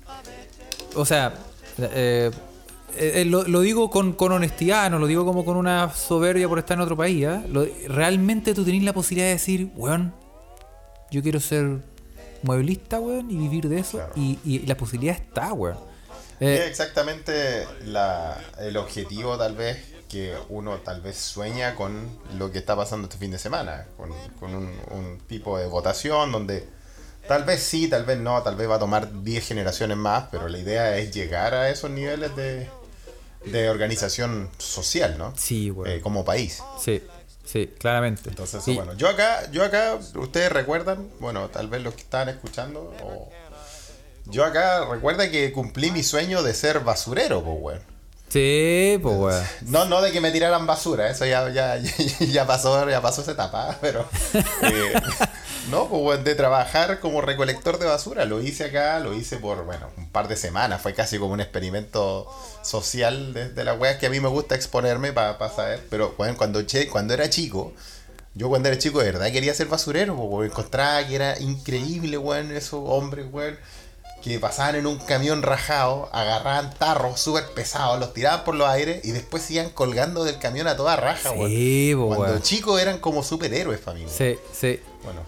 O 0.95 1.05
sea. 1.05 1.35
eh, 1.79 2.31
eh, 2.97 3.25
lo, 3.25 3.43
lo 3.45 3.61
digo 3.61 3.91
con, 3.91 4.13
con 4.13 4.33
honestidad, 4.33 4.91
no 4.91 4.99
lo 4.99 5.07
digo 5.07 5.25
como 5.25 5.45
con 5.45 5.57
una 5.57 5.93
soberbia 5.95 6.49
por 6.49 6.59
estar 6.59 6.77
en 6.77 6.83
otro 6.83 6.97
país. 6.97 7.27
Lo- 7.49 7.67
realmente 7.89 8.55
tú 8.55 8.65
tenés 8.65 8.83
la 8.83 8.93
posibilidad 8.93 9.27
de 9.29 9.33
decir, 9.35 9.71
weón, 9.77 10.15
yo 11.11 11.23
quiero 11.23 11.41
ser 11.41 11.79
mueblista, 12.43 13.01
weón, 13.01 13.31
y 13.31 13.37
vivir 13.37 13.69
de 13.69 13.81
eso. 13.81 13.99
Claro. 13.99 14.13
Y, 14.17 14.39
y 14.45 14.59
la 14.61 14.77
posibilidad 14.77 15.17
está, 15.17 15.53
weón. 15.53 15.77
Es 16.41 16.61
Eh, 16.61 16.67
exactamente 16.69 17.67
la, 17.85 18.39
el 18.61 18.77
objetivo 18.77 19.37
tal 19.37 19.55
vez 19.57 19.77
que 20.09 20.35
uno 20.49 20.79
tal 20.79 21.03
vez 21.03 21.17
sueña 21.17 21.77
con 21.77 22.09
lo 22.39 22.51
que 22.51 22.59
está 22.59 22.75
pasando 22.75 23.07
este 23.07 23.19
fin 23.19 23.31
de 23.31 23.39
semana, 23.39 23.87
con, 23.97 24.11
con 24.41 24.55
un, 24.55 24.71
un 24.91 25.19
tipo 25.29 25.57
de 25.59 25.67
votación 25.69 26.33
donde 26.33 26.67
tal 27.29 27.45
vez 27.45 27.63
sí, 27.63 27.87
tal 27.89 28.05
vez 28.05 28.19
no, 28.19 28.43
tal 28.43 28.57
vez 28.57 28.69
va 28.69 28.77
a 28.77 28.79
tomar 28.81 29.23
10 29.23 29.47
generaciones 29.47 29.97
más, 29.97 30.25
pero 30.33 30.49
la 30.49 30.59
idea 30.59 30.97
es 30.97 31.13
llegar 31.15 31.55
a 31.55 31.69
esos 31.71 31.91
niveles 31.91 32.35
de, 32.35 32.69
de 33.45 33.71
organización 33.71 34.51
social, 34.59 35.17
¿no? 35.19 35.33
sí, 35.37 35.71
weón. 35.71 35.91
Eh, 35.91 36.01
como 36.01 36.25
país. 36.25 36.63
Sí, 36.79 37.03
sí, 37.45 37.73
claramente. 37.79 38.29
Entonces, 38.29 38.63
Sí. 38.63 38.75
bueno, 38.75 38.95
yo 38.95 39.09
acá, 39.09 39.51
yo 39.51 39.65
acá, 39.65 39.99
ustedes 40.17 40.53
recuerdan, 40.53 41.09
bueno, 41.21 41.49
tal 41.49 41.69
vez 41.69 41.83
los 41.83 41.95
que 41.95 42.03
estaban 42.03 42.29
escuchando, 42.29 42.95
o... 43.03 43.31
yo 44.27 44.45
acá 44.45 44.85
recuerda 44.85 45.31
que 45.31 45.53
cumplí 45.53 45.91
mi 45.91 46.03
sueño 46.03 46.43
de 46.43 46.55
ser 46.55 46.81
basurero, 46.81 47.43
pues, 47.43 47.57
weón. 47.61 47.91
Sí, 48.29 48.97
pues 49.03 49.17
weón. 49.17 49.45
No, 49.63 49.87
no 49.87 50.01
de 50.03 50.13
que 50.13 50.21
me 50.21 50.31
tiraran 50.31 50.65
basura, 50.67 51.11
eso 51.11 51.27
ya, 51.27 51.49
ya, 51.51 51.79
ya, 51.79 51.93
ya 52.27 52.47
pasó, 52.47 52.89
ya 52.89 53.01
pasó 53.03 53.23
esa 53.23 53.33
etapa, 53.33 53.77
pero 53.81 54.09
eh, 54.63 54.93
no, 55.71 55.89
pues 55.89 56.23
de 56.25 56.35
trabajar 56.35 57.01
como 57.01 57.21
recolector 57.21 57.79
de 57.79 57.87
basura, 57.87 58.25
lo 58.25 58.41
hice 58.41 58.65
acá, 58.65 58.99
lo 59.01 59.15
hice 59.15 59.37
por, 59.39 59.65
bueno, 59.65 59.89
un 59.97 60.09
par 60.11 60.29
de 60.29 60.37
semanas, 60.37 60.81
fue 60.83 60.95
casi 60.95 61.19
como 61.19 61.33
un 61.35 61.41
experimento 61.41 62.27
social 62.63 63.33
de, 63.33 63.49
de 63.51 63.65
la 63.65 63.75
weá 63.75 63.99
que 63.99 64.07
a 64.07 64.11
mí 64.11 64.21
me 64.21 64.29
gusta 64.29 64.55
exponerme 64.55 65.13
para 65.13 65.37
saber, 65.55 65.85
pero 65.91 66.15
bueno, 66.19 66.37
cuando, 66.37 66.63
che, 66.63 66.89
cuando 66.89 67.15
era 67.15 67.29
chico, 67.31 67.73
yo 68.35 68.49
cuando 68.49 68.69
era 68.69 68.79
chico 68.79 69.01
de 69.01 69.07
verdad 69.13 69.31
quería 69.33 69.55
ser 69.55 69.67
basurero, 69.69 70.15
weón, 70.15 70.47
encontraba 70.51 71.07
que 71.07 71.15
era 71.15 71.39
increíble, 71.41 72.17
weón, 72.19 72.51
esos 72.53 72.81
hombres, 72.85 73.27
weón, 73.31 73.59
que 74.23 74.39
pasaban 74.39 74.75
en 74.77 74.87
un 74.87 74.99
camión 74.99 75.43
rajado, 75.43 76.11
agarraban 76.13 76.75
tarros 76.75 77.19
súper 77.19 77.47
pesados, 77.55 77.99
los 77.99 78.13
tiraban 78.13 78.45
por 78.45 78.55
los 78.55 78.69
aires 78.69 79.03
y 79.03 79.13
después 79.13 79.51
iban 79.51 79.71
colgando 79.71 80.25
del 80.25 80.39
camión 80.39 80.67
a 80.69 80.77
toda 80.77 80.97
raja, 80.97 81.31
weón. 81.33 81.49
Sí, 81.51 81.93
Cuando 81.97 82.25
weón. 82.25 82.43
chicos 82.43 82.81
eran 82.81 82.99
como 82.99 83.23
superhéroes 83.23 83.81
para 83.81 83.97
mí. 83.97 84.05
weón. 84.05 84.15
Sí, 84.15 84.39
sí. 84.53 84.81
Bueno, 85.03 85.21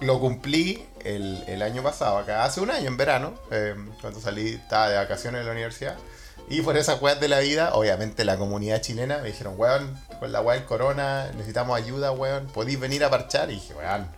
lo 0.00 0.20
cumplí 0.20 0.84
el, 1.04 1.44
el 1.46 1.62
año 1.62 1.82
pasado, 1.82 2.18
acá 2.18 2.44
hace 2.44 2.60
un 2.60 2.70
año 2.70 2.88
en 2.88 2.96
verano, 2.96 3.34
eh, 3.50 3.74
cuando 4.00 4.20
salí, 4.20 4.50
estaba 4.54 4.88
de 4.88 4.96
vacaciones 4.96 5.40
en 5.40 5.46
la 5.46 5.52
universidad. 5.52 5.96
Y 6.48 6.60
por 6.62 6.76
esas 6.76 7.00
weas 7.02 7.18
de 7.18 7.28
la 7.28 7.40
vida, 7.40 7.74
obviamente 7.74 8.24
la 8.24 8.36
comunidad 8.36 8.80
chilena 8.80 9.18
me 9.18 9.28
dijeron, 9.28 9.54
weón, 9.56 9.98
con 10.20 10.30
la 10.30 10.40
wea 10.40 10.56
del 10.56 10.64
corona, 10.64 11.30
necesitamos 11.34 11.76
ayuda, 11.76 12.12
weón, 12.12 12.46
podéis 12.46 12.78
venir 12.78 13.02
a 13.04 13.10
parchar. 13.10 13.50
Y 13.50 13.54
dije, 13.54 13.74
weón, 13.74 14.08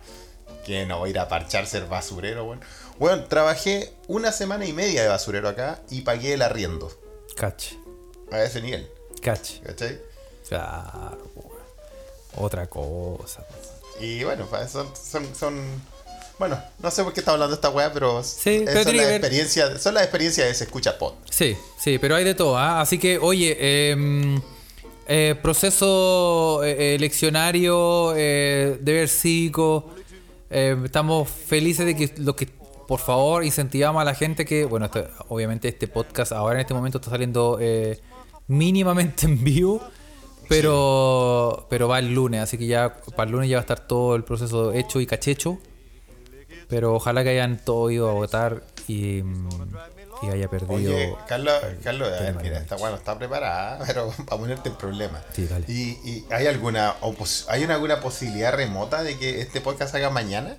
que 0.63 0.85
no 0.85 0.99
voy 0.99 1.09
a 1.09 1.11
ir 1.11 1.19
a 1.19 1.27
parchar 1.27 1.65
ser 1.65 1.85
basurero, 1.87 2.45
weón. 2.45 2.61
Weón, 2.99 3.27
trabajé 3.29 3.93
una 4.07 4.31
semana 4.31 4.65
y 4.65 4.73
media 4.73 5.01
de 5.01 5.07
basurero 5.07 5.49
acá 5.49 5.79
y 5.89 6.01
pagué 6.01 6.33
el 6.33 6.43
arriendo. 6.43 6.91
Cache, 7.35 7.79
A 8.31 8.43
ese 8.43 8.61
nivel, 8.61 8.91
cache. 9.23 9.61
¿cachai? 9.65 9.99
Claro, 10.47 11.31
weón. 11.35 11.59
Otra 12.35 12.67
cosa. 12.67 13.43
Y 13.99 14.23
bueno, 14.23 14.47
son, 14.71 14.87
son, 14.95 15.35
son- 15.35 15.99
Bueno, 16.37 16.57
no 16.81 16.89
sé 16.89 17.03
por 17.03 17.11
qué 17.13 17.19
está 17.19 17.33
hablando 17.33 17.53
esta 17.55 17.69
weá, 17.69 17.91
pero, 17.91 18.23
Sí, 18.23 18.49
es- 18.51 18.63
pero 18.65 18.83
son, 18.83 18.95
las 18.97 19.05
ver- 19.07 19.15
experiencias, 19.15 19.81
son 19.81 19.93
las 19.93 20.03
experiencias 20.03 20.47
de 20.47 20.53
se 20.53 20.63
escucha 20.63 20.97
pod. 20.97 21.13
Sí, 21.29 21.57
sí, 21.77 21.97
pero 21.99 22.15
hay 22.15 22.23
de 22.23 22.33
todo, 22.33 22.57
¿ah? 22.57 22.79
Así 22.79 22.97
que, 22.97 23.17
oye, 23.17 23.57
eh, 23.59 24.39
eh, 25.07 25.35
proceso 25.41 26.63
eh, 26.63 26.95
eleccionario, 26.95 28.13
eh, 28.15 28.77
deber 28.81 29.09
cívico. 29.09 29.89
eh, 30.51 30.75
estamos 30.83 31.29
felices 31.29 31.85
de 31.85 31.95
que 31.95 32.11
lo 32.17 32.35
que, 32.35 32.47
por 32.87 32.99
favor, 32.99 33.43
incentivamos 33.43 34.01
a 34.01 34.05
la 34.05 34.15
gente 34.15 34.45
que, 34.45 34.65
bueno, 34.65 34.85
esto- 34.87 35.07
obviamente 35.27 35.67
este 35.67 35.87
podcast 35.87 36.31
ahora 36.31 36.55
en 36.55 36.61
este 36.61 36.73
momento 36.73 36.97
está 36.99 37.11
saliendo 37.11 37.57
eh, 37.61 37.99
mínimamente 38.47 39.25
en 39.27 39.43
vivo, 39.43 39.81
pero, 40.49 41.67
pero 41.69 41.87
va 41.87 41.99
el 41.99 42.13
lunes, 42.13 42.41
así 42.41 42.57
que 42.57 42.67
ya 42.67 42.95
para 43.15 43.27
el 43.27 43.31
lunes 43.31 43.49
ya 43.49 43.57
va 43.57 43.61
a 43.61 43.61
estar 43.61 43.79
todo 43.79 44.15
el 44.15 44.23
proceso 44.23 44.73
hecho 44.73 44.99
y 44.99 45.05
cachecho. 45.05 45.59
Pero 46.67 46.93
ojalá 46.93 47.23
que 47.23 47.29
hayan 47.29 47.57
todo 47.63 47.89
ido 47.89 48.09
a 48.09 48.13
votar 48.13 48.61
y, 48.87 49.23
y 50.21 50.27
haya 50.31 50.47
perdido. 50.49 50.75
Oye, 50.95 51.15
Carlos, 51.27 51.53
Carlos 51.83 52.09
a 52.09 52.21
ver, 52.21 52.35
mira, 52.43 52.59
esta 52.59 52.75
weá 52.75 52.91
no 52.91 52.97
está 52.97 53.17
preparada, 53.17 53.83
pero 53.87 54.09
para 54.27 54.39
ponerte 54.39 54.69
en 54.69 54.75
problema. 54.75 55.19
Sí, 55.33 55.47
dale. 55.47 55.65
¿Y, 55.67 55.97
y 56.07 56.25
hay 56.29 56.45
alguna 56.45 56.95
opos- 57.01 57.45
hay 57.47 57.63
una- 57.63 57.73
alguna 57.75 57.99
posibilidad 58.01 58.53
remota 58.53 59.01
de 59.01 59.17
que 59.17 59.41
este 59.41 59.61
podcast 59.61 59.93
salga 59.93 60.09
mañana? 60.11 60.57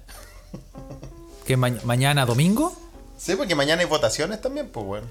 ¿Que 1.46 1.56
ma- 1.56 1.78
mañana 1.84 2.26
domingo? 2.26 2.74
Sí, 3.16 3.36
porque 3.36 3.54
mañana 3.54 3.82
hay 3.82 3.88
votaciones 3.88 4.40
también, 4.40 4.68
pues 4.70 4.86
bueno. 4.86 5.06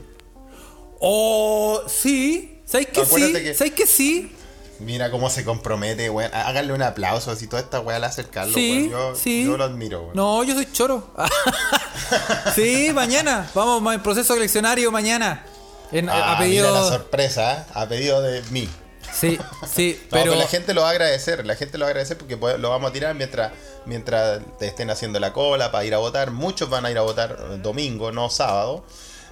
Oh, 1.00 1.82
sí. 1.88 2.62
¿Sabéis 2.66 2.90
que 2.90 3.02
Acuérdate 3.02 3.38
sí? 3.40 3.44
que- 3.46 3.54
¿Sabéis 3.54 3.74
que 3.76 3.88
sí? 3.88 4.36
Mira 4.80 5.12
cómo 5.12 5.30
se 5.30 5.44
compromete, 5.44 6.10
weón. 6.10 6.32
Háganle 6.34 6.74
un 6.74 6.82
aplauso, 6.82 7.32
así 7.32 7.48
toda 7.48 7.62
esta 7.62 7.80
weá 7.82 8.00
la 8.00 8.08
hace 8.08 8.24
Carlos, 8.26 8.56
Sí. 8.56 8.88
Yo, 8.90 9.14
sí. 9.16 9.44
yo 9.46 9.58
lo 9.58 9.64
admiro, 9.66 10.02
weón. 10.04 10.16
No, 10.16 10.44
yo 10.44 10.54
soy 10.56 10.72
choro. 10.72 11.12
sí, 12.56 12.92
mañana. 12.94 13.50
Vamos, 13.54 13.82
ma- 13.82 14.02
proceso 14.02 14.36
eleccionario 14.36 14.92
mañana. 14.92 15.46
En, 15.92 16.10
Ah, 16.10 16.34
a 16.36 16.38
pedido. 16.38 16.68
mira 16.70 16.80
la 16.82 16.88
sorpresa, 16.88 17.54
¿eh? 17.54 17.66
a 17.74 17.88
pedido 17.88 18.22
de 18.22 18.42
mí. 18.52 18.70
Sí, 19.12 19.40
sí, 19.74 20.00
No, 20.04 20.08
pero. 20.12 20.24
pero 20.32 20.36
la 20.36 20.48
gente 20.48 20.74
lo 20.74 20.82
va 20.82 20.90
a 20.90 20.92
agradecer, 20.92 21.46
la 21.46 21.56
gente 21.56 21.78
lo 21.80 21.86
va 21.86 21.88
a 21.88 21.92
agradecer 21.92 22.18
porque 22.18 22.38
puede- 22.38 22.58
lo 22.60 22.70
vamos 22.70 22.90
a 22.92 22.94
tirar 22.94 23.16
mientras 23.16 23.52
mientras 23.86 24.40
te 24.60 24.68
estén 24.68 24.92
haciendo 24.92 25.20
la 25.20 25.34
cola 25.34 25.72
para 25.72 25.84
ir 25.86 25.96
a 25.96 25.98
votar. 25.98 26.30
Muchos 26.32 26.70
van 26.70 26.86
a 26.86 26.92
ir 26.92 26.98
a 26.98 27.02
votar 27.02 27.62
domingo, 27.62 28.12
no 28.12 28.30
sábado, 28.30 28.86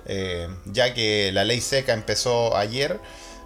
eh, 0.07 0.47
ya 0.65 0.93
que 0.95 1.31
la 1.31 1.43
ley 1.43 1.61
seca 1.61 1.93
empezó 1.93 2.57
ayer. 2.57 2.99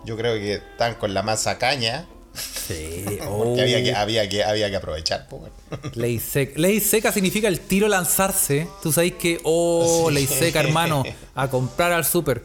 Yo 0.06 0.18
creo 0.18 0.36
que 0.36 0.56
están 0.56 0.95
con 0.95 1.14
la 1.14 1.24
masa 1.24 1.58
caña 1.58 2.08
Sí, 2.34 3.06
Porque 3.28 3.62
había, 3.62 3.84
que, 3.84 3.93
oh. 3.93 3.97
había, 3.97 4.30
que, 4.30 4.43
había 4.43 4.70
que 4.70 4.76
aprovechar, 4.76 5.28
weón. 5.30 5.52
Ley 5.95 6.20
seca. 6.20 6.60
Ley 6.60 6.80
seca 6.80 7.12
significa 7.12 7.47
el 7.47 7.60
tiro 7.60 7.88
lanzarse. 7.88 8.68
Tú 8.82 8.91
sabes 8.91 9.14
que, 9.14 9.39
oh, 9.43 10.06
Sí. 10.08 10.14
ley 10.14 10.28
seca, 10.28 10.62
hermano, 10.62 11.04
a 11.36 11.49
comprar 11.49 11.91
al 11.91 12.06
súper. 12.06 12.43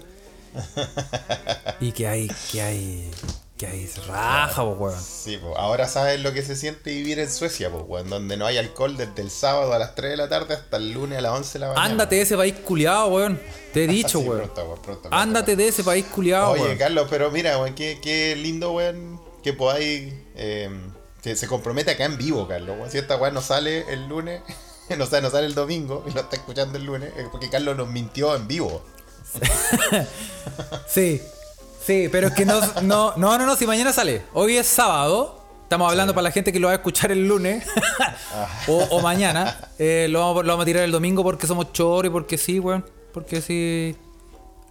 Y 1.80 1.92
que 1.92 2.09
hay, 2.09 2.30
que 2.50 2.62
hay, 2.62 3.11
que 3.57 3.66
hay 3.66 3.90
raja, 4.09 4.62
po, 4.62 4.70
weón. 4.72 5.00
Sí, 5.02 5.38
pues 5.40 5.54
ahora 5.57 5.88
sabes 5.88 6.20
lo 6.20 6.32
que 6.34 6.42
se 6.42 6.54
siente 6.57 6.90
vivir 6.90 7.18
en 7.18 7.30
Suecia, 7.30 7.70
pues, 7.70 7.84
weón, 7.86 8.11
donde 8.11 8.36
no 8.36 8.44
hay 8.46 8.59
alcohol 8.59 8.96
desde 8.96 9.22
el 9.22 9.30
sábado 9.30 9.72
a 9.72 9.78
las 9.78 9.94
3 9.94 10.11
de 10.11 10.16
la 10.18 10.28
tarde 10.28 10.54
hasta 10.54 10.76
el 10.76 10.92
lunes 10.92 11.18
a 11.18 11.22
las 11.22 11.32
11 11.32 11.52
de 11.54 11.59
la 11.61 11.68
mañana. 11.68 11.86
Ándate 11.86 12.16
de 12.16 12.22
ese 12.22 12.36
país 12.36 12.54
culiado, 12.64 13.09
weón. 13.09 13.40
Te 13.72 13.84
he 13.84 13.86
dicho, 13.88 14.20
Sí, 14.20 14.28
weón. 14.28 14.42
pronto, 14.42 14.62
weón, 14.64 14.82
pronto, 14.82 15.00
pronto. 15.02 15.16
Ándate 15.16 15.57
de 15.57 15.68
ese 15.68 15.82
país 15.84 16.04
culiado, 16.07 16.50
Oye, 16.50 16.62
weón. 16.62 16.76
Carlos, 16.78 17.07
pero 17.09 17.30
mira, 17.30 17.57
weón, 17.59 17.74
qué, 17.74 17.98
qué 18.02 18.36
lindo, 18.36 18.72
weón, 18.72 19.20
que 19.42 19.52
podáis. 19.52 20.12
Eh, 20.34 20.68
que 21.22 21.34
se 21.34 21.48
compromete 21.48 21.90
acá 21.90 22.04
en 22.04 22.16
vivo, 22.18 22.46
Carlos. 22.46 22.76
weón. 22.78 22.90
Si 22.90 22.98
esta 22.98 23.16
weón 23.16 23.32
no 23.34 23.40
sale 23.42 23.90
el 23.92 24.07
lunes, 24.07 24.42
no, 24.96 25.07
sale- 25.07 25.22
no 25.22 25.30
sale 25.30 25.46
el 25.46 25.54
domingo 25.54 26.04
y 26.07 26.11
lo 26.12 26.20
está 26.20 26.36
escuchando 26.36 26.76
el 26.78 26.84
lunes, 26.84 27.11
es 27.16 27.26
porque 27.32 27.48
Carlos 27.48 27.74
nos 27.76 27.88
mintió 27.88 28.36
en 28.36 28.46
vivo. 28.46 28.82
Sí, 30.86 31.20
sí, 31.87 32.09
pero 32.11 32.28
es 32.28 32.34
que 32.34 32.45
no, 32.45 32.61
no, 32.82 33.14
no, 33.16 33.39
no, 33.39 33.47
no, 33.47 33.57
si 33.57 33.66
mañana 33.66 33.93
sale. 33.93 34.22
Hoy 34.32 34.57
es 34.57 34.66
sábado. 34.66 35.43
Estamos 35.62 35.91
hablando 35.91 36.14
para 36.14 36.22
la 36.22 36.30
gente 36.30 36.53
que 36.53 36.61
lo 36.61 36.68
va 36.68 36.74
a 36.74 36.76
escuchar 36.76 37.11
el 37.11 37.26
lunes 37.26 37.66
o, 38.68 38.76
o 38.91 39.01
mañana. 39.01 39.57
Eh, 39.80 40.07
lo, 40.11 40.20
vamos, 40.20 40.45
lo 40.45 40.53
vamos 40.53 40.62
a 40.62 40.66
tirar 40.66 40.84
el 40.84 40.93
domingo 40.93 41.24
porque 41.24 41.49
somos 41.49 41.72
choros 41.72 42.09
y 42.09 42.12
porque 42.12 42.39
sí, 42.39 42.61
weón. 42.61 42.84
Porque 43.12 43.41
sí. 43.43 43.97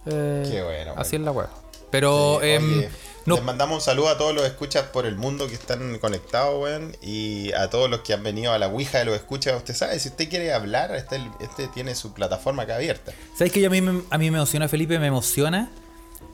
eh, 0.06 0.48
Qué 0.50 0.62
bueno, 0.62 0.94
Así 0.96 1.16
es 1.16 1.22
la 1.22 1.32
weón. 1.32 1.50
Pero 1.90 2.38
Sí, 2.40 2.46
oye, 2.46 2.88
no, 3.26 3.34
Les 3.34 3.44
mandamos 3.44 3.74
un 3.76 3.80
saludo 3.82 4.08
a 4.08 4.16
todos 4.16 4.34
los 4.34 4.46
escuchas 4.46 4.84
por 4.84 5.04
el 5.04 5.16
mundo 5.16 5.48
que 5.48 5.54
están 5.54 5.98
conectados, 5.98 6.62
weón. 6.62 6.96
Y 7.02 7.52
a 7.52 7.68
todos 7.68 7.90
los 7.90 8.00
que 8.00 8.14
han 8.14 8.22
venido 8.22 8.52
a 8.52 8.58
la 8.58 8.68
Ouija 8.68 8.98
de 8.98 9.04
los 9.04 9.16
escuchas. 9.16 9.54
Usted 9.56 9.74
sabe, 9.74 9.98
si 9.98 10.08
usted 10.08 10.30
quiere 10.30 10.54
hablar, 10.54 10.94
este, 10.94 11.20
este 11.40 11.68
tiene 11.68 11.94
su 11.94 12.14
plataforma 12.14 12.62
acá 12.62 12.76
abierta. 12.76 13.12
¿sabes 13.36 13.52
que 13.52 13.60
yo 13.60 13.66
a 13.66 13.70
mí, 13.70 13.78
a 13.78 14.18
mí 14.18 14.30
me 14.30 14.38
emociona, 14.38 14.68
Felipe? 14.68 14.98
Me 14.98 15.08
emociona. 15.08 15.70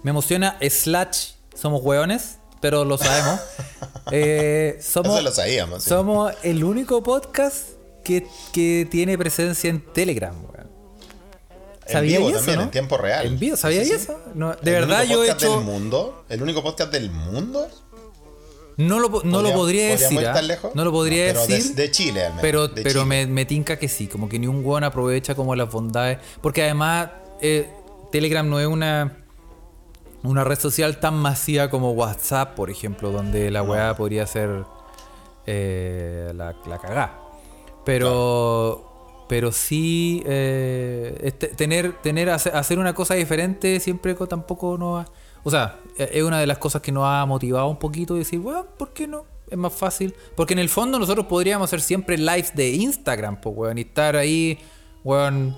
Me 0.03 0.11
emociona, 0.11 0.57
slash, 0.68 1.30
somos 1.55 1.82
weones, 1.82 2.38
pero 2.61 2.84
lo 2.84 2.98
sabemos. 2.98 3.40
Eh, 4.11 4.78
somos, 4.82 5.12
Eso 5.14 5.22
lo 5.22 5.30
sabíamos. 5.30 5.82
sí. 5.84 5.88
Somos 5.88 6.34
el 6.42 6.64
único 6.64 7.03
podcast 7.05 7.68
que, 8.05 8.26
que 8.53 8.86
tiene 8.90 9.16
presencia 9.16 9.70
en 9.70 9.80
Telegram, 9.80 10.34
weón. 10.34 10.68
En 11.86 11.92
¿Sabías 11.92 12.18
vivo 12.18 12.28
eso, 12.30 12.38
también, 12.38 12.59
no? 12.59 12.62
en 12.64 12.70
tiempo 12.72 12.98
real. 12.98 13.26
¿En 13.26 13.38
vivo? 13.38 13.57
¿Sabías 13.57 13.84
Sí, 13.86 13.92
sí, 13.92 13.98
sí. 13.98 14.03
eso? 14.05 14.20
No, 14.34 14.50
de 14.50 14.57
¿El 14.76 14.80
verdad 14.86 15.00
único 15.05 15.14
yo 15.14 15.24
he 15.24 15.26
podcast 15.28 15.42
hecho... 15.44 15.57
del 15.57 15.64
mundo? 15.64 16.24
¿El 16.28 16.42
único 16.42 16.62
podcast 16.64 16.92
del 16.92 17.11
mundo? 17.11 17.68
No 18.76 18.98
lo, 18.98 19.09
no 19.09 19.09
lo 19.09 19.20
¿Podría- 19.20 19.55
podría 19.55 19.55
podríamos 19.55 20.00
decir, 20.00 20.20
ir 20.20 20.26
¿ah? 20.26 20.42
lejos? 20.42 20.74
No 20.74 20.84
lo 20.84 20.90
podría 20.92 21.26
pero 21.26 21.46
de- 21.46 21.55
decir. 21.55 21.74
De, 21.76 21.90
Chile, 21.90 22.22
al 22.24 22.30
menos. 22.30 22.42
Pero, 22.42 22.68
de 22.68 22.82
pero 22.82 23.03
Chile. 23.05 23.05
me, 23.05 23.26
me 23.28 23.44
tinca 23.46 23.78
que 23.78 23.88
sí, 23.88 24.09
como 24.09 24.28
que 24.28 24.38
ni 24.38 24.48
un 24.48 24.62
guan 24.64 24.82
aprovecha 24.84 25.34
como 25.36 25.55
las 25.55 25.70
bondades. 25.70 26.18
Porque 26.40 26.64
además 26.64 27.09
eh, 27.40 27.70
Telegram 28.11 28.46
no 28.48 28.59
es 28.61 28.66
una, 28.66 29.22
una 30.23 30.45
red 30.45 30.59
social 30.59 30.99
tan 31.01 31.14
masiva 31.14 31.68
como 31.70 31.93
WhatsApp, 31.93 32.55
por 32.55 32.70
ejemplo, 32.70 33.11
donde 33.11 33.51
la 33.51 33.62
weá 33.62 33.95
podría 33.97 34.27
ser 34.27 34.64
eh, 35.47 36.33
la, 36.35 36.55
la 36.68 36.79
cagá. 36.79 37.18
Pero, 37.85 39.25
pero 39.29 39.51
sí 39.53 40.23
eh, 40.27 41.18
este- 41.23 41.49
tener, 41.49 41.95
tener 42.01 42.31
hacer, 42.31 42.79
una 42.79 42.95
cosa 42.95 43.14
diferente 43.14 43.81
siempre 43.81 44.14
co- 44.14 44.27
tampoco 44.29 44.79
nos 44.79 45.05
ha- 45.07 45.11
O 45.45 45.51
sea, 45.51 45.79
eh, 45.99 46.11
es 46.14 46.23
una 46.23 46.39
de 46.39 46.47
las 46.47 46.59
cosas 46.59 46.83
que 46.83 46.93
nos 46.93 47.05
ha 47.07 47.27
motivado 47.27 47.66
un 47.66 47.79
poquito 47.79 48.14
y 48.14 48.20
decir, 48.20 48.39
bueno, 48.39 48.66
¿por 48.79 48.93
qué 48.93 49.09
no? 49.09 49.25
Es 49.51 49.59
más 49.59 49.73
fácil. 49.73 50.14
Porque 50.37 50.53
en 50.55 50.61
el 50.61 50.68
fondo 50.68 50.99
nosotros 50.99 51.27
podríamos 51.27 51.68
hacer 51.68 51.81
siempre 51.81 52.16
lives 52.16 52.55
de 52.55 52.70
Instagram, 52.70 53.41
pues, 53.41 53.55
weón, 53.57 53.79
y 53.79 53.83
estar 53.83 54.16
ahí, 54.16 54.59
weón, 55.05 55.57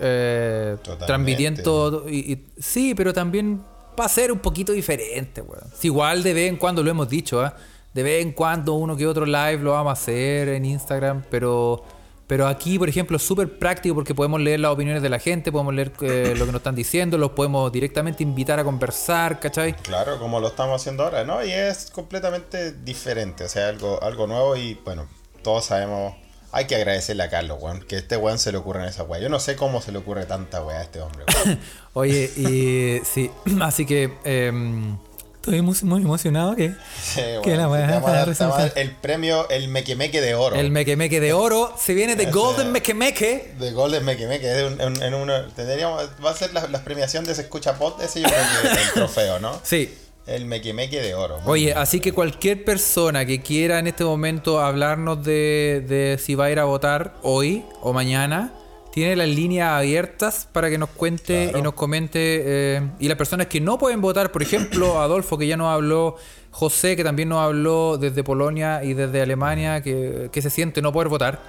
eh, 0.00 0.76
transmitiendo. 1.06 2.04
Y, 2.08 2.32
y- 2.32 2.46
sí, 2.58 2.94
pero 2.94 3.12
también 3.12 3.62
va 3.98 4.04
a 4.04 4.08
ser 4.08 4.30
un 4.32 4.38
poquito 4.38 4.72
diferente, 4.72 5.40
weón. 5.40 5.64
Si 5.76 5.88
igual 5.88 6.22
de 6.22 6.34
vez 6.34 6.48
en 6.48 6.56
cuando 6.56 6.82
lo 6.82 6.90
hemos 6.90 7.08
dicho, 7.08 7.40
¿ah? 7.40 7.54
De 7.94 8.02
vez 8.02 8.22
en 8.22 8.32
cuando 8.32 8.74
uno 8.74 8.96
que 8.96 9.06
otro 9.06 9.26
live 9.26 9.58
lo 9.58 9.72
vamos 9.72 9.90
a 9.90 9.92
hacer 9.92 10.48
en 10.48 10.64
Instagram, 10.64 11.24
pero. 11.30 11.84
Pero 12.28 12.46
aquí, 12.46 12.78
por 12.78 12.90
ejemplo, 12.90 13.16
es 13.16 13.22
súper 13.22 13.58
práctico 13.58 13.94
porque 13.94 14.14
podemos 14.14 14.38
leer 14.38 14.60
las 14.60 14.70
opiniones 14.72 15.02
de 15.02 15.08
la 15.08 15.18
gente, 15.18 15.50
podemos 15.50 15.72
leer 15.72 15.92
eh, 16.02 16.34
lo 16.36 16.44
que 16.44 16.52
nos 16.52 16.60
están 16.60 16.74
diciendo, 16.74 17.16
los 17.16 17.30
podemos 17.30 17.72
directamente 17.72 18.22
invitar 18.22 18.58
a 18.60 18.64
conversar, 18.64 19.40
¿cachai? 19.40 19.72
Claro, 19.72 20.18
como 20.18 20.38
lo 20.38 20.48
estamos 20.48 20.78
haciendo 20.78 21.04
ahora, 21.04 21.24
¿no? 21.24 21.42
Y 21.42 21.50
es 21.50 21.90
completamente 21.90 22.72
diferente, 22.72 23.44
o 23.44 23.48
sea, 23.48 23.68
algo, 23.70 24.02
algo 24.02 24.26
nuevo 24.26 24.54
y 24.56 24.74
bueno, 24.84 25.08
todos 25.42 25.64
sabemos, 25.64 26.16
hay 26.52 26.66
que 26.66 26.76
agradecerle 26.76 27.22
a 27.24 27.30
Carlos, 27.30 27.58
weón, 27.60 27.80
que 27.82 27.96
este 27.96 28.16
weón 28.16 28.38
se 28.38 28.52
le 28.52 28.58
ocurra 28.58 28.82
en 28.82 28.88
esa 28.88 29.02
weá. 29.02 29.20
Yo 29.20 29.28
no 29.28 29.38
sé 29.40 29.56
cómo 29.56 29.82
se 29.82 29.92
le 29.92 29.98
ocurre 29.98 30.24
tanta 30.26 30.62
weá 30.62 30.78
a 30.78 30.82
este 30.82 31.00
hombre, 31.00 31.24
weón. 31.44 31.58
Oye, 31.92 32.30
y 32.36 33.00
sí, 33.04 33.30
así 33.60 33.84
que 33.86 34.12
em, 34.24 34.96
estoy 35.34 35.60
muy, 35.62 35.76
muy 35.82 36.02
emocionado 36.02 36.56
que, 36.56 36.70
Sí, 37.02 37.20
que 37.42 37.50
weón, 37.50 37.58
la 37.58 37.64
a 37.64 38.66
el 38.76 38.92
premio, 38.92 39.48
el 39.50 39.68
mequemeque 39.68 40.20
de 40.20 40.34
oro. 40.34 40.56
El 40.56 40.70
mequemeque 40.70 41.20
de 41.20 41.32
oro 41.32 41.74
se 41.78 41.94
viene 41.94 42.16
de 42.16 42.26
Golden 42.30 42.72
Mequemeque. 42.72 43.54
De 43.58 43.72
Golden 43.72 44.04
Mequemeque, 44.04 44.50
es 44.50 44.72
un- 44.72 44.80
en, 44.80 45.02
en 45.02 45.14
uno, 45.14 45.34
tendríamos, 45.54 46.08
va 46.24 46.30
a 46.30 46.34
ser 46.36 46.52
la, 46.54 46.66
la 46.68 46.82
premiación 46.84 47.24
de 47.24 47.32
ese 47.32 47.42
escucha 47.42 47.74
pod, 47.74 48.00
ese 48.02 48.20
yo 48.22 48.28
creo 48.28 48.62
que 48.62 48.68
es 48.80 48.86
el 48.88 48.92
trofeo, 48.94 49.38
¿no? 49.38 49.60
Sí. 49.62 49.94
El 50.28 50.44
Mequemeque 50.46 51.00
de 51.00 51.14
oro. 51.14 51.38
Oye, 51.44 51.66
bien. 51.66 51.78
así 51.78 52.00
que 52.00 52.12
cualquier 52.12 52.64
persona 52.64 53.24
que 53.24 53.40
quiera 53.40 53.78
en 53.78 53.86
este 53.86 54.04
momento 54.04 54.60
hablarnos 54.60 55.24
de, 55.24 55.84
de 55.88 56.18
si 56.18 56.34
va 56.34 56.46
a 56.46 56.50
ir 56.50 56.58
a 56.58 56.64
votar 56.64 57.14
hoy 57.22 57.64
o 57.80 57.92
mañana, 57.92 58.52
tiene 58.92 59.16
las 59.16 59.28
líneas 59.28 59.70
abiertas 59.70 60.48
para 60.52 60.68
que 60.70 60.78
nos 60.78 60.90
cuente 60.90 61.44
Claro. 61.44 61.58
y 61.58 61.62
nos 61.62 61.74
comente. 61.74 62.18
eh, 62.20 62.82
y 62.98 63.08
las 63.08 63.16
personas 63.16 63.46
que 63.46 63.60
no 63.60 63.78
pueden 63.78 64.00
votar, 64.00 64.30
por 64.32 64.42
ejemplo, 64.42 65.00
Adolfo, 65.00 65.38
que 65.38 65.46
ya 65.46 65.56
nos 65.56 65.68
habló, 65.68 66.16
José, 66.50 66.96
que 66.96 67.04
también 67.04 67.28
nos 67.28 67.38
habló 67.40 67.96
desde 67.98 68.24
Polonia 68.24 68.82
y 68.82 68.94
desde 68.94 69.20
Alemania, 69.22 69.82
que, 69.82 70.28
que 70.32 70.42
se 70.42 70.50
siente 70.50 70.82
no 70.82 70.92
poder 70.92 71.08
votar. 71.08 71.40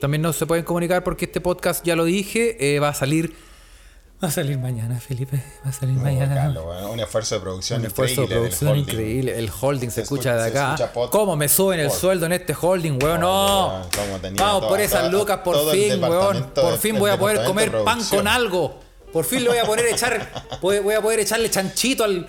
También 0.00 0.20
nos 0.22 0.36
se 0.36 0.44
pueden 0.46 0.64
comunicar 0.64 1.02
porque 1.02 1.24
este 1.24 1.40
podcast, 1.40 1.84
ya 1.86 1.96
lo 1.96 2.04
dije, 2.04 2.56
eh, 2.74 2.78
va 2.80 2.90
a 2.90 2.94
salir. 2.94 3.34
Va 4.22 4.28
a 4.28 4.30
salir 4.30 4.58
mañana, 4.58 4.98
Felipe. 4.98 5.42
Va 5.64 5.68
a 5.68 5.72
salir 5.72 5.96
mañana. 5.98 6.54
un 6.90 7.00
esfuerzo 7.00 7.34
de 7.34 7.40
producción 7.42 7.80
Un 7.80 7.86
esfuerzo 7.86 8.22
de 8.22 8.22
increíble 8.22 8.36
producción 8.48 8.76
increíble. 8.78 9.38
El 9.38 9.50
holding 9.60 9.88
se, 9.90 9.94
Se 9.96 10.00
escucha 10.02 10.30
escucha- 10.30 10.42
de 10.42 10.48
acá. 10.74 10.84
escucha 10.84 11.10
¿Cómo 11.10 11.36
me 11.36 11.48
suben 11.48 11.80
el 11.80 11.90
sueldo 11.90 12.24
en 12.24 12.32
este 12.32 12.54
holding, 12.58 12.98
weón? 13.02 13.20
No. 13.20 13.82
Vamos 13.94 14.32
toda- 14.36 14.68
por 14.68 14.80
esas 14.80 15.12
lucas 15.12 15.40
por 15.44 15.70
fin, 15.70 16.02
weón. 16.02 16.50
Por 16.54 16.78
fin 16.78 16.98
voy 16.98 17.10
a 17.10 17.18
poder 17.18 17.44
comer 17.44 17.84
pan 17.84 18.02
con 18.04 18.26
algo. 18.26 18.80
Por 19.12 19.24
fin 19.24 19.42
le 19.44 19.50
voy 19.50 19.58
a 19.58 19.64
poder 19.64 19.86
echar. 19.86 20.30
voy, 20.62 20.94
a 20.94 21.00
poder 21.02 21.20
echarle 21.20 21.50
chanchito 21.50 22.02
al, 22.04 22.26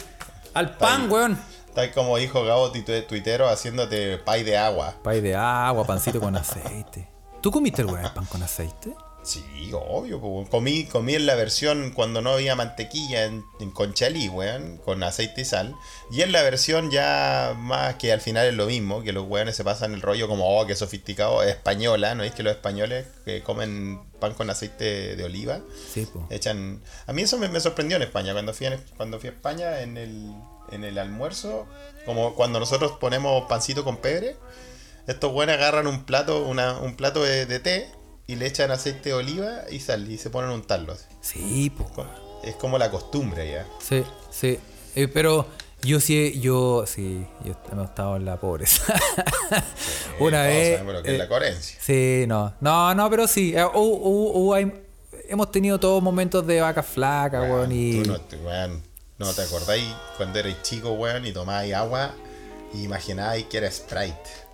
al 0.53 0.75
pan, 0.77 1.03
ahí. 1.03 1.07
weón. 1.07 1.39
Está 1.69 1.91
como 1.93 2.17
dijo 2.17 2.43
Gabo 2.43 2.71
tuitero 2.71 3.47
haciéndote 3.47 4.17
pay 4.17 4.43
de 4.43 4.57
agua. 4.57 4.95
Pay 5.03 5.21
de 5.21 5.35
agua, 5.35 5.85
pancito 5.85 6.19
con 6.19 6.35
aceite. 6.35 7.07
¿Tú 7.41 7.49
comiste 7.51 7.81
el 7.81 7.87
weón 7.87 8.11
pan 8.13 8.25
con 8.25 8.43
aceite? 8.43 8.93
Sí, 9.27 9.43
obvio. 9.73 10.21
Comí, 10.49 10.85
comí 10.85 11.15
en 11.15 11.25
la 11.25 11.35
versión 11.35 11.91
cuando 11.91 12.21
no 12.21 12.31
había 12.31 12.55
mantequilla 12.55 13.25
en, 13.25 13.43
en 13.59 13.71
conchalí, 13.71 14.29
weón, 14.29 14.77
con 14.85 15.03
aceite 15.03 15.41
y 15.41 15.45
sal. 15.45 15.75
Y 16.09 16.21
en 16.21 16.31
la 16.31 16.43
versión 16.43 16.91
ya 16.91 17.53
más 17.57 17.95
que 17.95 18.13
al 18.13 18.21
final 18.21 18.47
es 18.47 18.53
lo 18.53 18.67
mismo, 18.67 19.03
que 19.03 19.11
los 19.11 19.27
weones 19.27 19.57
se 19.57 19.65
pasan 19.65 19.93
el 19.93 20.01
rollo 20.01 20.29
como, 20.29 20.57
oh, 20.57 20.65
que 20.65 20.75
sofisticado, 20.77 21.43
española, 21.43 22.15
¿no 22.15 22.23
es 22.23 22.31
que 22.33 22.41
los 22.41 22.53
españoles 22.53 23.05
que 23.25 23.43
comen 23.43 23.99
pan 24.21 24.33
con 24.33 24.49
aceite 24.49 25.17
de 25.17 25.23
oliva? 25.25 25.59
Sí, 25.93 26.07
pues. 26.11 26.23
Echan. 26.29 26.81
A 27.05 27.11
mí 27.11 27.23
eso 27.23 27.37
me, 27.37 27.49
me 27.49 27.59
sorprendió 27.59 27.97
en 27.97 28.03
España. 28.03 28.31
Cuando 28.31 28.53
fui, 28.53 28.67
en- 28.67 28.81
cuando 28.95 29.19
fui 29.19 29.27
a 29.27 29.33
España 29.33 29.81
en 29.81 29.97
el, 29.97 30.33
en 30.71 30.85
el 30.85 30.97
almuerzo, 30.97 31.67
como 32.05 32.33
cuando 32.33 32.61
nosotros 32.61 32.93
ponemos 32.99 33.43
pancito 33.49 33.83
con 33.83 33.97
pebre, 33.97 34.37
estos 35.05 35.33
buenos 35.33 35.55
agarran 35.55 35.85
un 35.87 36.05
plato, 36.05 36.43
una, 36.45 36.77
un 36.79 36.95
plato 36.95 37.23
de, 37.23 37.45
de 37.45 37.59
té 37.59 37.91
y 38.27 38.35
le 38.35 38.45
echan 38.47 38.69
aceite 38.71 39.09
de 39.09 39.15
oliva 39.15 39.61
y 39.71 39.79
sal 39.79 40.09
y 40.11 40.17
se 40.17 40.29
ponen 40.29 40.51
a 40.51 40.53
untarlo. 40.53 40.93
así. 40.93 41.05
Sí, 41.21 41.69
pues. 41.69 41.89
Es 42.43 42.55
como 42.55 42.77
la 42.77 42.91
costumbre 42.91 43.49
ya. 43.51 43.65
Sí, 43.79 44.03
sí. 44.29 44.59
Eh, 44.95 45.07
pero 45.07 45.45
yo 45.81 45.99
sí, 45.99 46.39
yo 46.39 46.85
sí, 46.87 47.25
yo 47.43 47.53
hemos 47.71 47.89
estado 47.89 48.15
en 48.17 48.25
la 48.25 48.37
pobreza. 48.39 48.83
Una 50.19 50.43
vez. 50.43 50.73
sabemos 50.77 50.93
lo 50.95 51.03
que 51.03 51.09
es 51.09 51.15
eh, 51.15 51.17
la 51.17 51.27
coherencia. 51.27 51.79
Sí, 51.81 52.25
no. 52.27 52.53
No, 52.61 52.93
no, 52.95 53.09
pero 53.09 53.27
sí. 53.27 53.53
eh, 53.55 53.63
hu- 53.63 53.73
hu- 54.01 54.33
hu- 54.33 54.55
hay- 54.55 54.83
hemos 55.29 55.51
tenido 55.51 55.79
todos 55.79 56.01
momentos 56.01 56.45
de 56.47 56.61
vacas 56.61 56.85
flacas, 56.85 57.41
weón. 57.43 57.69
Weón, 57.69 57.71
Y. 57.71 58.03
tú 58.03 58.09
no, 58.11 58.21
te- 58.21 58.37
weón, 58.37 58.81
no 59.17 59.33
te 59.33 59.41
acordáis 59.41 59.85
cuando 60.17 60.39
erais 60.39 60.61
chico, 60.63 60.91
weón, 60.93 61.25
y 61.25 61.31
tomabais 61.31 61.73
agua 61.73 62.13
y 62.73 62.83
imaginabais 62.83 63.45
que 63.45 63.57
era 63.57 63.71
Sprite. 63.71 64.46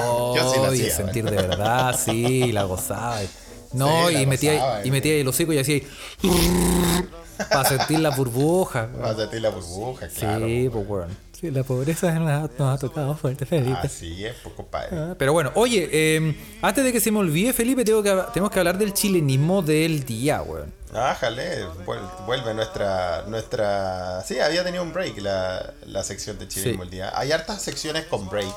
Oh, 0.00 0.34
Yo 0.36 0.52
sí 0.52 0.58
la 0.60 0.68
y 0.74 0.80
hacía, 0.80 0.96
sentir 0.96 1.24
weón. 1.24 1.36
de 1.36 1.42
verdad, 1.42 1.98
sí, 1.98 2.52
la 2.52 2.64
gozaba. 2.64 3.20
No, 3.72 4.08
Sí, 4.08 4.14
la 4.14 4.20
y, 4.22 4.26
metía, 4.26 4.52
gozaba, 4.52 4.84
y 4.86 4.90
metía 4.90 5.14
el 5.14 5.26
hocico 5.28 5.52
y 5.54 5.58
hacía. 5.58 5.80
Para 7.50 7.68
sentir 7.68 8.00
la 8.00 8.10
burbuja. 8.10 8.88
Vas 9.00 9.12
a 9.12 9.16
sentir 9.22 9.40
la 9.40 9.48
burbuja, 9.48 10.08
claro. 10.08 10.46
sí, 10.46 10.68
po, 10.68 10.84
pues, 10.84 10.88
weón. 10.88 11.18
Sí, 11.40 11.50
la 11.50 11.64
pobreza 11.64 12.12
nos 12.12 12.50
ha, 12.60 12.78
tocado 12.78 13.16
fuerte, 13.16 13.46
Felipe. 13.46 13.78
Así 13.82 14.24
es, 14.24 14.34
pues 14.42 14.54
compadre. 14.54 14.88
Ah, 14.92 15.14
Pero 15.18 15.32
bueno, 15.32 15.50
oye, 15.56 15.88
eh, 15.90 16.36
antes 16.60 16.84
de 16.84 16.92
que 16.92 17.00
se 17.00 17.10
me 17.10 17.18
olvide, 17.18 17.52
Felipe, 17.52 17.84
tengo 17.84 18.00
que, 18.02 18.10
tenemos 18.32 18.52
que 18.52 18.58
hablar 18.60 18.78
del 18.78 18.92
chilenismo 18.92 19.60
del 19.62 20.04
día, 20.04 20.42
weón. 20.42 20.72
Ájale, 20.94 21.64
vuel- 21.86 22.26
vuelve 22.26 22.52
nuestra, 22.54 23.24
nuestra... 23.26 24.22
Sí, 24.24 24.38
había 24.38 24.62
tenido 24.62 24.82
un 24.84 24.92
break 24.92 25.16
la, 25.18 25.72
la 25.86 26.04
sección 26.04 26.38
de 26.38 26.46
Chilenismo 26.46 26.82
Sí. 26.84 26.86
el 26.88 26.90
día. 26.90 27.12
Hay 27.18 27.32
hartas 27.32 27.62
secciones 27.62 28.04
con 28.04 28.28
break. 28.28 28.54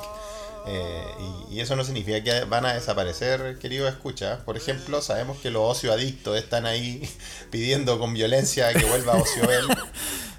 Eh, 0.66 1.04
y, 1.50 1.54
y 1.54 1.60
eso 1.60 1.76
no 1.76 1.84
significa 1.84 2.22
que 2.22 2.44
van 2.44 2.66
a 2.66 2.74
desaparecer, 2.74 3.58
querido 3.58 3.86
escucha. 3.88 4.40
Por 4.44 4.56
ejemplo, 4.56 5.00
sabemos 5.02 5.38
que 5.38 5.50
los 5.50 5.62
ocio 5.62 5.92
adictos 5.92 6.36
están 6.38 6.66
ahí 6.66 7.08
pidiendo 7.50 7.98
con 7.98 8.14
violencia 8.14 8.72
que 8.72 8.84
vuelva 8.84 9.14
Ocio 9.14 9.46
Bell. 9.46 9.66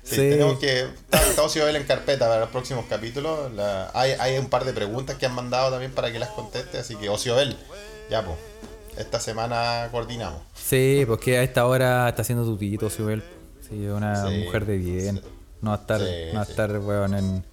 Sí, 0.03 0.15
Sí. 0.15 0.15
Tenemos 0.29 0.57
que... 0.59 0.83
Está, 0.83 1.21
está 1.29 1.43
Ocio 1.43 1.65
Bell 1.65 1.75
en 1.75 1.83
carpeta 1.83 2.27
para 2.27 2.39
los 2.41 2.49
próximos 2.49 2.85
capítulos. 2.87 3.51
La- 3.53 3.91
hay, 3.93 4.11
hay 4.19 4.37
un 4.37 4.47
par 4.47 4.63
de 4.63 4.71
preguntas 4.71 5.17
que 5.17 5.25
han 5.25 5.33
mandado 5.33 5.69
también 5.71 5.91
para 5.91 6.11
que 6.13 6.19
las 6.19 6.29
conteste. 6.29 6.77
Así 6.77 6.95
que 6.95 7.09
Ocio 7.09 7.35
Bell, 7.35 7.57
ya 8.09 8.23
pues. 8.23 8.37
Esta 8.97 9.19
semana 9.19 9.89
coordinamos. 9.91 10.41
Sí, 10.55 11.03
porque 11.07 11.37
a 11.37 11.43
esta 11.43 11.65
hora 11.67 12.07
está 12.09 12.21
haciendo 12.23 12.43
tutito, 12.45 12.89
Sibel. 12.89 13.21
Sí, 13.67 13.85
una 13.87 14.27
Sí, 14.27 14.43
mujer 14.45 14.65
de 14.65 14.77
bien. 14.77 15.21
No 15.61 15.71
va 15.71 15.75
a 15.77 15.79
estar, 15.81 15.99
no 15.99 16.33
va 16.35 16.39
a 16.39 16.43
estar 16.43 16.79
weón, 16.79 17.13
en, 17.13 17.45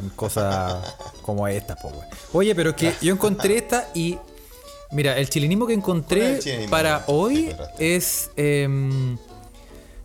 en 0.00 0.08
cosas 0.10 0.94
como 1.22 1.46
estas, 1.48 1.82
weón. 1.84 1.96
Oye, 2.32 2.54
pero 2.54 2.74
que 2.76 2.94
yo 3.02 3.12
encontré 3.12 3.56
esta 3.58 3.88
y. 3.94 4.18
Mira, 4.90 5.18
el 5.18 5.28
chilenismo 5.28 5.66
que 5.66 5.74
¿Cuál 5.74 5.78
es 5.78 5.84
encontré 5.84 6.38
chilenismo 6.38 6.70
para 6.70 7.04
que 7.04 7.12
hoy 7.12 7.54
es. 7.78 8.30
em, 8.36 9.18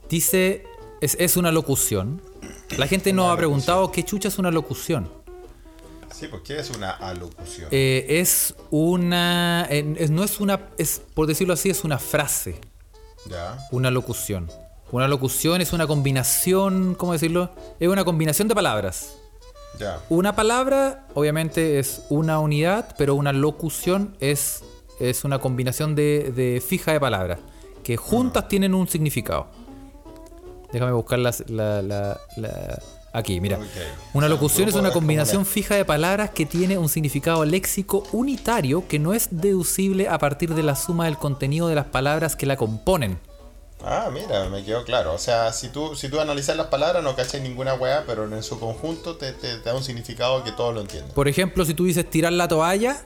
dice. 0.10 0.66
Es, 1.02 1.18
es 1.20 1.36
una 1.36 1.52
locución. 1.52 2.22
La 2.78 2.88
gente 2.88 3.12
nos 3.12 3.26
Una 3.26 3.34
ha 3.34 3.38
preguntado 3.38 3.92
qué 3.92 4.04
chucha 4.04 4.30
es 4.30 4.38
una 4.40 4.52
locución. 4.52 5.10
Sí, 6.14 6.28
pues 6.30 6.44
¿qué 6.44 6.60
es 6.60 6.70
una 6.70 6.92
alocución? 6.92 7.68
Eh, 7.72 8.06
es 8.08 8.56
una. 8.72 9.68
es- 9.70 10.10
no 10.12 10.24
es 10.24 10.40
una. 10.40 10.70
Es, 10.78 11.02
por 11.14 11.28
decirlo 11.28 11.54
así, 11.54 11.70
es 11.70 11.84
una 11.84 12.00
frase. 12.00 12.56
ya. 13.30 13.58
Una 13.72 13.92
locución. 13.92 14.50
Una 14.92 15.08
locución 15.08 15.60
es 15.60 15.74
una 15.74 15.88
combinación, 15.88 16.94
¿cómo 16.96 17.14
decirlo? 17.14 17.50
Es 17.80 17.88
una 17.90 18.06
combinación 18.06 18.48
de 18.48 18.54
palabras. 18.56 19.16
Una 20.10 20.36
palabra, 20.36 21.06
obviamente, 21.14 21.80
es 21.80 22.04
una 22.10 22.40
unidad, 22.40 22.96
pero 22.98 23.16
una 23.16 23.34
locución 23.34 24.16
es, 24.20 24.64
es 25.00 25.24
una 25.24 25.40
combinación 25.40 25.96
de, 25.96 26.32
de 26.36 26.62
fija 26.66 26.92
de 26.94 27.00
palabras, 27.00 27.40
que 27.84 27.98
juntas 27.98 28.48
tienen 28.48 28.74
un 28.74 28.88
significado. 28.88 29.48
Déjame 30.72 30.92
buscar 30.92 31.20
la, 31.20 31.34
la- 31.48 31.82
la- 32.38 32.80
Aquí, 33.16 33.40
mira. 33.40 33.58
Una 34.16 34.28
locución 34.28 34.68
es 34.70 34.74
una 34.74 34.90
combinación 34.92 35.46
fija 35.46 35.76
de 35.76 35.86
palabras 35.86 36.32
que 36.32 36.48
tiene 36.48 36.80
un 36.80 36.90
significado 36.90 37.46
léxico 37.46 38.04
unitario 38.12 38.88
que 38.88 38.98
no 38.98 39.14
es 39.14 39.28
deducible 39.30 40.08
a 40.10 40.18
partir 40.18 40.56
de 40.56 40.64
la 40.64 40.76
suma 40.76 41.06
del 41.06 41.20
contenido 41.20 41.68
de 41.68 41.76
las 41.76 41.86
palabras 41.86 42.36
que 42.36 42.48
la 42.48 42.58
componen. 42.58 43.20
Ah, 43.86 44.10
mira, 44.14 44.48
me 44.50 44.64
quedó 44.64 44.84
claro. 44.86 45.14
O 45.14 45.18
sea, 45.18 45.52
si 45.52 45.68
tú, 45.70 45.96
si 45.96 46.08
tú 46.10 46.20
analizas 46.20 46.56
las 46.56 46.68
palabras 46.68 47.04
no 47.04 47.16
cachas 47.16 47.42
ninguna 47.42 47.74
weá, 47.74 48.04
pero 48.08 48.24
en 48.26 48.42
su 48.44 48.60
conjunto 48.60 49.18
te, 49.18 49.34
te- 49.34 49.58
te 49.58 49.70
da 49.70 49.76
un 49.76 49.84
significado 49.84 50.44
que 50.44 50.52
todos 50.54 50.74
lo 50.74 50.82
entienden. 50.82 51.12
Por 51.14 51.28
ejemplo, 51.28 51.66
si 51.66 51.74
tú 51.74 51.84
dices 51.86 52.10
tirar 52.10 52.32
la 52.34 52.48
toalla, 52.48 53.06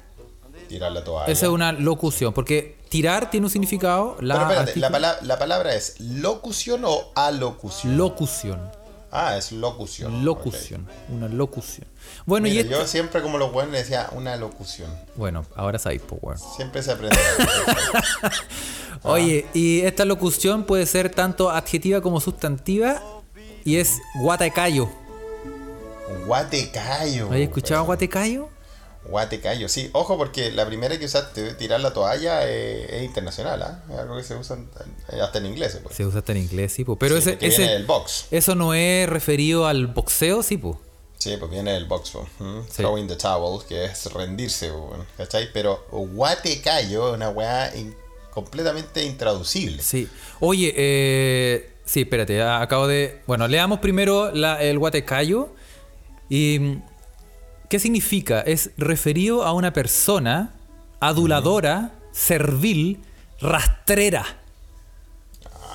Tirar 0.70 0.92
la 0.92 1.04
toalla. 1.04 1.32
esa 1.32 1.46
es 1.48 1.52
una 1.52 1.72
locución, 1.72 2.34
porque 2.34 2.78
tirar 2.90 3.30
tiene 3.32 3.46
un 3.48 3.50
significado, 3.50 4.18
la 4.20 4.36
Pero 4.36 4.50
espérate, 4.52 4.80
la, 4.80 4.90
pala- 4.92 5.18
la 5.24 5.40
palabra 5.40 5.74
es 5.74 6.00
locución 6.00 6.82
o 6.86 7.12
alocución. 7.16 7.98
locución. 7.98 8.60
ah, 9.12 9.36
es 9.38 9.52
locución. 9.54 10.24
Locución, 10.26 10.86
una 11.10 11.28
locución. 11.28 11.88
Bueno, 12.28 12.44
Mira, 12.44 12.56
y 12.56 12.60
esta- 12.60 12.72
yo 12.82 12.86
siempre 12.86 13.22
como 13.24 13.38
los 13.40 13.52
buenos 13.52 13.72
le 13.72 13.80
decía 13.80 14.10
una 14.12 14.36
locución. 14.36 14.94
bueno, 15.16 15.46
ahora 15.56 15.80
sabéis, 15.80 16.02
po, 16.04 16.20
weón. 16.22 16.38
Siempre 16.58 16.84
se 16.84 16.92
aprende. 16.92 17.18
Oye, 19.04 19.46
y 19.54 19.82
esta 19.82 20.06
locución 20.06 20.66
puede 20.66 20.86
ser 20.86 21.10
tanto 21.10 21.50
adjetiva 21.50 22.02
como 22.02 22.20
sustantiva 22.20 23.02
y 23.64 23.78
es 23.78 23.98
guatecayo. 24.20 24.90
Guatecayo. 26.26 27.30
¿Has 27.32 27.38
escuchado 27.38 27.82
pero- 27.82 27.86
guatecayo? 27.86 28.50
Guatecayo, 29.06 29.70
sí. 29.70 29.90
Ojo 29.94 30.18
porque 30.18 30.52
la 30.52 30.66
primera 30.66 31.00
que 31.00 31.06
usaste, 31.06 31.54
tirar 31.54 31.80
la 31.80 31.94
toalla, 31.94 32.42
eh, 32.46 32.98
es 32.98 33.04
internacional, 33.04 33.62
¿ah? 33.64 33.84
Es 33.90 33.98
algo 33.98 34.18
que 34.18 34.24
se 34.24 34.36
usa 34.36 34.58
eh, 35.14 35.22
hasta 35.22 35.38
en 35.38 35.46
inglés. 35.46 35.80
Pues. 35.82 35.96
Se 35.96 36.06
usa 36.06 36.20
hasta 36.20 36.34
en 36.34 36.40
inglés, 36.40 36.74
sí, 36.74 36.84
po. 36.84 36.98
pero 36.98 37.16
Sí, 37.16 37.30
ese, 37.30 37.38
ese- 37.40 37.58
viene 37.60 37.74
del 37.74 37.86
box. 37.86 38.26
eso 38.32 38.54
no 38.56 38.74
es 38.74 39.08
referido 39.08 39.66
al 39.66 39.88
boxeo, 39.88 40.44
sí, 40.44 40.58
po. 40.58 40.82
Sí, 41.18 41.36
pues 41.38 41.50
viene 41.50 41.72
del 41.74 41.86
box. 41.86 42.14
¿Mm? 42.40 42.60
Sí. 42.70 42.78
Throwing 42.78 43.08
the 43.08 43.16
towel, 43.16 43.66
que 43.68 43.86
es 43.86 44.06
rendirse, 44.14 44.72
¿cachai? 45.18 45.52
Pero 45.52 45.86
guatecayo 45.92 47.10
es 47.10 47.16
una 47.16 47.30
weá 47.30 47.76
in- 47.76 47.96
completamente 48.32 49.04
intraducible. 49.04 49.82
Sí. 49.82 50.08
Oye, 50.40 50.74
eh, 50.78 51.74
sí, 51.86 52.02
espérate, 52.02 52.42
acabo 52.44 52.86
de. 52.88 53.22
Bueno, 53.26 53.48
leamos 53.48 53.80
primero 53.80 54.32
la- 54.32 54.62
el 54.62 54.78
guatecayo. 54.80 55.50
Y. 56.30 56.60
mm, 56.60 56.84
¿Qué 57.70 57.80
significa? 57.80 58.40
Es 58.42 58.70
referido 58.78 59.44
a 59.44 59.52
una 59.52 59.74
persona 59.74 60.54
aduladora, 61.02 61.92
servil, 62.14 63.04
rastrera. 63.42 64.24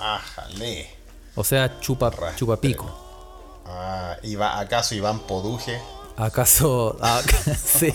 Ájale. 0.01 0.89
O 1.35 1.45
sea, 1.45 1.81
chupa, 1.81 2.11
chupapico. 2.37 3.02
Ah, 3.75 4.17
Iba- 4.23 4.59
¿Acaso 4.61 4.95
Iván 4.95 5.21
Poduje? 5.21 5.81
¿Acaso. 6.17 6.97
ah, 7.03 7.23
sí. 7.65 7.93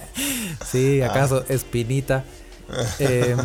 sí, 0.70 1.02
¿acaso 1.02 1.44
Espinita? 1.48 2.24
Em, 2.98 3.38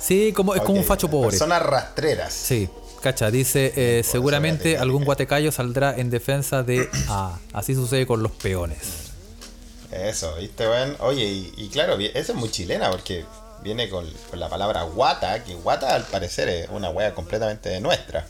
sí, 0.00 0.32
como, 0.32 0.54
es 0.54 0.62
como 0.62 0.78
un 0.78 0.84
facho 0.84 1.08
pobre. 1.10 1.30
Personas 1.30 1.62
rastreras. 1.62 2.32
Sí, 2.32 2.68
cacha, 3.02 3.30
dice, 3.30 3.72
eh, 3.76 4.02
seguramente 4.04 4.74
eso 4.74 4.82
algún 4.82 5.04
guatecayo 5.04 5.50
saldrá 5.50 5.96
en 5.96 6.10
defensa 6.10 6.62
de 6.62 6.88
A. 7.08 7.38
Así 7.52 7.74
sucede 7.74 8.06
con 8.06 8.22
los 8.22 8.32
peones. 8.32 8.78
Eso, 9.90 10.34
¿viste, 10.36 10.68
weón? 10.68 10.96
Oye, 11.00 11.24
y, 11.24 11.54
y 11.56 11.68
claro, 11.68 11.96
esa 11.98 12.32
es 12.32 12.34
muy 12.34 12.50
chilena 12.50 12.90
porque 12.90 13.24
viene 13.62 13.88
con, 13.88 14.06
con 14.30 14.38
la 14.38 14.48
palabra 14.48 14.82
guata, 14.82 15.42
que 15.42 15.54
guata 15.54 15.94
al 15.94 16.04
parecer 16.04 16.48
es 16.48 16.68
una 16.70 16.90
wea 16.90 17.14
completamente 17.14 17.80
nuestra. 17.80 18.26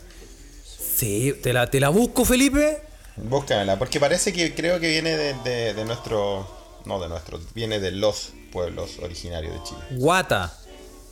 Sí, 0.97 1.33
¿te 1.43 1.53
la, 1.53 1.69
te 1.69 1.79
la 1.79 1.89
busco, 1.89 2.25
Felipe? 2.25 2.81
Búscamela, 3.17 3.77
porque 3.77 3.99
parece 3.99 4.33
que 4.33 4.55
creo 4.55 4.79
que 4.79 4.89
viene 4.89 5.15
de, 5.15 5.33
de- 5.43 5.73
de 5.75 5.85
nuestro. 5.85 6.47
No 6.85 6.99
de 6.99 7.07
nuestro, 7.09 7.39
viene 7.53 7.79
de 7.79 7.91
los 7.91 8.31
pueblos 8.51 8.97
originarios 8.99 9.53
de 9.53 9.63
Chile. 9.63 9.79
Guata. 9.91 10.53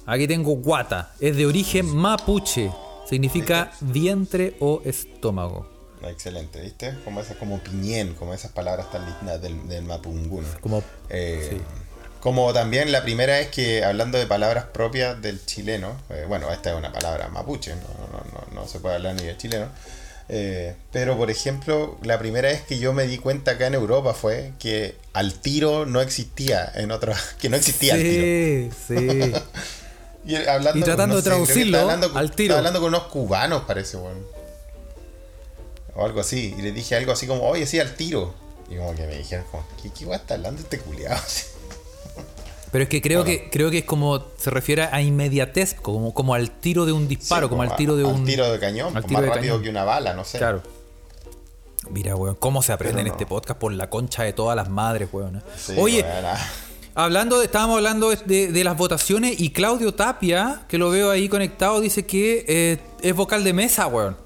Aquí 0.07 0.27
tengo 0.27 0.55
guata. 0.55 1.13
Es 1.19 1.35
de 1.35 1.45
origen 1.45 1.85
mapuche. 1.95 2.71
Significa 3.09 3.71
vientre 3.81 4.55
o 4.59 4.81
estómago. 4.85 5.67
Excelente, 6.03 6.61
¿viste? 6.61 6.95
Como 7.03 7.19
esas, 7.21 7.37
como 7.37 7.59
piñén, 7.59 8.13
como 8.13 8.33
esas 8.33 8.51
palabras 8.51 8.91
tan 8.91 9.05
lindas 9.05 9.41
del, 9.41 9.67
del 9.67 9.83
mapunguno. 9.83 10.47
Como. 10.61 10.81
Eh, 11.09 11.47
sí. 11.51 11.57
Como 12.25 12.51
también 12.53 12.91
la 12.91 13.03
primera 13.03 13.33
vez 13.33 13.49
que, 13.49 13.83
hablando 13.83 14.17
de 14.17 14.25
palabras 14.25 14.65
propias 14.73 15.21
del 15.21 15.45
chileno, 15.45 15.95
eh, 16.09 16.25
bueno, 16.27 16.51
esta 16.51 16.71
es 16.71 16.75
una 16.75 16.91
palabra 16.91 17.27
mapuche, 17.27 17.75
no, 17.75 17.81
no, 18.11 18.23
no, 18.33 18.61
no 18.61 18.67
se 18.67 18.79
puede 18.79 18.95
hablar 18.95 19.13
ni 19.13 19.25
del 19.27 19.37
chileno, 19.37 19.67
eh, 20.27 20.73
pero 20.91 21.15
por 21.17 21.29
ejemplo, 21.29 21.99
la 22.01 22.17
primera 22.17 22.47
vez 22.49 22.63
que 22.63 22.79
yo 22.79 22.93
me 22.93 23.05
di 23.05 23.19
cuenta 23.19 23.51
acá 23.51 23.67
en 23.67 23.75
Europa 23.75 24.15
fue 24.15 24.53
que 24.57 24.95
al 25.13 25.35
tiro 25.35 25.85
no 25.85 26.01
existía 26.01 26.71
en 26.73 26.89
otro, 26.89 27.13
que 27.39 27.47
no 27.47 27.57
existía 27.57 27.93
al 27.93 28.01
tiro. 28.01 28.23
Sí, 28.23 28.71
sí. 28.87 29.33
Y, 30.25 30.35
hablando 30.37 30.79
Y 30.79 30.81
con, 30.81 30.83
tratando 30.85 31.15
de 31.17 31.21
traducirlo 31.21 31.77
estaba 31.77 31.83
hablando 31.83 32.09
con- 32.09 32.17
al 32.17 32.31
tiro. 32.31 32.55
hablando 32.57 32.79
con 32.79 32.87
unos 32.87 33.03
cubanos, 33.03 33.65
parece, 33.65 33.97
bueno. 33.97 34.21
O 35.93 36.03
algo 36.03 36.21
así. 36.21 36.55
Y 36.57 36.63
le 36.63 36.71
dije 36.71 36.95
algo 36.95 37.11
así 37.11 37.27
como, 37.27 37.43
oye, 37.47 37.67
sí, 37.67 37.79
al 37.79 37.93
tiro. 37.93 38.33
Y 38.67 38.77
como 38.77 38.95
que 38.95 39.05
me 39.05 39.15
dijeron, 39.19 39.45
como, 39.51 39.63
¿qué, 39.83 39.91
qué 39.91 40.05
guay 40.05 40.17
está 40.17 40.33
hablando 40.33 40.63
este 40.63 40.79
culiado? 40.79 41.21
Pero 42.75 42.83
es 42.83 42.89
que 42.89 43.01
creo 43.01 43.23
Bueno. 43.23 43.39
que 43.39 43.49
creo 43.49 43.71
que 43.71 43.77
es 43.77 43.85
como 43.85 44.21
se 44.37 44.49
refiere 44.49 44.83
a 44.91 45.01
inmediatez, 45.01 45.75
como, 45.75 46.13
como 46.13 46.33
al 46.33 46.51
tiro 46.51 46.85
de 46.85 46.91
un 46.91 47.07
disparo, 47.07 47.47
Sí, 47.47 47.49
como 47.49 47.61
al 47.61 47.73
tiro 47.77 47.95
de 47.95 48.03
al 48.03 48.13
un 48.13 48.25
tiro 48.25 48.51
de 48.51 48.59
cañón, 48.59 48.97
al 48.97 49.05
tiro 49.05 49.13
más 49.13 49.21
de 49.29 49.29
rápido 49.33 49.53
cañón. 49.53 49.63
que 49.63 49.69
una 49.69 49.83
bala, 49.85 50.13
no 50.13 50.25
sé. 50.25 50.39
Claro. 50.39 50.61
Mira, 51.89 52.17
weón, 52.17 52.35
cómo 52.35 52.61
se 52.61 52.73
aprende 52.73 52.99
en 53.01 53.07
no. 53.07 53.13
este 53.13 53.25
podcast 53.25 53.57
por 53.59 53.71
la 53.71 53.89
concha 53.89 54.23
de 54.23 54.33
todas 54.33 54.57
las 54.57 54.67
madres, 54.69 55.07
weón. 55.13 55.41
Sí, 55.55 55.73
Oye, 55.77 56.01
bueno, 56.03 56.27
hablando 56.95 57.39
de, 57.39 57.45
estábamos 57.45 57.77
hablando 57.77 58.09
de, 58.09 58.51
de 58.51 58.63
las 58.65 58.75
votaciones 58.75 59.39
y 59.39 59.51
Claudio 59.51 59.93
Tapia, 59.93 60.63
que 60.67 60.77
lo 60.77 60.89
veo 60.89 61.11
ahí 61.11 61.29
conectado, 61.29 61.79
dice 61.79 62.05
que 62.05 62.43
eh, 62.47 62.77
es 63.01 63.15
vocal 63.15 63.45
de 63.45 63.53
mesa, 63.53 63.87
weón. 63.87 64.17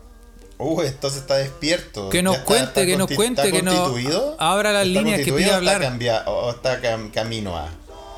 Uh, 0.57 0.81
entonces 0.81 1.21
está 1.21 1.35
despierto. 1.35 2.09
Que 2.09 2.23
nos 2.23 2.33
¿Ya 2.33 2.39
está- 2.39 2.47
cuente, 2.47 2.65
está 2.81 2.85
que 2.85 2.97
nos 2.97 3.11
cuente, 3.11 3.41
está 3.43 3.55
que 3.55 3.61
nos 3.63 3.75
constituido? 3.75 4.35
abra 4.39 4.71
las 4.73 4.87
¿Está 4.87 4.99
líneas 5.01 5.21
que 5.21 5.31
pide 5.33 5.51
hablar. 5.51 5.81
o 6.25 6.49
está 6.49 6.81
cam- 6.81 7.11
camino 7.11 7.55
a. 7.55 7.69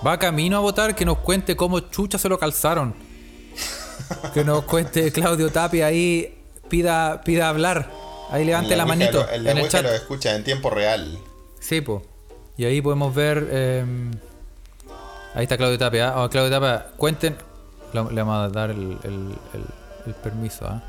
Va 0.05 0.17
camino 0.17 0.57
a 0.57 0.59
votar, 0.59 0.95
que 0.95 1.05
nos 1.05 1.19
cuente 1.19 1.55
cómo 1.55 1.79
chucha 1.81 2.17
se 2.17 2.27
lo 2.29 2.39
calzaron. 2.39 2.93
que 4.33 4.43
nos 4.43 4.63
cuente 4.63 5.11
Claudio 5.11 5.51
Tapia 5.51 5.85
ahí, 5.87 6.37
pida, 6.69 7.21
pida 7.21 7.49
hablar. 7.49 7.89
Ahí 8.31 8.45
levante 8.45 8.75
la, 8.75 8.85
manito 8.85 9.19
lo- 9.23 9.29
En 9.31 9.43
la 9.43 9.51
en 9.51 9.57
el 9.59 9.69
chat. 9.69 9.83
lo 9.83 9.91
escucha 9.91 10.35
en 10.35 10.43
tiempo 10.43 10.69
real. 10.69 11.19
Sí, 11.59 11.81
po. 11.81 12.01
Y 12.57 12.65
ahí 12.65 12.81
podemos 12.81 13.13
ver. 13.13 13.47
eh, 13.51 13.85
ahí 15.35 15.43
está 15.43 15.57
Claudio 15.57 15.77
Tapia. 15.77 16.09
¿ah? 16.09 16.23
Oh, 16.23 16.29
Claudio 16.29 16.49
Tapia, 16.51 16.87
cuenten. 16.97 17.35
Le, 17.93 18.03
le 18.11 18.21
vamos 18.23 18.45
a 18.45 18.49
dar 18.49 18.71
el, 18.71 18.97
el- 19.03 19.35
el- 19.53 19.65
el 20.07 20.13
permiso, 20.15 20.65
¿ah? 20.65 20.81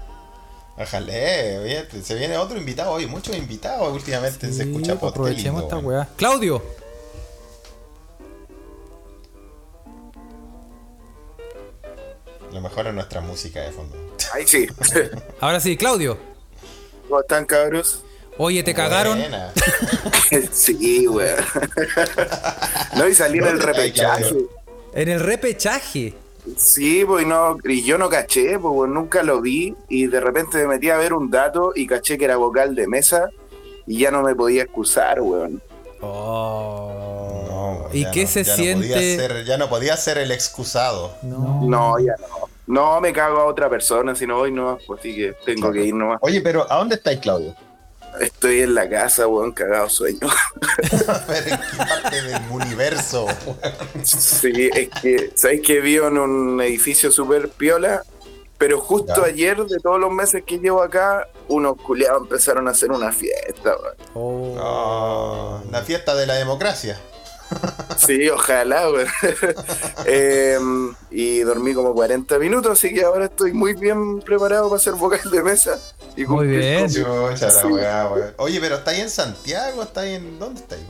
Ájale, 0.78 1.58
oye, 1.58 2.02
se 2.02 2.14
viene 2.14 2.38
otro 2.38 2.56
invitado 2.56 2.92
hoy, 2.92 3.06
muchos 3.06 3.36
invitados 3.36 3.92
últimamente 3.92 4.46
se 4.52 4.62
Sí, 4.64 4.70
escucha 4.70 4.94
pues 4.94 5.00
pod, 5.00 5.08
qué 5.12 5.18
aprovechemos 5.20 5.60
lindo, 5.62 5.76
esta 5.76 5.86
weá. 5.86 6.08
¡Claudio! 6.16 6.62
Lo 12.52 12.60
mejor 12.60 12.86
es 12.86 12.94
nuestra 12.94 13.20
música 13.20 13.60
de 13.60 13.72
fondo. 13.72 13.96
Ahí 14.34 14.46
sí. 14.46 14.66
Ahora 15.40 15.60
sí, 15.60 15.76
Claudio. 15.76 16.18
¿Cómo 17.08 17.20
están, 17.20 17.46
cabros? 17.46 18.02
Oye, 18.38 18.62
te 18.62 18.74
cagaron. 18.74 19.22
Sí, 20.50 21.06
weón. 21.06 21.44
no, 22.96 23.06
y 23.06 23.14
salí 23.14 23.38
en 23.38 23.44
el 23.44 23.58
¿Dónde 23.58 23.70
está 23.70 23.72
repechaje. 23.72 24.22
Claudio? 24.22 24.50
En 24.94 25.08
el 25.10 25.20
repechaje. 25.20 26.14
Sí, 26.56 27.04
pues 27.06 27.24
y 27.24 27.28
no, 27.28 27.58
y 27.64 27.82
yo 27.84 27.98
no 27.98 28.08
caché, 28.08 28.58
pues 28.58 28.90
nunca 28.90 29.22
lo 29.22 29.42
vi. 29.42 29.74
Y 29.90 30.06
de 30.06 30.20
repente 30.20 30.56
me 30.58 30.68
metí 30.68 30.88
a 30.88 30.96
ver 30.96 31.12
un 31.12 31.30
dato 31.30 31.72
y 31.74 31.86
caché 31.86 32.16
que 32.16 32.24
era 32.24 32.36
vocal 32.36 32.74
de 32.74 32.86
mesa. 32.86 33.28
Y 33.86 33.98
ya 33.98 34.10
no 34.10 34.22
me 34.22 34.34
podía 34.34 34.62
excusar, 34.62 35.20
weón. 35.20 35.62
Oh. 36.02 37.44
No, 37.48 37.88
¿Y 37.94 38.02
ya 38.02 38.10
qué 38.10 38.22
no- 38.24 38.28
se 38.30 38.44
ya 38.44 38.56
siente? 38.56 38.86
No 38.88 38.94
podía 38.94 39.16
ser, 39.16 39.44
ya 39.44 39.56
no 39.58 39.68
podía 39.68 39.96
ser 39.96 40.18
el 40.18 40.30
excusado. 40.30 41.14
No. 41.22 41.60
No, 41.62 41.98
ya 41.98 42.14
no. 42.20 42.48
No 42.66 43.00
me 43.00 43.12
cago 43.12 43.38
a 43.38 43.44
otra 43.46 43.68
persona, 43.68 44.14
si 44.14 44.26
no 44.26 44.36
voy 44.36 44.52
nomás, 44.52 44.82
pues 44.86 45.00
así 45.00 45.14
que 45.14 45.34
tengo 45.44 45.72
que 45.72 45.84
ir 45.84 45.94
nomás. 45.94 46.18
Oye, 46.22 46.40
pero 46.40 46.70
¿a 46.70 46.76
dónde 46.78 46.94
estáis, 46.94 47.18
Claudio? 47.20 47.54
Estoy 48.20 48.60
en 48.60 48.74
la 48.74 48.88
casa, 48.88 49.26
weón, 49.26 49.52
cagado 49.52 49.88
sueño. 49.88 50.20
Pero 51.26 51.46
en 51.48 51.60
qué 51.60 51.76
parte 51.78 52.22
del 52.22 52.42
universo. 52.50 53.26
Sí, 54.04 54.68
es 54.74 54.90
que, 55.00 55.32
¿sabes 55.34 55.62
que 55.62 55.80
vivo 55.80 56.08
en 56.08 56.18
un 56.18 56.60
edificio 56.60 57.10
súper 57.10 57.48
piola? 57.48 58.02
Pero 58.62 58.78
justo 58.80 59.12
Ya. 59.16 59.24
ayer, 59.24 59.56
de 59.66 59.78
todos 59.80 59.98
los 59.98 60.12
meses 60.12 60.44
que 60.46 60.56
llevo 60.60 60.84
acá, 60.84 61.26
unos 61.48 61.76
culiados 61.82 62.22
empezaron 62.22 62.68
a 62.68 62.70
hacer 62.70 62.92
una 62.92 63.10
fiesta. 63.10 63.74
Oh. 64.14 64.54
Oh, 64.56 65.60
la 65.72 65.82
fiesta 65.82 66.14
de 66.14 66.26
la 66.28 66.34
democracia. 66.34 66.96
Sí, 67.98 68.28
ojalá, 68.30 68.88
weón. 68.88 69.08
Em, 70.06 70.94
y 71.10 71.40
dormí 71.40 71.74
como 71.74 71.92
40 71.92 72.38
minutos, 72.38 72.72
así 72.72 72.94
que 72.94 73.02
ahora 73.04 73.26
estoy 73.26 73.52
muy 73.52 73.74
bien 73.74 74.20
preparado 74.20 74.68
para 74.70 74.80
ser 74.80 74.94
vocal 74.94 75.20
de 75.30 75.42
mesa. 75.42 75.78
Y 76.16 76.24
Muy 76.24 76.46
bien. 76.46 76.80
con- 76.82 77.36
Sí. 77.36 77.66
weá. 77.66 78.10
Oye, 78.38 78.60
pero 78.60 78.76
¿está 78.76 78.92
ahí 78.92 79.00
en 79.00 79.10
Santiago? 79.10 79.82
¿Está 79.82 80.02
ahí 80.02 80.14
en. 80.14 80.38
¿Dónde 80.38 80.60
está 80.60 80.76
ahí? 80.76 80.86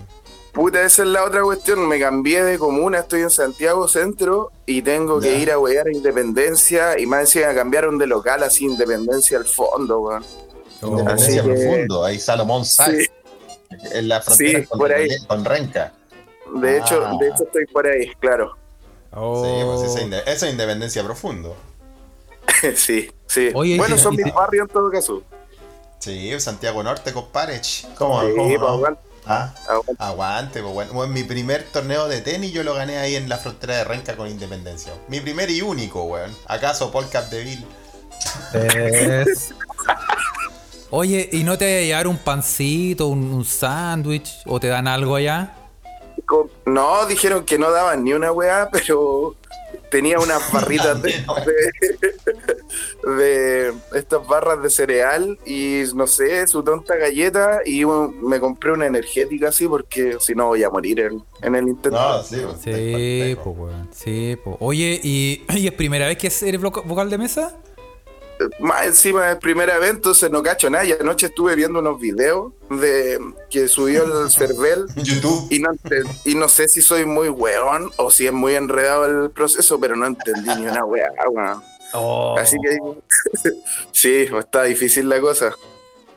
Puta, 0.53 0.83
esa 0.83 1.03
es 1.03 1.09
la 1.09 1.25
otra 1.25 1.43
cuestión. 1.43 1.89
Me 1.89 1.99
cambié 1.99 2.45
de 2.45 2.59
comuna, 2.59 2.99
estoy 3.01 3.23
en 3.23 3.31
Santiago 3.31 3.89
Centro 3.89 4.51
y 4.67 4.83
tengo 4.83 5.19
que 5.19 5.39
ir 5.39 5.51
a 5.51 5.59
wear 5.59 5.87
a 5.87 5.91
Independencia. 5.93 6.99
Y 6.99 7.07
más 7.07 7.21
encima 7.23 7.55
cambiaron 7.55 7.97
de 7.99 8.07
local 8.07 8.43
así, 8.43 8.67
Independencia 8.67 9.39
al 9.39 9.47
fondo, 9.47 10.01
weón. 10.01 10.25
Oh. 10.83 10.89
Independencia 10.89 11.41
Así 11.41 11.49
que- 11.51 11.55
Profundo, 11.57 12.05
ahí 12.05 12.19
Salomón 12.19 12.65
Sáenz, 12.67 13.05
Sí, 13.05 13.77
en 13.93 14.09
la 14.09 14.21
frontera 14.21 14.59
Sí, 14.61 14.67
con, 14.67 14.79
por 14.79 14.93
ahí. 14.93 15.09
con 15.27 15.45
Renca. 15.45 15.93
de 16.55 16.79
hecho, 16.79 17.03
Ah. 17.07 17.17
de 17.19 17.29
hecho 17.29 17.45
estoy 17.45 17.67
por 17.67 17.87
ahí, 17.87 18.13
claro. 18.21 18.55
Oh. 19.15 19.43
Sí, 19.43 19.51
pues 19.65 19.91
esa, 19.91 20.05
inde- 20.07 20.23
esa 20.27 20.47
es 20.47 20.53
independencia 20.53 21.03
profundo. 21.03 21.57
sí, 22.77 23.11
sí. 23.27 23.51
Oye, 23.55 23.79
bueno, 23.79 23.97
son 23.97 24.15
mis 24.17 24.33
barrios 24.35 24.69
en 24.69 24.75
todo 24.75 24.91
caso. 24.91 25.23
Sí, 25.99 26.39
Santiago 26.41 26.83
Norte, 26.83 27.13
compadre. 27.13 27.61
¿Cómo, 27.97 28.21
Sí, 28.23 28.35
cómo 28.37 28.81
pues, 28.81 28.93
Ah, 29.27 29.55
aguante, 29.99 30.61
pues 30.63 30.75
bueno. 30.75 30.93
Bueno, 30.93 31.13
Mi 31.13 31.23
primer 31.23 31.65
torneo 31.65 32.09
de 32.09 32.21
tenis 32.21 32.53
yo 32.53 32.65
lo 32.65 32.75
gané 32.75 32.99
ahí 32.99 33.15
en 33.15 33.29
la 33.29 33.39
frontera 33.39 33.77
de 33.77 33.85
Renca 33.85 34.17
con 34.17 34.29
Independencia. 34.29 34.93
Mi 35.09 35.21
primer 35.21 35.51
y 35.51 35.63
único, 35.63 36.03
weón. 36.05 36.35
¿Acaso 36.49 36.91
Paul 36.91 37.09
Capdeville? 37.09 37.65
Es- 38.55 39.55
Oye, 40.91 41.29
¿y 41.33 41.43
no 41.43 41.57
te 41.57 41.79
a 41.79 41.81
llevar 41.83 42.07
un 42.07 42.19
pancito, 42.19 43.07
un, 43.07 43.33
un 43.33 43.45
sándwich? 43.47 44.43
¿O 44.47 44.61
te 44.61 44.67
dan 44.69 44.87
algo 44.87 45.17
allá? 45.17 45.55
No, 46.67 47.07
dijeron 47.07 47.45
que 47.45 47.59
no 47.59 47.71
daban 47.71 48.05
ni 48.05 48.13
una 48.13 48.31
weá, 48.31 48.69
pero 48.71 49.35
tenía 49.91 50.19
unas 50.19 50.53
barritas 50.53 51.01
de, 51.03 51.25
de, 53.19 53.73
estas 53.95 54.27
barras 54.27 54.63
de 54.63 54.71
cereal 54.71 55.39
y 55.45 55.83
no 55.95 56.07
sé, 56.07 56.47
su 56.47 56.63
tonta 56.63 56.97
galleta 56.97 57.61
y 57.65 57.85
un- 57.85 58.23
me 58.27 58.39
compré 58.41 58.73
una 58.73 58.87
energética 58.87 59.49
así 59.49 59.67
porque 59.69 60.17
si 60.21 60.35
no 60.35 60.47
voy 60.49 60.63
a 60.63 60.71
morir 60.71 61.01
en, 61.01 61.23
en 61.43 61.55
el 61.55 61.69
intento. 61.69 61.91
No, 61.99 62.23
sí, 62.23 62.37
pues, 62.45 62.59
Sí, 62.63 63.37
pues, 63.43 63.57
weón. 63.59 63.89
Sí, 63.93 64.37
pues. 64.43 64.57
Oye, 64.61 65.01
¿y, 65.03 65.45
¿y 65.57 65.67
es 65.67 65.73
primera 65.75 66.07
vez 66.07 66.19
que 66.19 66.31
eres 66.49 66.61
voca- 66.61 66.83
vocal 66.83 67.11
de 67.11 67.19
mesa? 67.19 67.57
Más 68.59 68.87
encima 68.87 69.27
del 69.29 69.39
primer 69.39 69.69
evento, 69.71 69.95
entonces 69.97 70.29
no 70.31 70.43
cacho 70.43 70.69
nada. 70.69 70.85
Y 70.85 70.91
anoche 70.93 71.27
estuve 71.27 71.55
viendo 71.55 71.79
unos 71.79 72.01
videos 72.01 72.53
de 72.71 73.21
que 73.51 73.69
subió 73.69 74.03
el 74.25 74.31
Cervel 74.33 74.87
YouTube. 74.97 75.47
y 75.51 75.61
no, 75.61 75.71
y 76.25 76.35
no 76.35 76.49
sé 76.49 76.67
si 76.67 76.83
soy 76.83 77.05
muy 77.07 77.29
weón 77.29 77.91
o 77.99 78.11
si 78.11 78.27
es 78.27 78.33
muy 78.33 78.55
enredado 78.57 79.05
el 79.05 79.31
proceso, 79.31 79.79
pero 79.79 79.95
no 79.95 80.07
entendí 80.07 80.49
ni 80.57 80.67
una 80.67 80.85
weá, 80.85 81.13
weón. 81.31 81.63
Oh. 81.95 82.37
Así 82.39 82.57
que 82.63 82.79
sí, 83.93 84.27
está 84.39 84.65
difícil 84.65 85.09
la 85.09 85.21
cosa. 85.21 85.53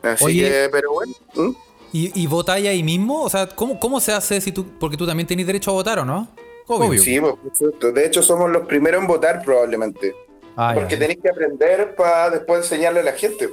Así 0.02 0.24
Oye. 0.24 0.48
que, 0.50 0.68
pero 0.70 0.92
bueno. 0.92 1.12
¿Mm? 1.34 1.50
¿Y, 1.92 2.22
y 2.22 2.26
votáis 2.26 2.66
ahí 2.68 2.82
mismo? 2.82 3.22
O 3.22 3.30
sea, 3.30 3.48
¿cómo, 3.48 3.78
¿cómo 3.80 4.00
se 4.00 4.12
hace 4.12 4.40
si 4.40 4.52
tú... 4.52 4.66
Porque 4.78 4.96
tú 4.96 5.06
también 5.06 5.26
tenés 5.26 5.46
derecho 5.46 5.70
a 5.70 5.74
votar, 5.74 5.98
¿o 6.00 6.04
no? 6.04 6.28
Obvio. 6.66 7.00
Sí, 7.00 7.20
pues, 7.20 7.34
por 7.34 7.56
supuesto. 7.56 7.92
De 7.92 8.06
hecho, 8.06 8.22
somos 8.22 8.50
los 8.50 8.66
primeros 8.66 9.00
en 9.00 9.06
votar 9.06 9.42
probablemente. 9.42 10.14
Ah, 10.56 10.72
porque 10.74 10.96
tenéis 10.96 11.20
que 11.22 11.28
aprender 11.30 11.94
para 11.94 12.30
después 12.30 12.60
enseñarle 12.62 13.00
a 13.00 13.02
la 13.04 13.12
gente. 13.12 13.50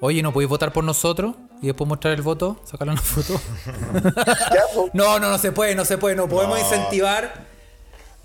Oye, 0.00 0.22
¿no 0.22 0.32
podéis 0.32 0.48
votar 0.48 0.72
por 0.72 0.82
nosotros? 0.84 1.34
Y 1.60 1.66
después 1.66 1.86
mostrar 1.86 2.14
el 2.14 2.22
voto, 2.22 2.56
sacarle 2.64 2.92
una 2.94 3.02
foto. 3.02 3.38
Ya, 4.54 4.62
pues, 4.74 4.90
No, 4.94 5.18
no, 5.18 5.28
no 5.30 5.38
se 5.38 5.52
puede, 5.52 5.74
no 5.74 5.84
se 5.84 5.98
puede, 5.98 6.16
no 6.16 6.28
podemos 6.28 6.58
No. 6.58 6.64
incentivar. 6.64 7.49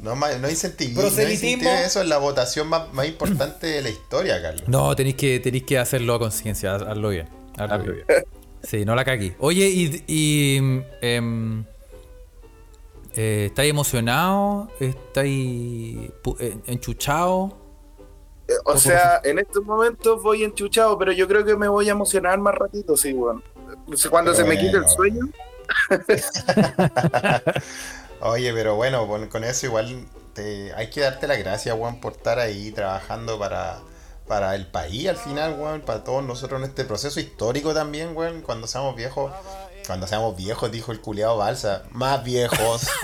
No, 0.06 0.16
no 0.16 0.48
incentivi- 0.50 0.94
no 0.94 1.02
Proselitismo. 1.02 1.70
eso 1.70 2.02
es 2.02 2.08
la 2.08 2.18
votación 2.18 2.68
más, 2.68 2.94
más 2.94 3.08
importante 3.08 3.68
de 3.68 3.82
la 3.82 3.90
historia, 3.90 4.42
Carlos. 4.42 4.64
No, 4.68 4.96
tenéis 4.96 5.16
que, 5.16 5.40
tenéis 5.40 5.64
que 5.64 5.78
hacerlo 5.78 6.14
a 6.16 6.20
conciencia, 6.20 6.76
haz- 6.76 6.84
hazlo 6.88 7.10
bien. 7.10 7.28
Hazlo 7.58 7.84
bien. 7.94 8.06
Sí, 8.64 8.86
no 8.86 8.96
la 8.96 9.04
cagué. 9.06 9.36
Oye, 9.40 9.68
y, 9.68 10.04
y 10.08 10.58
em, 11.02 11.64
eh, 13.16 13.46
¿estáis 13.48 13.70
emocionado? 13.70 14.70
¿Estáis 14.80 16.10
eh, 16.40 16.58
enchuchado? 16.66 17.58
O 18.66 18.78
sea, 18.78 19.22
en 19.24 19.40
estos 19.40 19.64
momentos 19.66 20.22
voy 20.22 20.44
enchuchado, 20.44 20.98
pero 21.00 21.12
yo 21.12 21.28
creo 21.28 21.44
que 21.44 21.56
me 21.56 21.68
voy 21.68 21.88
a 21.90 21.92
emocionar 21.94 22.40
más 22.40 22.54
ratito, 22.56 22.96
sí, 22.96 23.12
weón. 23.14 23.44
Cuando 24.10 24.32
Qué 24.32 24.38
se 24.38 24.44
me 24.44 24.56
quite 24.58 24.78
el 24.78 24.84
bueno. 24.84 24.90
sueño, 24.90 25.30
Oye, 28.22 28.54
pero 28.54 28.76
bueno, 28.76 29.08
con, 29.08 29.44
eso 29.44 29.66
igual 29.66 30.06
te, 30.34 30.74
hay 30.74 30.90
que 30.90 31.02
darte 31.02 31.28
las 31.28 31.38
gracias, 31.38 31.78
Juan, 31.78 32.00
por 32.00 32.14
estar 32.14 32.40
ahí 32.40 32.72
trabajando 32.72 33.38
para, 33.38 33.80
para 34.28 34.56
el 34.56 34.68
país 34.68 35.08
al 35.10 35.18
final, 35.18 35.56
Juan, 35.56 35.82
para 35.82 36.04
todos 36.04 36.24
nosotros 36.24 36.62
en 36.62 36.70
este 36.70 36.86
proceso 36.86 37.20
histórico 37.20 37.74
también, 37.74 38.14
Juan, 38.14 38.42
cuando 38.42 38.68
seamos 38.68 38.96
viejos. 38.96 39.32
Cuando 39.88 40.08
seamos 40.08 40.36
viejos, 40.36 40.72
dijo 40.72 40.92
el 40.92 41.00
culiado 41.02 41.38
Balsa, 41.38 41.84
más 41.92 42.24
viejos. 42.24 42.88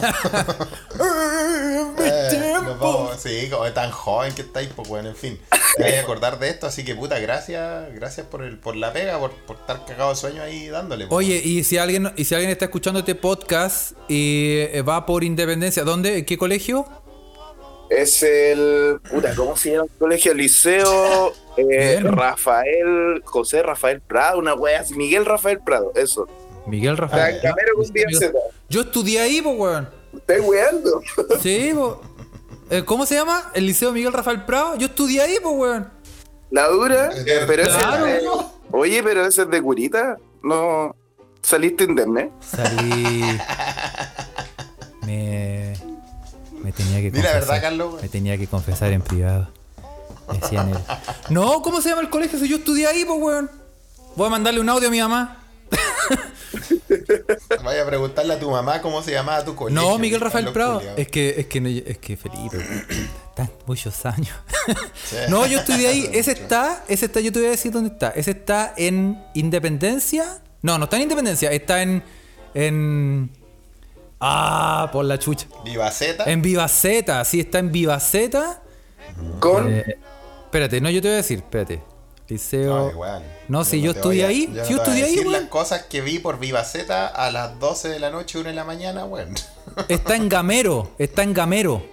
Eh, 2.03 2.53
nos 2.63 2.79
vamos- 2.79 3.21
sí, 3.21 3.47
como 3.49 3.65
es 3.65 3.73
tan 3.73 3.91
joven 3.91 4.33
que 4.33 4.41
estáis, 4.41 4.69
pues 4.75 4.87
bueno, 4.87 5.09
en 5.09 5.15
fin. 5.15 5.39
Te 5.77 5.83
vais 5.83 5.97
a 5.97 6.01
acordar 6.01 6.39
de 6.39 6.49
esto, 6.49 6.67
así 6.67 6.83
que 6.83 6.95
puta, 6.95 7.19
gracias, 7.19 7.93
gracias 7.93 8.25
por 8.27 8.43
el, 8.43 8.57
por 8.57 8.75
la 8.75 8.91
pega, 8.91 9.19
por, 9.19 9.31
por 9.31 9.57
estar 9.57 9.85
cagado 9.85 10.09
de 10.11 10.15
sueño 10.15 10.41
ahí 10.41 10.67
dándole. 10.69 11.07
pues. 11.07 11.17
Oye, 11.17 11.41
y 11.43 11.63
si 11.63 11.77
alguien, 11.77 12.11
y 12.15 12.25
si 12.25 12.33
alguien 12.35 12.51
está 12.51 12.65
escuchando 12.65 12.99
este 12.99 13.15
podcast 13.15 13.91
y 14.07 14.57
eh, 14.71 14.81
va 14.81 15.05
por 15.05 15.23
Independencia, 15.23 15.83
¿dónde? 15.83 16.19
¿En 16.19 16.25
qué 16.25 16.37
colegio? 16.37 16.85
es 17.89 18.23
el. 18.23 18.99
Puta, 19.09 19.35
¿cómo 19.35 19.57
se 19.57 19.71
llama 19.73 19.83
el 19.91 19.97
colegio? 19.99 20.33
Liceo 20.33 21.33
eh. 21.57 21.99
Rafael, 22.01 23.21
José 23.25 23.61
Rafael 23.63 23.99
Prado, 24.01 24.39
una 24.39 24.53
wea 24.53 24.79
así. 24.79 24.95
Miguel 24.95 25.25
Rafael 25.25 25.59
Prado, 25.59 25.91
eso. 25.95 26.25
Miguel 26.71 26.97
Rafael. 26.97 27.39
Z. 27.41 28.31
Yo 28.69 28.81
estudié 28.81 29.19
ahí, 29.21 29.41
pues, 29.41 29.55
weón. 29.57 29.89
Estoy 30.15 30.39
weando. 30.39 31.01
Sí, 31.41 31.71
po. 31.73 32.01
Eh, 32.69 32.83
¿Cómo 32.85 33.05
se 33.05 33.15
llama? 33.15 33.51
El 33.53 33.65
Liceo 33.65 33.91
Miguel 33.91 34.13
Rafael 34.13 34.45
Prado. 34.45 34.75
Yo 34.77 34.87
estudié 34.87 35.21
ahí, 35.21 35.37
pues, 35.43 35.55
weón. 35.55 35.89
La 36.49 36.67
dura, 36.67 37.11
pero 37.47 37.63
ese 37.63 37.77
claro. 37.77 38.05
es 38.05 38.23
de- 38.23 38.29
Oye, 38.71 39.03
pero 39.03 39.25
ese 39.25 39.41
es 39.43 39.49
de 39.49 39.61
curita. 39.61 40.17
No. 40.43 40.95
¿Saliste 41.41 41.83
internet? 41.83 42.31
Salí. 42.39 43.23
Me. 45.05 45.73
Me 46.61 46.71
tenía 46.71 47.01
que 47.01 47.11
confesar. 47.11 47.39
verdad, 47.41 47.61
Carlos. 47.61 48.01
Me 48.01 48.07
tenía 48.09 48.37
que 48.37 48.47
confesar 48.47 48.91
en 48.93 49.01
privado. 49.01 49.49
Me 50.31 50.37
Decían 50.39 50.69
él. 50.69 50.77
No, 51.29 51.61
¿cómo 51.61 51.81
se 51.81 51.89
llama 51.89 52.01
el 52.01 52.09
colegio? 52.09 52.37
Si 52.39 52.47
yo 52.47 52.57
estudié 52.57 52.87
ahí, 52.87 53.03
pues, 53.05 53.19
weón. 53.19 53.49
Voy 54.15 54.27
a 54.27 54.29
mandarle 54.29 54.59
un 54.61 54.69
audio 54.69 54.87
a 54.87 54.91
mi 54.91 54.99
mamá. 55.01 55.37
Vaya 57.63 57.83
a 57.83 57.85
preguntarle 57.85 58.33
a 58.33 58.39
tu 58.39 58.49
mamá 58.49 58.81
cómo 58.81 59.01
se 59.03 59.11
llamaba 59.11 59.43
tu 59.43 59.55
colegio. 59.55 59.81
No, 59.81 59.97
Miguel 59.97 60.19
Rafael 60.21 60.51
Prado. 60.51 60.81
Es 60.97 61.07
que, 61.07 61.35
es 61.39 61.45
que, 61.47 61.61
no- 61.61 61.69
es 61.69 61.97
que 61.97 62.17
Felipe, 62.17 62.57
están 63.29 63.49
muchos 63.65 64.05
años. 64.05 64.35
Sí. 65.09 65.15
No, 65.29 65.45
yo 65.45 65.59
estudié 65.59 65.87
ahí. 65.87 66.09
Ese 66.13 66.31
está, 66.31 66.83
ese 66.87 67.05
está, 67.07 67.19
yo 67.19 67.31
te 67.31 67.39
voy 67.39 67.47
a 67.47 67.51
decir 67.51 67.71
dónde 67.71 67.89
está. 67.89 68.09
Ese 68.11 68.31
está 68.31 68.73
en 68.77 69.21
Independencia. 69.33 70.41
No, 70.61 70.77
no 70.77 70.83
está 70.85 70.95
en 70.97 71.01
Independencia, 71.03 71.51
está 71.51 71.81
en. 71.81 72.03
en. 72.53 73.31
Ah, 74.19 74.89
por 74.93 75.03
la 75.05 75.17
chucha. 75.17 75.47
Vivaceta. 75.65 76.25
En 76.25 76.41
Vivaceta, 76.41 77.25
sí, 77.25 77.39
está 77.39 77.59
en 77.59 77.71
Vivaceta. 77.71 78.61
Con. 79.39 79.73
Eh, 79.73 79.97
espérate, 80.45 80.79
no, 80.79 80.89
yo 80.89 81.01
te 81.01 81.07
voy 81.07 81.13
a 81.15 81.17
decir, 81.17 81.39
espérate. 81.39 81.81
Liceo. 82.31 82.87
Weón. 82.95 83.23
No, 83.49 83.65
si 83.65 83.81
yo 83.81 83.91
estudié 83.91 84.25
ahí, 84.25 84.47
no 84.47 84.63
si 84.63 84.71
yo 84.71 84.79
a 84.79 84.83
estudié 84.83 85.03
ahí, 85.03 85.19
weón. 85.19 85.33
las 85.33 85.41
cosas 85.49 85.83
que 85.83 85.99
vi 85.99 86.17
por 86.17 86.39
Vivaceta 86.39 87.07
a 87.07 87.29
las 87.29 87.59
12 87.59 87.89
de 87.89 87.99
la 87.99 88.09
noche, 88.09 88.37
1 88.39 88.47
de 88.47 88.55
la 88.55 88.63
mañana, 88.63 89.03
weón. 89.03 89.33
Está 89.89 90.15
en 90.15 90.29
Gamero, 90.29 90.91
está 90.97 91.23
en 91.23 91.33
Gamero. 91.33 91.85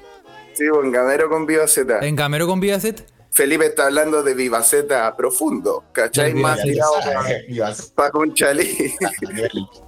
Sí, 0.55 0.69
buen 0.69 0.91
gamero 0.91 1.29
con 1.29 1.45
Vivaceta. 1.47 1.99
En 2.01 2.15
Gamero 2.17 2.47
con 2.47 2.59
Vivaceta. 2.61 3.03
Felipe 3.31 3.67
está 3.67 3.85
hablando 3.87 4.23
de 4.25 4.35
Vivaceta 4.35 5.15
profundo, 5.17 5.85
¿cachai? 5.93 6.33
Del 6.33 6.43
Más 6.43 6.61
tirado 6.63 6.95
para 7.95 8.19
un 8.19 8.35
chalí. 8.35 8.95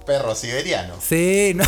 Perro 0.05 0.35
siberiano. 0.35 0.93
Sí, 1.01 1.53
no. 1.55 1.63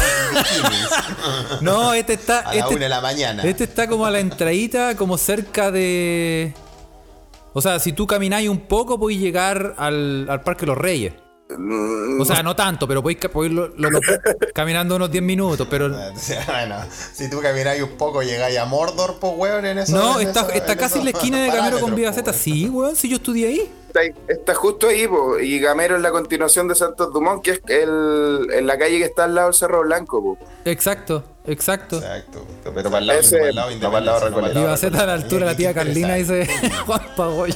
No, 1.62 1.94
este 1.94 2.14
está. 2.14 2.40
A 2.40 2.54
la 2.54 2.60
este- 2.62 2.76
1 2.76 2.84
de 2.84 2.90
la 2.90 3.02
mañana. 3.02 3.44
Este 3.44 3.66
está 3.66 3.88
como 3.88 4.06
a 4.06 4.12
la 4.12 4.20
entradita, 4.20 4.96
como 4.96 5.18
cerca 5.18 5.72
de. 5.72 6.54
O 7.54 7.62
sea, 7.62 7.80
si 7.80 7.94
tú 7.94 8.08
camináis 8.08 8.50
un 8.50 8.60
poco, 8.62 9.00
podéis 9.00 9.22
llegar 9.22 9.76
al, 9.78 10.28
al 10.30 10.42
Parque 10.42 10.66
Los 10.66 10.78
Reyes. 10.78 11.14
Mm, 11.56 12.20
O 12.20 12.26
sea, 12.26 12.42
no 12.42 12.56
tanto, 12.56 12.88
pero 12.88 13.04
podéis, 13.04 13.20
podéis 13.32 13.54
lo- 13.54 13.68
lo- 13.68 13.90
lo- 13.92 14.00
caminando 14.56 14.96
unos 14.96 15.12
10 15.12 15.24
minutos. 15.24 15.68
Pero. 15.70 15.90
Bueno, 16.48 16.78
si 17.14 17.30
tú 17.30 17.42
camináis 17.42 17.82
un 17.84 17.92
poco, 17.98 18.24
llegáis 18.24 18.58
a 18.58 18.66
Mordor, 18.66 19.18
pues, 19.20 19.34
weón, 19.36 19.66
en 19.66 19.78
eso. 19.80 19.96
No, 19.96 20.20
en 20.20 20.28
está, 20.30 20.42
eso- 20.42 20.50
está 20.52 20.72
en 20.74 20.78
casi 20.80 21.00
en 21.00 21.06
la 21.06 21.12
esquina 21.12 21.44
de 21.44 21.52
Gamero 21.56 21.80
con 21.80 21.94
Vía 21.96 22.12
pues, 22.12 22.24
Z. 22.26 22.34
Sí, 22.34 22.70
weón, 22.70 22.96
si 22.96 23.10
yo 23.10 23.18
estudié 23.18 23.48
ahí. 23.48 23.72
Está, 23.94 24.02
está 24.28 24.54
justo 24.56 24.88
ahí, 24.88 25.08
po, 25.08 25.40
y 25.40 25.60
Gamero 25.60 25.96
es 25.96 26.02
la 26.02 26.12
continuación 26.12 26.68
de 26.68 26.76
Santos 26.76 27.14
Dumont, 27.14 27.44
que 27.44 27.52
es 27.52 27.62
el, 27.68 28.48
en 28.54 28.66
la 28.68 28.78
calle 28.78 28.98
que 28.98 29.06
está 29.06 29.26
al 29.26 29.36
lado 29.36 29.48
del 29.48 29.54
Cerro 29.56 29.82
Blanco. 29.84 30.22
po. 30.22 30.38
Exacto, 30.66 31.24
exacto. 31.46 31.98
Exacto. 31.98 32.46
Pero 32.74 32.90
para 32.90 33.00
el 33.00 33.08
lado, 33.08 33.20
Ese- 33.20 33.38
para 33.38 33.50
el 33.50 33.56
lado 33.56 33.72
no 33.72 33.80
para 33.92 33.98
el 34.00 34.06
lado 34.06 34.30
no 34.30 34.36
para 34.36 34.48
el 34.88 34.96
a 34.96 35.06
la 35.06 35.14
altura 35.14 35.40
de 35.46 35.52
la 35.52 35.58
tía 35.58 35.74
Carlina, 35.74 36.16
dice 36.16 36.48
Juan 36.86 37.02
Pagoya. 37.16 37.56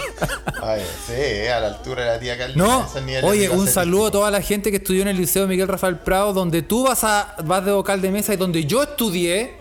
Ay, 0.62 0.82
sí, 1.08 1.48
a 1.48 1.60
la 1.60 1.68
altura 1.68 2.04
de 2.04 2.10
la 2.10 2.20
tía 2.20 2.38
Carlina. 2.38 2.64
No, 2.64 2.88
oye, 3.24 3.50
un 3.50 3.68
saludo 3.68 4.08
a 4.08 4.12
toda 4.12 4.32
la 4.32 4.42
gente 4.42 4.72
que 4.72 4.78
estudió 4.78 5.02
en 5.02 5.08
el 5.08 5.18
Liceo 5.18 5.48
Miguel 5.48 5.68
Rafael 5.68 5.98
Prado, 5.98 6.34
donde 6.34 6.62
tú 6.62 6.84
vas 6.84 7.04
a 7.04 7.36
vas 7.46 7.64
de 7.66 7.72
vocal 7.72 8.02
de 8.02 8.12
mesa 8.12 8.34
y 8.34 8.38
donde 8.38 8.66
yo 8.66 8.84
estudié 8.84 9.57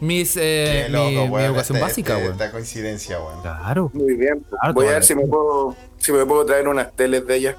mis, 0.00 0.36
eh, 0.36 0.86
loco, 0.90 1.10
mi, 1.36 1.42
educación 1.44 1.76
este- 1.76 1.80
básica, 1.80 2.18
este-. 2.18 2.32
Esta 2.32 2.50
coincidencia, 2.50 3.18
weón. 3.20 3.40
Claro. 3.42 3.90
Muy 3.92 4.14
bien. 4.14 4.44
Harto, 4.60 4.74
Voy 4.74 4.88
a 4.88 4.92
ver 4.92 5.04
si 5.04 5.14
me 5.14 5.26
puedo 5.26 5.76
si 5.98 6.12
me 6.12 6.24
puedo 6.26 6.44
traer 6.46 6.68
unas 6.68 6.92
teles 6.94 7.26
de 7.26 7.36
ella. 7.36 7.56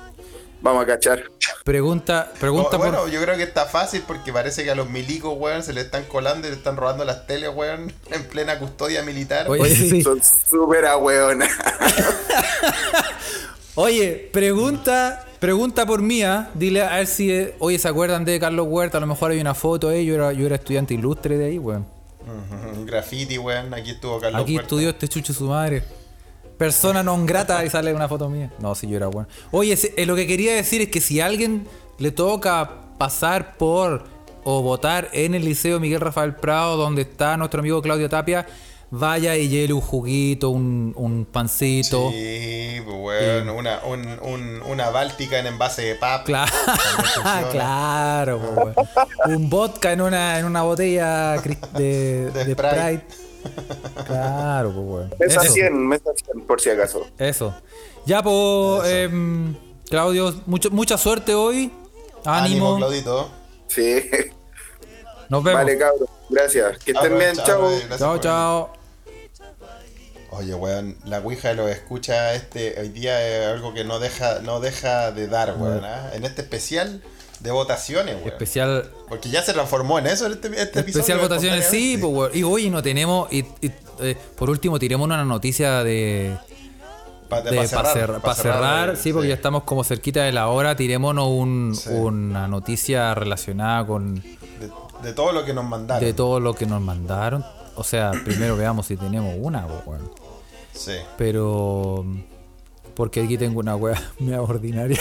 Vamos 0.59 0.83
a 0.83 0.88
cachar. 0.88 1.21
Pregunta, 1.63 2.31
pregunta 2.39 2.71
Oh, 2.73 2.77
bueno, 2.79 2.97
por. 3.01 3.11
yo 3.11 3.21
creo 3.21 3.38
que 3.38 3.43
está 3.43 3.65
fácil 3.65 4.03
porque 4.07 4.33
parece 4.33 4.63
que 4.63 4.71
a 4.71 4.75
los 4.75 4.89
milicos, 4.89 5.33
weón, 5.38 5.61
se 5.61 5.71
le 5.71 5.81
están 5.81 6.05
colando 6.05 6.47
y 6.47 6.51
le 6.51 6.57
están 6.57 6.77
robando 6.77 7.05
las 7.05 7.27
teles, 7.27 7.51
weón, 7.53 7.91
en 8.11 8.23
plena 8.23 8.57
custodia 8.57 9.03
militar. 9.03 9.47
Oye, 9.49 9.69
sí. 9.75 10.01
Son 10.01 10.19
súper 10.23 10.85
ahueonas. 10.85 11.51
Oye, 13.75 14.29
pregunta, 14.33 15.25
pregunta 15.39 15.85
por 15.85 16.01
mía. 16.01 16.49
Dile 16.55 16.81
a 16.81 16.95
ver 16.95 17.07
si, 17.07 17.31
eh, 17.31 17.55
oye, 17.59 17.77
¿se 17.77 17.88
acuerdan 17.88 18.25
de 18.25 18.39
Carlos 18.39 18.65
Huerta? 18.67 18.97
A 18.97 19.01
lo 19.01 19.05
mejor 19.07 19.29
hay 19.31 19.39
una 19.39 19.53
foto 19.53 19.91
él. 19.91 20.03
Yo 20.05 20.15
era, 20.15 20.33
yo 20.33 20.47
era 20.47 20.55
estudiante 20.55 20.95
ilustre 20.95 21.38
de 21.38 21.45
ahí, 21.45 21.59
weón. 21.59 21.85
Graffiti, 22.86 23.38
weón. 23.38 23.73
Aquí 23.73 23.91
estuvo 23.91 24.19
Carlos 24.19 24.41
Aquí 24.41 24.55
estudió 24.57 24.89
este 24.89 25.07
chucho 25.07 25.34
su 25.34 25.45
madre. 25.45 25.84
Persona 26.57 27.03
non 27.03 27.25
grata 27.25 27.63
y 27.63 27.69
sale 27.69 27.93
una 27.93 28.07
foto 28.07 28.30
mía. 28.30 28.51
No, 28.59 28.73
si 28.73 28.88
yo 28.88 28.97
era 28.97 29.07
bueno. 29.07 29.30
Oye, 29.51 29.78
si- 29.78 29.91
eh, 29.95 30.05
lo 30.05 30.15
que 30.15 30.25
quería 30.25 30.55
decir 30.55 30.82
es 30.82 30.89
que 30.89 31.01
si 31.01 31.19
a 31.21 31.25
alguien 31.28 31.67
le 31.99 32.11
toca 32.11 32.69
pasar 32.97 33.57
por 33.57 34.05
o 34.43 34.61
votar 34.63 35.09
en 35.13 35.36
el 35.36 35.45
Liceo 35.45 35.80
Miguel 35.80 35.99
Rafael 36.01 36.34
Prado, 36.36 36.78
donde 36.78 37.03
está 37.03 37.38
nuestro 37.38 37.59
amigo 37.59 37.82
Claudio 37.82 38.09
Tapia, 38.09 38.47
vaya 38.89 39.35
y 39.35 39.49
lleve 39.49 39.73
un 39.73 39.81
juguito, 39.81 40.49
un, 40.49 40.93
un 40.95 41.25
pancito. 41.25 42.09
Sí, 42.11 42.77
pues, 42.85 42.97
weón. 42.97 43.49
Una, 43.49 43.79
un, 43.85 44.05
un- 44.21 44.61
una 44.63 44.89
báltica 44.89 45.39
en 45.39 45.47
envase 45.47 45.81
de 45.83 45.95
pap. 45.95 46.25
Claro, 46.25 47.49
claro, 47.51 48.39
po, 48.39 48.61
weón. 48.61 48.75
un 49.35 49.49
vodka 49.49 49.91
en 49.91 50.01
una, 50.01 50.39
en 50.39 50.45
una 50.45 50.61
botella 50.63 51.38
de, 51.41 51.57
De 51.73 52.31
de 52.31 52.53
Sprite. 52.53 52.55
Sprite. 52.55 53.05
Claro, 54.05 54.71
pues, 54.73 54.85
weón. 54.88 55.13
Mesa 55.19 55.41
Eso. 55.43 55.53
100, 55.53 55.88
mesa 55.88 56.09
100, 56.33 56.45
por 56.45 56.61
si 56.61 56.69
acaso. 56.69 57.05
Eso. 57.17 57.53
Ya, 58.05 58.21
pues, 58.23 58.89
em, 58.91 59.55
Claudio, 59.89 60.33
mucho, 60.45 60.69
mucha 60.71 60.97
suerte 60.97 61.33
hoy. 61.35 61.71
Ánimo, 62.25 62.75
Ánimo. 62.75 62.77
Claudito. 62.77 63.29
Sí. 63.67 64.01
Nos 65.29 65.43
vemos. 65.43 65.61
Vale, 65.63 65.77
cabros. 65.77 66.09
Gracias. 66.29 66.77
Que 66.83 66.91
estén 66.91 67.13
Ah, 67.13 67.17
bien. 67.17 67.35
chao, 67.35 67.69
Chao. 67.97 68.17
chao. 68.19 68.73
Oye, 70.30 70.53
weón, 70.55 70.97
la 71.05 71.19
Ouija 71.19 71.53
lo 71.53 71.67
escucha 71.69 72.34
este 72.34 72.80
hoy 72.80 72.89
día 72.89 73.25
es 73.25 73.47
algo 73.47 73.73
que 73.73 73.84
no 73.86 73.99
deja, 73.99 74.39
no 74.41 74.59
deja 74.59 75.11
de 75.11 75.28
dar, 75.28 75.55
weón. 75.57 75.84
¿ah? 75.86 76.11
En 76.13 76.25
este 76.25 76.41
especial 76.41 77.01
de 77.39 77.51
votaciones, 77.51 78.15
weón. 78.15 78.28
Especial, 78.28 78.91
Porque 79.07 79.30
ya 79.30 79.41
se 79.41 79.53
transformó 79.53 79.99
en 79.99 80.07
eso 80.07 80.28
este, 80.28 80.47
este 80.49 80.80
episodio. 80.80 81.01
especial 81.01 81.19
votaciones, 81.19 81.65
sí, 81.69 81.97
pues, 81.99 82.13
weón. 82.13 82.32
Y 82.34 82.43
hoy 82.43 82.69
no 82.69 82.84
tenemos. 82.84 83.32
Y, 83.32 83.39
y, 83.61 83.71
eh, 84.01 84.17
por 84.36 84.49
último, 84.49 84.78
tiremos 84.80 85.05
una 85.05 85.23
noticia 85.23 85.84
de. 85.84 86.38
Pa- 87.30 87.41
de- 87.41 87.51
pa 87.67 87.67
Para 87.75 87.89
cerrar, 87.93 88.21
pa 88.21 88.93
eh, 88.93 88.95
sí, 88.97 89.11
porque 89.13 89.28
ya 89.30 89.34
estamos 89.36 89.63
como 89.63 89.84
cerquita 89.84 90.23
de 90.23 90.32
la 90.34 90.47
hora. 90.49 90.75
Tirémonos 90.75 91.28
un, 91.28 91.73
Sí. 91.75 91.89
una 91.89 92.47
noticia 92.47 93.13
relacionada 93.15 93.86
con 93.86 94.15
De, 94.15 94.69
de 95.03 95.13
todo 95.13 95.32
lo 95.32 95.43
que 95.45 95.53
nos 95.53 95.65
mandaron. 95.65 96.03
de 96.05 96.13
todo 96.13 96.39
lo 96.39 96.53
que 96.53 96.65
nos 96.65 96.82
mandaron. 96.82 97.45
O 97.78 97.84
sea, 97.84 98.11
primero 98.25 98.57
veamos 98.57 98.88
si 98.88 98.97
tenemos 98.97 99.34
una, 99.39 99.65
weón. 99.65 100.11
Sí. 100.73 100.93
Pero. 101.17 102.05
Porque 102.95 103.21
aquí 103.21 103.38
tengo 103.38 103.59
una 103.59 103.75
wea 103.75 104.01
mea 104.19 104.41
ordinaria. 104.41 104.99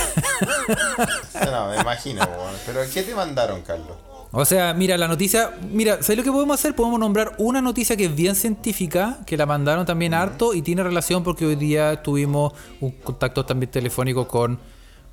No, 1.44 1.68
me 1.70 1.76
imagino, 1.80 2.22
weón. 2.22 2.54
Pero 2.66 2.80
¿qué 2.92 3.02
te 3.02 3.14
mandaron, 3.14 3.62
Carlos? 3.62 3.96
O 4.32 4.44
sea, 4.44 4.74
mira, 4.74 4.98
la 4.98 5.08
noticia. 5.08 5.52
Mira, 5.72 6.02
¿sabes 6.02 6.18
lo 6.18 6.24
que 6.24 6.32
podemos 6.32 6.58
hacer? 6.60 6.74
Podemos 6.74 7.00
nombrar 7.00 7.32
una 7.38 7.62
noticia 7.62 7.96
que 7.96 8.04
es 8.06 8.14
bien 8.14 8.34
científica, 8.34 9.18
que 9.24 9.36
la 9.36 9.46
mandaron 9.46 9.86
también 9.86 10.12
harto 10.14 10.52
y 10.52 10.60
tiene 10.62 10.82
relación 10.82 11.22
porque 11.24 11.46
hoy 11.46 11.56
día 11.56 12.02
tuvimos 12.02 12.52
un 12.80 12.90
contacto 12.92 13.46
también 13.46 13.70
telefónico 13.70 14.28
con, 14.28 14.58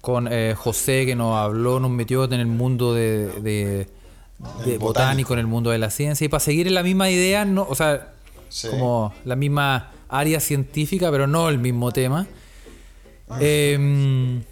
con 0.01 0.27
eh, 0.29 0.55
José, 0.57 1.05
que 1.05 1.15
nos 1.15 1.37
habló, 1.37 1.79
nos 1.79 1.91
metió 1.91 2.25
en 2.25 2.33
el 2.33 2.47
mundo 2.47 2.93
de, 2.93 3.27
de- 3.41 3.87
de 4.39 4.77
botánico, 4.77 4.79
botánico. 4.85 5.33
en 5.33 5.39
el 5.39 5.47
mundo 5.47 5.69
de 5.69 5.77
la 5.77 5.89
ciencia. 5.89 6.25
Y 6.25 6.27
para 6.29 6.39
seguir 6.39 6.67
en 6.67 6.73
la 6.73 6.83
misma 6.83 7.09
idea, 7.09 7.45
no, 7.45 7.65
o 7.69 7.75
sea, 7.75 8.13
Sí. 8.49 8.67
como 8.69 9.13
la 9.25 9.35
misma 9.35 9.91
área 10.09 10.39
científica, 10.39 11.09
pero 11.11 11.25
no 11.27 11.49
el 11.49 11.57
mismo 11.57 11.91
tema. 11.91 12.27
Em, 13.39 14.43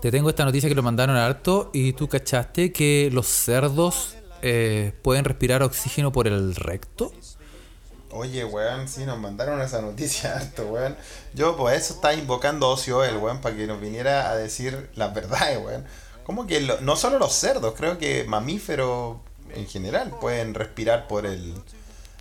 te 0.00 0.10
tengo 0.10 0.30
esta 0.30 0.44
noticia 0.44 0.68
que 0.68 0.74
lo 0.74 0.82
mandaron 0.82 1.16
harto 1.16 1.70
y 1.74 1.92
tú 1.92 2.08
cachaste 2.08 2.72
que 2.72 3.10
los 3.12 3.26
cerdos 3.26 4.16
eh, 4.42 4.92
pueden 5.02 5.24
respirar 5.26 5.62
oxígeno 5.62 6.10
por 6.12 6.26
el 6.26 6.54
recto. 6.54 7.12
Oye, 8.12 8.44
weón, 8.44 8.88
sí, 8.88 9.04
nos 9.04 9.18
mandaron 9.20 9.60
esa 9.60 9.82
noticia 9.82 10.34
harto, 10.36 10.64
weón. 10.68 10.96
Yo, 11.34 11.56
por 11.56 11.72
eso 11.74 11.94
estaba 11.94 12.14
invocando 12.14 12.66
a 12.66 12.70
Ocio 12.70 13.04
el 13.04 13.18
weón, 13.18 13.40
para 13.42 13.54
que 13.54 13.66
nos 13.66 13.80
viniera 13.80 14.30
a 14.30 14.36
decir 14.36 14.88
las 14.94 15.12
verdades, 15.14 15.58
weón. 15.62 15.84
Como 16.30 16.46
que 16.46 16.60
lo- 16.60 16.80
no 16.80 16.94
solo 16.94 17.18
los 17.18 17.32
cerdos, 17.32 17.74
creo 17.76 17.98
que 17.98 18.22
mamíferos 18.22 19.16
en 19.52 19.66
general 19.66 20.14
pueden 20.20 20.54
respirar 20.54 21.08
por 21.08 21.26
el. 21.26 21.54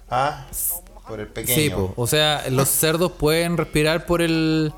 Ah, 0.09 0.47
por 1.07 1.19
el 1.19 1.27
pequeño. 1.27 1.55
Sí, 1.55 1.69
po. 1.69 1.93
o 1.95 2.07
sea, 2.07 2.49
los 2.49 2.69
cerdos 2.69 3.11
pueden 3.11 3.55
respirar 3.55 4.07
por 4.07 4.23
el 4.23 4.73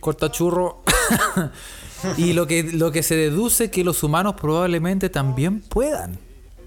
cortachurro. 0.00 0.82
y 2.16 2.32
lo 2.32 2.46
que, 2.46 2.62
lo 2.62 2.90
que 2.90 3.02
se 3.02 3.16
deduce 3.16 3.70
que 3.70 3.84
los 3.84 4.02
humanos 4.02 4.36
probablemente 4.40 5.10
también 5.10 5.60
puedan. 5.60 6.18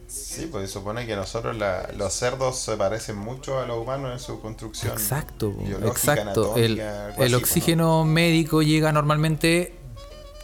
Sí, 0.05 0.47
pues 0.51 0.67
se 0.67 0.73
supone 0.73 1.07
que 1.07 1.15
nosotros 1.15 1.57
la- 1.57 1.89
los 1.97 2.13
cerdos 2.13 2.59
se 2.59 2.77
parecen 2.77 3.17
mucho 3.17 3.57
a 3.57 3.65
los 3.65 3.79
humanos 3.79 4.11
en 4.13 4.19
su 4.19 4.39
construcción. 4.39 4.91
Exacto, 4.93 5.49
biológica, 5.51 5.89
exacto. 5.89 6.55
El, 6.57 7.33
oxígeno 7.33 8.05
médico 8.05 8.61
llega 8.61 8.91
normalmente, 8.91 9.79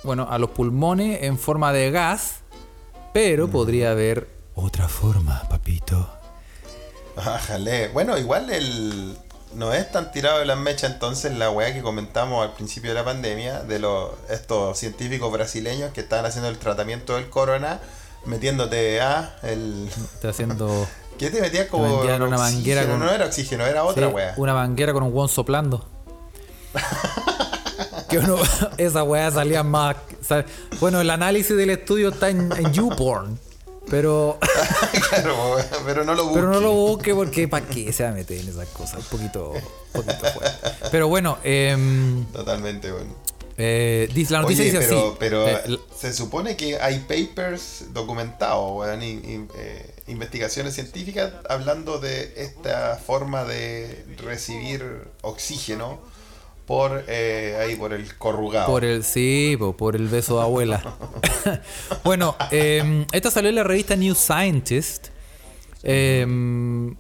bueno, 0.03 0.27
a 0.29 0.37
los 0.39 0.51
pulmones 0.51 1.23
en 1.23 1.37
forma 1.37 1.73
de 1.73 1.91
gas, 1.91 2.35
pero 3.13 3.47
podría 3.49 3.91
haber 3.91 4.27
otra 4.55 4.87
forma, 4.87 5.43
papito. 5.49 6.09
Ájale. 7.17 7.89
Bueno, 7.89 8.17
igual 8.17 8.49
el. 8.49 9.17
no 9.53 9.73
es 9.73 9.91
tan 9.91 10.11
tirado 10.11 10.39
de 10.39 10.45
las 10.45 10.57
mechas 10.57 10.91
entonces 10.91 11.33
la 11.37 11.49
weá 11.49 11.73
que 11.73 11.81
comentamos 11.81 12.45
al 12.47 12.53
principio 12.53 12.91
de 12.91 12.95
la 12.95 13.03
pandemia 13.03 13.61
de 13.63 13.79
los 13.79 14.11
estos 14.29 14.77
científicos 14.77 15.31
brasileños 15.31 15.91
que 15.91 16.01
estaban 16.01 16.25
haciendo 16.25 16.49
el 16.49 16.57
tratamiento 16.57 17.15
del 17.15 17.29
corona 17.29 17.79
metiéndote 18.25 19.01
a 19.01 19.35
el 19.43 19.89
Está 20.13 20.29
haciendo 20.29 20.87
¿Qué 21.17 21.29
te 21.29 21.41
metías 21.41 21.67
como 21.67 22.01
una 22.01 22.37
manguera 22.37 22.85
con- 22.85 22.99
no 22.99 23.11
era 23.11 23.25
oxígeno, 23.25 23.65
era 23.65 23.83
otra 23.83 24.07
sí, 24.07 24.13
weá. 24.13 24.33
una 24.37 24.53
manguera 24.53 24.93
con 24.93 25.03
un 25.03 25.13
hueón 25.13 25.27
soplando. 25.27 25.85
que 28.09 28.17
uno, 28.19 28.37
esa 28.77 29.03
weá 29.03 29.31
salía 29.31 29.63
más. 29.63 29.95
sal- 30.21 30.45
bueno, 30.79 30.99
el 31.01 31.09
análisis 31.09 31.55
del 31.55 31.69
estudio 31.69 32.09
está 32.09 32.29
en, 32.29 32.51
en 32.57 32.73
YouPorn. 32.73 33.39
Pero, 33.89 34.37
claro, 35.09 35.55
pero 35.83 36.03
no 36.03 36.13
lo 36.13 36.25
busques. 36.25 36.41
pero 36.43 36.53
no 36.53 36.59
lo 36.59 36.71
busque 36.73 37.15
porque 37.15 37.47
¿para 37.47 37.65
qué 37.65 37.91
se 37.91 38.03
va 38.03 38.09
a 38.09 38.13
meter 38.13 38.39
en 38.39 38.49
esas 38.49 38.67
cosas? 38.69 38.99
Un 38.99 39.05
poquito, 39.17 39.53
poquito 39.91 40.25
fuerte. 40.31 40.69
Pero 40.91 41.07
bueno, 41.07 41.39
em, 41.43 42.23
Totalmente, 42.25 42.91
bueno. 42.91 43.11
eh, 43.57 44.07
dice- 44.13 44.33
la 44.33 44.41
noticia 44.43 44.63
Oye, 44.65 44.71
dice 44.73 44.85
pero, 44.87 44.99
así. 45.07 45.15
pero 45.17 45.47
eh, 45.47 45.79
se 45.97 46.13
supone 46.13 46.55
que 46.55 46.79
hay 46.79 46.99
papers 46.99 47.85
documentados, 47.91 48.77
weón, 48.77 48.99
eh, 49.01 49.95
investigaciones 50.05 50.75
científicas 50.75 51.31
hablando 51.49 51.97
de 51.99 52.31
esta 52.37 52.95
forma 53.03 53.43
de 53.43 54.05
recibir 54.23 55.07
oxígeno 55.21 55.97
por 56.69 57.03
eh, 57.07 57.57
ahí 57.59 57.75
por 57.77 57.93
el 57.93 58.15
corrugado. 58.15 58.67
Por 58.67 58.85
el, 58.85 59.03
sí, 59.03 59.55
po, 59.57 59.75
por 59.75 59.95
el 59.95 60.07
beso 60.07 60.35
de 60.37 60.43
abuela. 60.43 60.83
bueno, 62.03 62.35
eh, 62.51 63.07
esta 63.11 63.31
salió 63.31 63.49
en 63.49 63.55
la 63.55 63.63
revista 63.63 63.95
New 63.95 64.13
Scientist. 64.13 65.07
eh, 65.81 66.27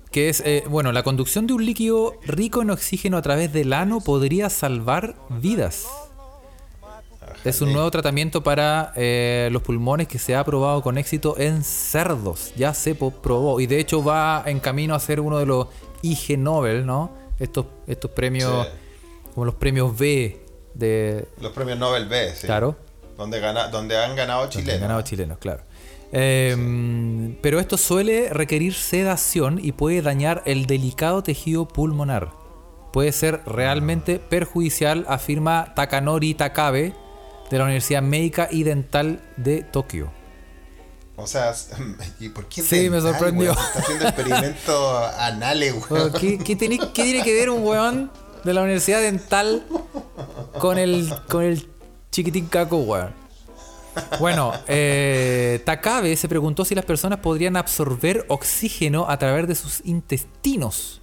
que 0.09 0.29
es, 0.29 0.41
eh, 0.43 0.63
bueno, 0.67 0.91
la 0.91 1.03
conducción 1.03 1.45
de 1.45 1.53
un 1.53 1.63
líquido 1.63 2.15
rico 2.25 2.63
en 2.63 2.71
oxígeno 2.71 3.15
a 3.17 3.21
través 3.21 3.53
del 3.53 3.73
ano 3.73 4.01
podría 4.01 4.49
salvar 4.49 5.13
vidas. 5.29 5.85
Es 7.43 7.61
un 7.61 7.71
nuevo 7.71 7.91
tratamiento 7.91 8.41
para 8.41 8.91
eh, 8.95 9.49
los 9.51 9.61
pulmones 9.61 10.07
que 10.07 10.17
se 10.17 10.35
ha 10.35 10.43
probado 10.43 10.81
con 10.81 10.97
éxito 10.97 11.35
en 11.37 11.63
cerdos. 11.63 12.53
Ya 12.57 12.73
se 12.73 12.95
probó. 12.95 13.59
Y 13.59 13.67
de 13.67 13.79
hecho 13.79 14.03
va 14.03 14.41
en 14.47 14.59
camino 14.59 14.95
a 14.95 14.99
ser 14.99 15.19
uno 15.19 15.37
de 15.37 15.45
los 15.45 15.67
IG 16.01 16.39
Nobel, 16.39 16.87
¿no? 16.87 17.11
Estos, 17.39 17.67
estos 17.85 18.09
premios, 18.09 18.65
Sí. 18.65 18.88
Como 19.39 19.45
los 19.45 19.55
premios 19.55 19.97
B 19.97 20.37
de, 20.73 21.25
Los 21.39 21.53
premios 21.53 21.79
Nobel 21.79 22.09
B, 22.09 22.33
sí. 22.35 22.45
Claro. 22.45 22.75
Donde, 23.15 23.39
gana, 23.39 23.69
donde 23.69 23.97
han 23.97 24.13
ganado 24.13 24.41
que 24.49 24.57
han 24.57 24.63
chilenos. 24.65 24.81
ganado 24.81 25.01
chilenos, 25.01 25.37
claro. 25.37 25.61
Eh, 26.11 27.37
Pero 27.41 27.61
esto 27.61 27.77
suele 27.77 28.33
requerir 28.33 28.73
sedación 28.73 29.57
y 29.63 29.71
puede 29.71 30.01
dañar 30.01 30.43
el 30.45 30.65
delicado 30.65 31.23
tejido 31.23 31.69
pulmonar. 31.69 32.31
Puede 32.91 33.13
ser 33.13 33.39
realmente 33.45 34.19
perjudicial, 34.19 35.05
afirma 35.07 35.73
Takanori 35.73 36.33
Takabe 36.33 36.93
de 37.49 37.57
la 37.57 37.63
Universidad 37.63 38.01
Médica 38.01 38.49
y 38.51 38.63
Dental 38.63 39.21
de 39.37 39.63
Tokio. 39.63 40.11
O 41.15 41.27
sea, 41.27 41.53
¿y 42.19 42.27
por 42.27 42.49
qué 42.49 42.61
Sí, 42.61 42.89
me 42.89 42.99
sorprendió. 42.99 43.53
weón? 43.53 43.65
Está 43.67 43.79
haciendo 43.79 44.05
experimentos 44.05 45.13
anales, 45.17 45.75
weón. 45.89 46.11
¿Qué, 46.11 46.37
qué 46.39 46.57
tiene, 46.57 46.77
qué 46.77 47.03
tiene 47.03 47.23
que 47.23 47.33
ver 47.33 47.49
un 47.49 47.65
weón 47.65 48.11
de 48.43 48.53
la 48.53 48.61
Universidad 48.61 49.01
Dental 49.01 49.63
con 50.57 50.77
el, 50.77 51.13
con 51.27 51.43
el 51.43 51.67
chiquitín 52.11 52.47
caco, 52.47 52.77
weón? 52.77 53.13
Bueno, 54.19 54.53
eh, 54.67 55.61
Takabe 55.65 56.15
se 56.15 56.27
preguntó 56.29 56.65
si 56.65 56.75
las 56.75 56.85
personas 56.85 57.19
podrían 57.19 57.57
absorber 57.57 58.25
oxígeno 58.29 59.09
a 59.09 59.17
través 59.17 59.47
de 59.47 59.55
sus 59.55 59.81
intestinos. 59.85 61.01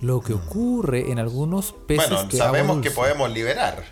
Lo 0.00 0.20
que 0.20 0.34
ocurre 0.34 1.10
en 1.10 1.18
algunos 1.18 1.72
peces 1.72 2.08
Bueno, 2.08 2.20
agua 2.20 2.38
sabemos 2.38 2.82
que 2.82 2.90
podemos 2.90 3.30
liberar. 3.30 3.84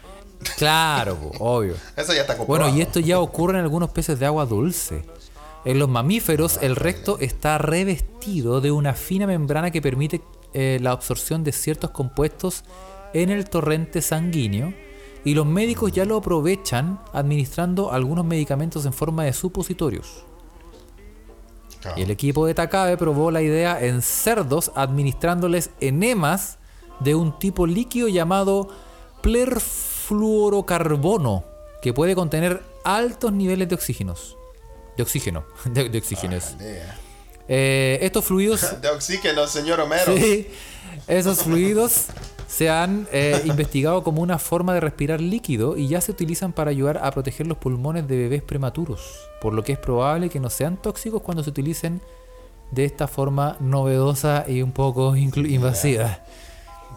Claro, 0.56 1.18
obvio. 1.38 1.74
Eso 1.96 2.12
ya 2.12 2.20
está 2.20 2.36
comprobado. 2.36 2.64
Bueno, 2.64 2.78
y 2.78 2.82
esto 2.82 3.00
ya 3.00 3.18
ocurre 3.18 3.58
en 3.58 3.64
algunos 3.64 3.90
peces 3.90 4.18
de 4.18 4.26
agua 4.26 4.44
dulce. 4.44 5.04
En 5.64 5.78
los 5.78 5.88
mamíferos, 5.88 6.58
el 6.60 6.76
recto 6.76 7.18
está 7.20 7.56
revestido 7.56 8.60
de 8.60 8.70
una 8.70 8.92
fina 8.92 9.26
membrana 9.26 9.70
que 9.70 9.80
permite 9.80 10.20
eh, 10.54 10.78
la 10.80 10.92
absorción 10.92 11.44
de 11.44 11.52
ciertos 11.52 11.90
compuestos 11.90 12.64
en 13.12 13.30
el 13.30 13.48
torrente 13.48 14.00
sanguíneo. 14.00 14.72
Y 15.24 15.34
los 15.34 15.46
médicos 15.46 15.92
ya 15.92 16.04
lo 16.04 16.16
aprovechan 16.16 17.00
administrando 17.12 17.92
algunos 17.92 18.24
medicamentos 18.24 18.84
en 18.86 18.92
forma 18.92 19.24
de 19.24 19.32
supositorios. 19.32 20.24
Claro. 21.80 21.98
Y 21.98 22.02
el 22.02 22.10
equipo 22.10 22.46
de 22.46 22.54
Takabe 22.54 22.96
probó 22.96 23.30
la 23.30 23.42
idea 23.42 23.82
en 23.82 24.02
cerdos 24.02 24.72
administrándoles 24.74 25.70
enemas 25.80 26.58
de 27.00 27.14
un 27.14 27.38
tipo 27.38 27.66
líquido 27.66 28.08
llamado 28.08 28.68
plerfluorocarbono, 29.22 31.44
que 31.82 31.92
puede 31.92 32.14
contener 32.14 32.62
altos 32.84 33.32
niveles 33.32 33.68
de 33.68 33.74
oxígenos. 33.74 34.36
De 34.96 35.02
oxígeno, 35.02 35.44
de, 35.64 35.88
de 35.88 35.98
oxígenos. 35.98 36.54
Idea. 36.60 37.00
Eh, 37.48 37.98
estos 38.00 38.24
fluidos 38.24 38.60
De 38.80 38.88
oxígeno, 38.88 39.46
señor 39.46 39.80
Homero. 39.80 40.16
Sí, 40.16 40.48
esos 41.06 41.42
fluidos 41.42 42.06
se 42.46 42.70
han 42.70 43.08
eh, 43.10 43.42
investigado 43.46 44.04
como 44.04 44.22
una 44.22 44.38
forma 44.38 44.74
de 44.74 44.80
respirar 44.80 45.20
líquido 45.20 45.76
y 45.76 45.88
ya 45.88 46.00
se 46.00 46.12
utilizan 46.12 46.52
para 46.52 46.70
ayudar 46.70 47.00
a 47.02 47.10
proteger 47.10 47.46
los 47.46 47.58
pulmones 47.58 48.06
de 48.06 48.16
bebés 48.16 48.42
prematuros, 48.42 49.00
por 49.40 49.54
lo 49.54 49.64
que 49.64 49.72
es 49.72 49.78
probable 49.78 50.28
que 50.30 50.40
no 50.40 50.50
sean 50.50 50.80
tóxicos 50.80 51.20
cuando 51.22 51.42
se 51.42 51.50
utilicen 51.50 52.00
de 52.70 52.84
esta 52.84 53.08
forma 53.08 53.56
novedosa 53.60 54.44
y 54.46 54.62
un 54.62 54.72
poco 54.72 55.16
invasiva. 55.16 56.20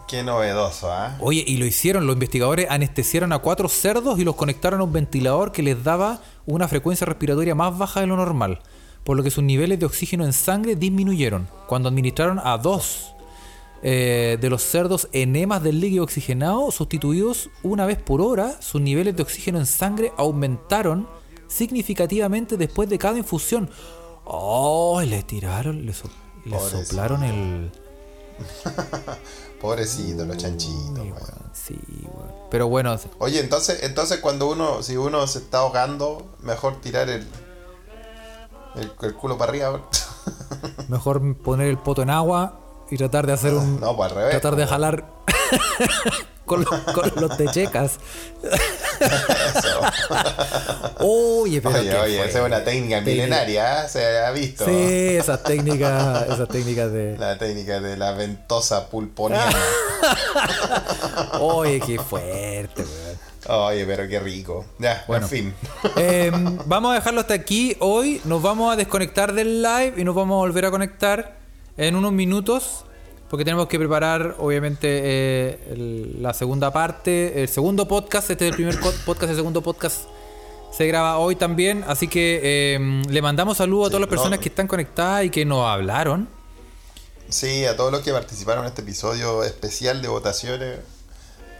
Qué 0.06 0.22
novedoso, 0.22 0.90
¿ah? 0.90 1.16
Oye, 1.20 1.44
y 1.46 1.56
lo 1.58 1.66
hicieron, 1.66 2.06
los 2.06 2.14
investigadores 2.14 2.66
anestesiaron 2.70 3.32
a 3.32 3.40
cuatro 3.40 3.68
cerdos 3.68 4.18
y 4.18 4.24
los 4.24 4.36
conectaron 4.36 4.80
a 4.80 4.84
un 4.84 4.92
ventilador 4.92 5.52
que 5.52 5.62
les 5.62 5.84
daba 5.84 6.20
una 6.46 6.66
frecuencia 6.66 7.04
respiratoria 7.04 7.54
más 7.54 7.76
baja 7.76 8.00
de 8.00 8.06
lo 8.06 8.16
normal, 8.16 8.60
por 9.04 9.16
lo 9.16 9.22
que 9.22 9.30
sus 9.30 9.44
niveles 9.44 9.78
de 9.80 9.86
oxígeno 9.86 10.24
en 10.24 10.32
sangre 10.32 10.76
disminuyeron. 10.76 11.48
Cuando 11.66 11.88
administraron 11.88 12.40
a 12.42 12.58
dos 12.58 13.14
eh, 13.82 14.36
de 14.40 14.50
los 14.50 14.62
cerdos 14.62 15.08
enemas 15.12 15.62
del 15.62 15.80
líquido 15.80 16.04
oxigenado 16.04 16.70
sustituidos 16.70 17.48
una 17.62 17.86
vez 17.86 17.98
por 17.98 18.20
hora, 18.20 18.60
sus 18.60 18.80
niveles 18.80 19.16
de 19.16 19.22
oxígeno 19.22 19.58
en 19.58 19.66
sangre 19.66 20.12
aumentaron 20.16 21.08
significativamente 21.46 22.56
después 22.56 22.88
de 22.88 22.98
cada 22.98 23.18
infusión. 23.18 23.70
¡Oh! 24.24 25.00
Le 25.00 25.22
tiraron, 25.22 25.86
le, 25.86 25.92
so- 25.94 26.10
le 26.44 26.56
Pobrecito. 26.56 26.84
soplaron 26.84 27.22
el... 27.24 27.70
Pobrecito, 29.60 30.24
los 30.24 30.36
chanchitos, 30.36 30.98
Uy, 30.98 31.12
sí, 31.52 31.76
weón. 32.04 32.32
Pero 32.50 32.68
bueno, 32.68 32.96
Oye, 33.18 33.40
entonces, 33.40 33.82
entonces 33.82 34.18
cuando 34.20 34.48
uno, 34.48 34.82
si 34.82 34.96
uno 34.96 35.26
se 35.26 35.38
está 35.40 35.58
ahogando, 35.58 36.26
mejor 36.42 36.80
tirar 36.80 37.08
el, 37.08 37.26
el, 38.78 38.92
el 39.02 39.14
culo 39.14 39.36
para 39.38 39.50
arriba. 39.50 39.80
Mejor 40.88 41.36
poner 41.38 41.68
el 41.68 41.78
poto 41.78 42.02
en 42.02 42.10
agua 42.10 42.60
y 42.90 42.96
tratar 42.96 43.26
de 43.26 43.32
hacer 43.32 43.54
un. 43.54 43.80
No, 43.80 43.96
pues 43.96 44.10
al 44.10 44.16
revés. 44.16 44.30
tratar 44.32 44.56
de 44.56 44.66
jalar 44.66 45.04
con, 46.46 46.64
los, 46.64 46.80
con 46.92 47.12
los 47.16 47.36
techecas. 47.36 47.98
Oye, 51.00 51.60
pero. 51.62 51.78
Oye, 51.78 51.94
oye, 51.98 52.24
esa 52.26 52.40
es 52.40 52.44
una 52.46 52.64
Técnica. 52.64 53.00
milenaria, 53.00 53.84
¿eh? 53.84 53.88
se 53.88 54.18
ha 54.18 54.30
visto. 54.30 54.64
Sí, 54.64 55.16
esas 55.16 55.42
técnicas, 55.42 56.26
esas 56.28 56.48
técnicas 56.48 56.92
de. 56.92 57.16
La 57.18 57.38
técnica 57.38 57.80
de 57.80 57.96
la 57.96 58.12
ventosa 58.12 58.88
pulponiana. 58.88 59.52
Oye, 61.40 61.80
qué 61.80 61.98
fuerte, 61.98 62.82
weón. 62.82 63.27
Oye, 63.48 63.84
pero 63.86 64.06
qué 64.08 64.20
rico. 64.20 64.64
Ya, 64.78 65.04
Bueno. 65.08 65.26
en 65.26 65.30
fin. 65.30 65.54
Eh, 65.96 66.30
vamos 66.66 66.92
a 66.92 66.94
dejarlo 66.96 67.20
hasta 67.20 67.34
aquí. 67.34 67.76
Hoy 67.80 68.20
nos 68.24 68.42
vamos 68.42 68.72
a 68.72 68.76
desconectar 68.76 69.32
del 69.32 69.62
live 69.62 69.94
y 69.96 70.04
nos 70.04 70.14
vamos 70.14 70.34
a 70.34 70.38
volver 70.38 70.66
a 70.66 70.70
conectar 70.70 71.38
en 71.76 71.96
unos 71.96 72.12
minutos. 72.12 72.84
Porque 73.30 73.44
tenemos 73.44 73.68
que 73.68 73.78
preparar, 73.78 74.36
obviamente, 74.38 74.86
eh, 74.90 75.58
el- 75.70 76.22
la 76.22 76.32
segunda 76.32 76.70
parte, 76.72 77.42
el 77.42 77.48
segundo 77.48 77.86
podcast. 77.86 78.30
Este 78.30 78.46
es 78.46 78.50
el 78.52 78.56
primer 78.56 78.78
podcast, 79.04 79.30
el 79.30 79.36
segundo 79.36 79.62
podcast 79.62 80.04
se 80.72 80.86
graba 80.86 81.18
hoy 81.18 81.36
también. 81.36 81.84
Así 81.86 82.08
que 82.08 82.40
eh, 82.42 83.02
le 83.08 83.22
mandamos 83.22 83.58
saludos 83.58 83.88
a 83.88 83.90
todas 83.90 84.00
las 84.00 84.08
no. 84.08 84.16
personas 84.16 84.38
que 84.38 84.48
están 84.48 84.66
conectadas 84.66 85.24
y 85.24 85.30
que 85.30 85.44
nos 85.44 85.64
hablaron. 85.66 86.26
Sí, 87.28 87.66
a 87.66 87.76
todos 87.76 87.92
los 87.92 88.00
que 88.00 88.12
participaron 88.12 88.64
en 88.64 88.68
este 88.70 88.80
episodio 88.80 89.44
especial 89.44 90.00
de 90.00 90.08
votaciones. 90.08 90.78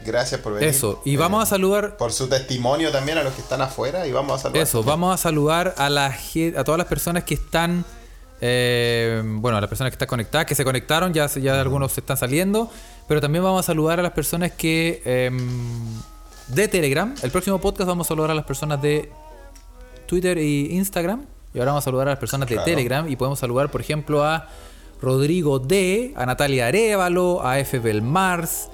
Gracias 0.05 0.41
por 0.41 0.55
venir. 0.55 0.69
Eso. 0.69 1.03
Y 1.05 1.15
Eh, 1.15 1.17
vamos 1.17 1.43
a 1.43 1.47
saludar 1.47 1.97
Por 1.97 2.13
su 2.13 2.29
testimonio 2.29 2.91
también 2.91 3.19
a 3.19 3.23
los 3.23 3.35
que 3.35 3.43
están 3.43 3.61
afuera 3.63 4.07
y 4.07 4.13
vamos 4.13 4.41
a 4.41 4.43
saludar. 4.43 4.63
Eso, 4.63 4.83
vamos 4.83 5.15
a 5.15 5.19
saludar 5.19 5.75
a 5.77 5.91
la 5.91 6.07
a 6.07 6.65
todas 6.65 6.79
las 6.79 6.87
personas 6.87 7.25
que 7.25 7.35
están 7.35 7.85
eh, 8.41 9.21
bueno, 9.25 9.59
a 9.59 9.61
las 9.61 9.69
personas 9.69 9.91
que 9.91 9.95
están 9.95 10.09
conectadas, 10.09 10.47
que 10.47 10.55
se 10.55 10.65
conectaron, 10.65 11.13
ya, 11.13 11.27
ya 11.27 11.61
algunos 11.61 11.93
se 11.93 12.01
están 12.01 12.17
saliendo, 12.17 12.71
pero 13.09 13.21
también 13.21 13.43
vamos 13.43 13.61
a 13.61 13.67
saludar 13.67 13.99
a 13.99 14.03
las 14.03 14.13
personas 14.13 14.53
que 14.53 15.03
em, 15.05 15.39
de 16.49 16.69
Telegram. 16.69 17.15
El 17.23 17.31
próximo 17.31 17.61
podcast 17.61 17.89
vamos 17.89 18.07
a 18.07 18.09
saludar 18.09 18.31
a 18.31 18.35
las 18.35 18.45
personas 18.45 18.81
de 18.81 19.11
Twitter 20.07 20.39
e 20.39 20.45
Instagram. 20.45 21.25
Y 21.55 21.59
ahora 21.59 21.73
vamos 21.73 21.85
a 21.85 21.87
saludar 21.87 22.09
a 22.09 22.11
las 22.13 22.19
personas 22.19 22.49
de. 22.49 22.59
Telegram. 22.59 23.09
Y 23.09 23.17
podemos 23.17 23.39
saludar, 23.39 23.71
por 23.71 23.81
ejemplo, 23.81 24.25
a 24.25 24.49
Rodrigo 25.01 25.59
D, 25.59 26.13
a 26.17 26.27
Natalia 26.27 26.67
Arevalo, 26.69 27.45
a 27.45 27.59
F. 27.59 27.79
Belmars. 27.79 28.69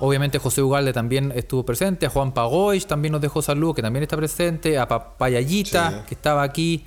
Obviamente 0.00 0.38
José 0.38 0.62
Ugalde 0.62 0.92
también 0.92 1.32
estuvo 1.34 1.64
presente, 1.64 2.06
a 2.06 2.10
Juan 2.10 2.32
Pagoich 2.32 2.86
también 2.86 3.12
nos 3.12 3.20
dejó 3.20 3.40
saludos, 3.40 3.76
que 3.76 3.82
también 3.82 4.02
está 4.02 4.16
presente, 4.16 4.78
a 4.78 4.86
Papayayita, 4.86 5.90
Sí. 5.90 5.96
que 6.08 6.14
estaba 6.14 6.42
aquí, 6.42 6.84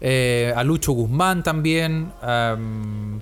eh, 0.00 0.52
a 0.56 0.64
Lucho 0.64 0.92
Guzmán 0.92 1.42
también, 1.42 2.12
am, 2.22 3.20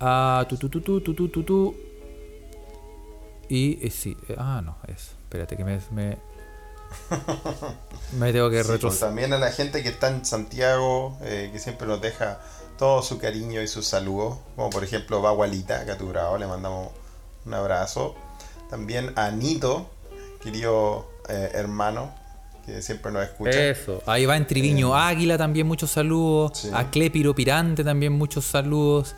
a 0.00 0.46
tu, 0.48 0.56
tu, 0.56 1.74
y 3.50 3.86
eh, 3.86 3.90
sí, 3.90 4.16
eh, 4.28 4.36
ah 4.38 4.62
no, 4.64 4.76
eso, 4.86 5.12
espérate 5.24 5.56
que 5.56 5.64
me, 5.64 5.78
me, 5.90 6.16
me 8.18 8.32
tengo 8.32 8.48
que 8.50 8.56
Sí, 8.58 8.62
pues, 8.62 8.66
retroceder. 8.68 9.08
también 9.08 9.32
a 9.34 9.38
la 9.38 9.50
gente 9.52 9.82
que 9.82 9.88
está 9.90 10.08
en 10.08 10.24
Santiago, 10.24 11.16
que 11.20 11.58
siempre 11.58 11.86
nos 11.86 12.00
deja 12.00 12.40
todo 12.78 13.02
su 13.02 13.18
cariño 13.18 13.60
y 13.60 13.68
sus 13.68 13.86
saludos, 13.86 14.38
como 14.56 14.70
por 14.70 14.82
ejemplo 14.84 15.20
Bagualita, 15.20 15.84
Caturao, 15.84 16.38
le 16.38 16.46
mandamos 16.46 16.88
un 17.46 17.54
abrazo. 17.54 18.14
También 18.70 19.12
a 19.16 19.30
Nito, 19.30 19.88
querido 20.42 21.08
eh, 21.28 21.50
hermano, 21.54 22.12
que 22.66 22.82
siempre 22.82 23.10
nos 23.12 23.22
escucha. 23.24 23.50
Eso. 23.50 24.02
Ahí 24.06 24.26
va 24.26 24.36
en 24.36 24.46
Triviño 24.46 24.94
Águila 24.94 25.38
también 25.38 25.66
muchos 25.66 25.90
saludos. 25.90 26.58
Sí. 26.58 26.70
A 26.74 26.90
Clepiro 26.90 27.34
Pirante 27.34 27.82
también 27.84 28.12
muchos 28.12 28.44
saludos. 28.44 29.14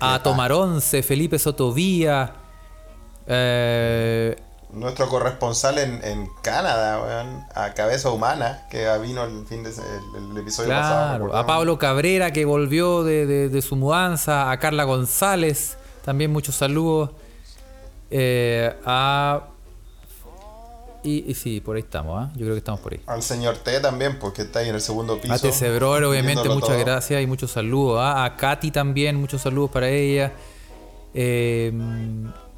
A 0.00 0.18
que- 0.18 0.24
Tomaronce, 0.24 1.02
Felipe 1.02 1.38
Sotovía. 1.38 2.32
Eh, 3.26 4.36
Nuestro 4.72 5.08
corresponsal 5.08 5.78
en, 5.78 6.00
en 6.04 6.28
Canadá, 6.42 7.00
weón, 7.02 7.44
a 7.56 7.74
Cabeza 7.74 8.10
Humana, 8.10 8.66
que 8.70 8.86
vino 8.98 9.24
el 9.24 9.44
fin 9.46 9.64
de 9.64 9.70
el, 9.70 10.30
el 10.30 10.38
episodio 10.38 10.70
pasado. 10.70 11.36
A. 11.36 11.44
Pablo 11.44 11.76
Cabrera 11.78 12.32
que 12.32 12.44
volvió 12.44 13.02
de, 13.02 13.26
de- 13.26 13.48
de 13.48 13.62
su 13.62 13.74
mudanza. 13.76 14.50
A 14.50 14.58
Carla 14.60 14.84
González. 14.84 15.76
También 16.04 16.30
muchos 16.32 16.54
saludos. 16.54 17.10
Eh, 18.10 18.74
a. 18.84 19.46
Y, 21.02 21.30
y 21.30 21.34
sí, 21.34 21.60
por 21.60 21.76
ahí 21.76 21.82
estamos, 21.82 22.18
¿ah? 22.22 22.30
Yo 22.34 22.40
creo 22.40 22.52
que 22.52 22.58
estamos 22.58 22.80
por 22.80 22.92
ahí. 22.92 23.00
Al 23.06 23.22
señor 23.22 23.56
T 23.58 23.80
también, 23.80 24.18
porque 24.18 24.42
está 24.42 24.58
ahí 24.58 24.68
en 24.68 24.74
el 24.74 24.82
segundo 24.82 25.18
piso. 25.18 25.32
A 25.32 25.38
TC 25.38 25.74
Bror, 25.76 26.04
obviamente, 26.04 26.46
muchas 26.48 26.68
todo. 26.70 26.78
gracias 26.78 27.22
y 27.22 27.26
muchos 27.26 27.50
saludos. 27.52 27.98
¿ah? 28.02 28.24
A 28.24 28.36
Katy 28.36 28.70
también, 28.70 29.16
muchos 29.16 29.40
saludos 29.40 29.70
para 29.70 29.88
ella. 29.88 30.32
Eh, 31.14 31.72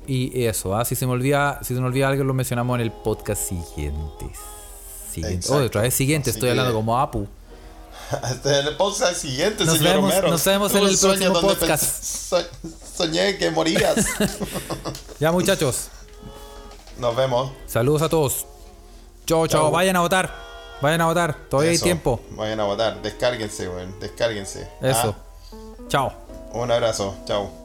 y 0.09 0.45
eso, 0.45 0.75
¿ah? 0.75 0.85
si 0.85 0.97
se 0.97 1.07
me 1.07 1.13
olvida, 1.13 1.61
si 1.63 1.75
se 1.75 1.81
me 1.81 1.87
olvida 1.87 2.09
algo, 2.09 2.25
lo 2.25 2.35
mencionamos 2.35 2.75
en 2.75 2.81
el 2.81 2.91
podcast 2.91 3.41
siguiente. 3.49 4.27
Siguiente. 5.09 5.47
Oh, 5.51 5.59
otra 5.59 5.83
vez 5.83 5.95
siguiente, 5.95 6.31
Así 6.31 6.39
estoy 6.39 6.51
hablando 6.51 6.73
que- 6.73 6.77
como 6.77 6.99
Apu. 6.99 7.29
Hasta 8.11 8.59
el 8.61 8.77
podcast 8.77 9.17
siguiente, 9.17 9.65
Nos 9.65 9.79
señor 9.79 9.95
vemos- 9.97 10.11
Romero. 10.11 10.31
nos 10.31 10.45
vemos 10.45 10.75
en 10.75 10.83
el 10.85 10.99
próximo 10.99 11.41
podcast. 11.41 11.83
so- 12.05 12.43
soñé 12.97 13.37
que 13.39 13.51
morías. 13.51 13.97
Ya, 15.21 15.31
muchachos, 15.33 15.89
Nos 16.99 17.15
vemos. 17.17 17.53
saludos 17.67 18.03
a 18.03 18.09
todos. 18.09 18.45
Chao, 19.27 19.47
chao, 19.47 19.63
Chao. 19.63 19.71
vayan 19.71 19.97
a 19.97 20.01
votar. 20.01 20.35
Vayan 20.81 21.01
a 21.01 21.07
votar, 21.07 21.37
todavía 21.49 21.71
Eso. 21.73 21.85
hay 21.85 21.91
tiempo. 21.91 22.21
Vayan 22.31 22.59
a 22.59 22.65
votar. 22.65 23.01
Descárguense, 23.03 23.69
weón. 23.69 24.01
Descárguense. 24.01 24.69
Eso. 24.81 25.15
Ah, 25.17 25.83
Chao. 25.89 26.13
un 26.55 26.71
abrazo. 26.73 27.15
Chao. 27.25 27.62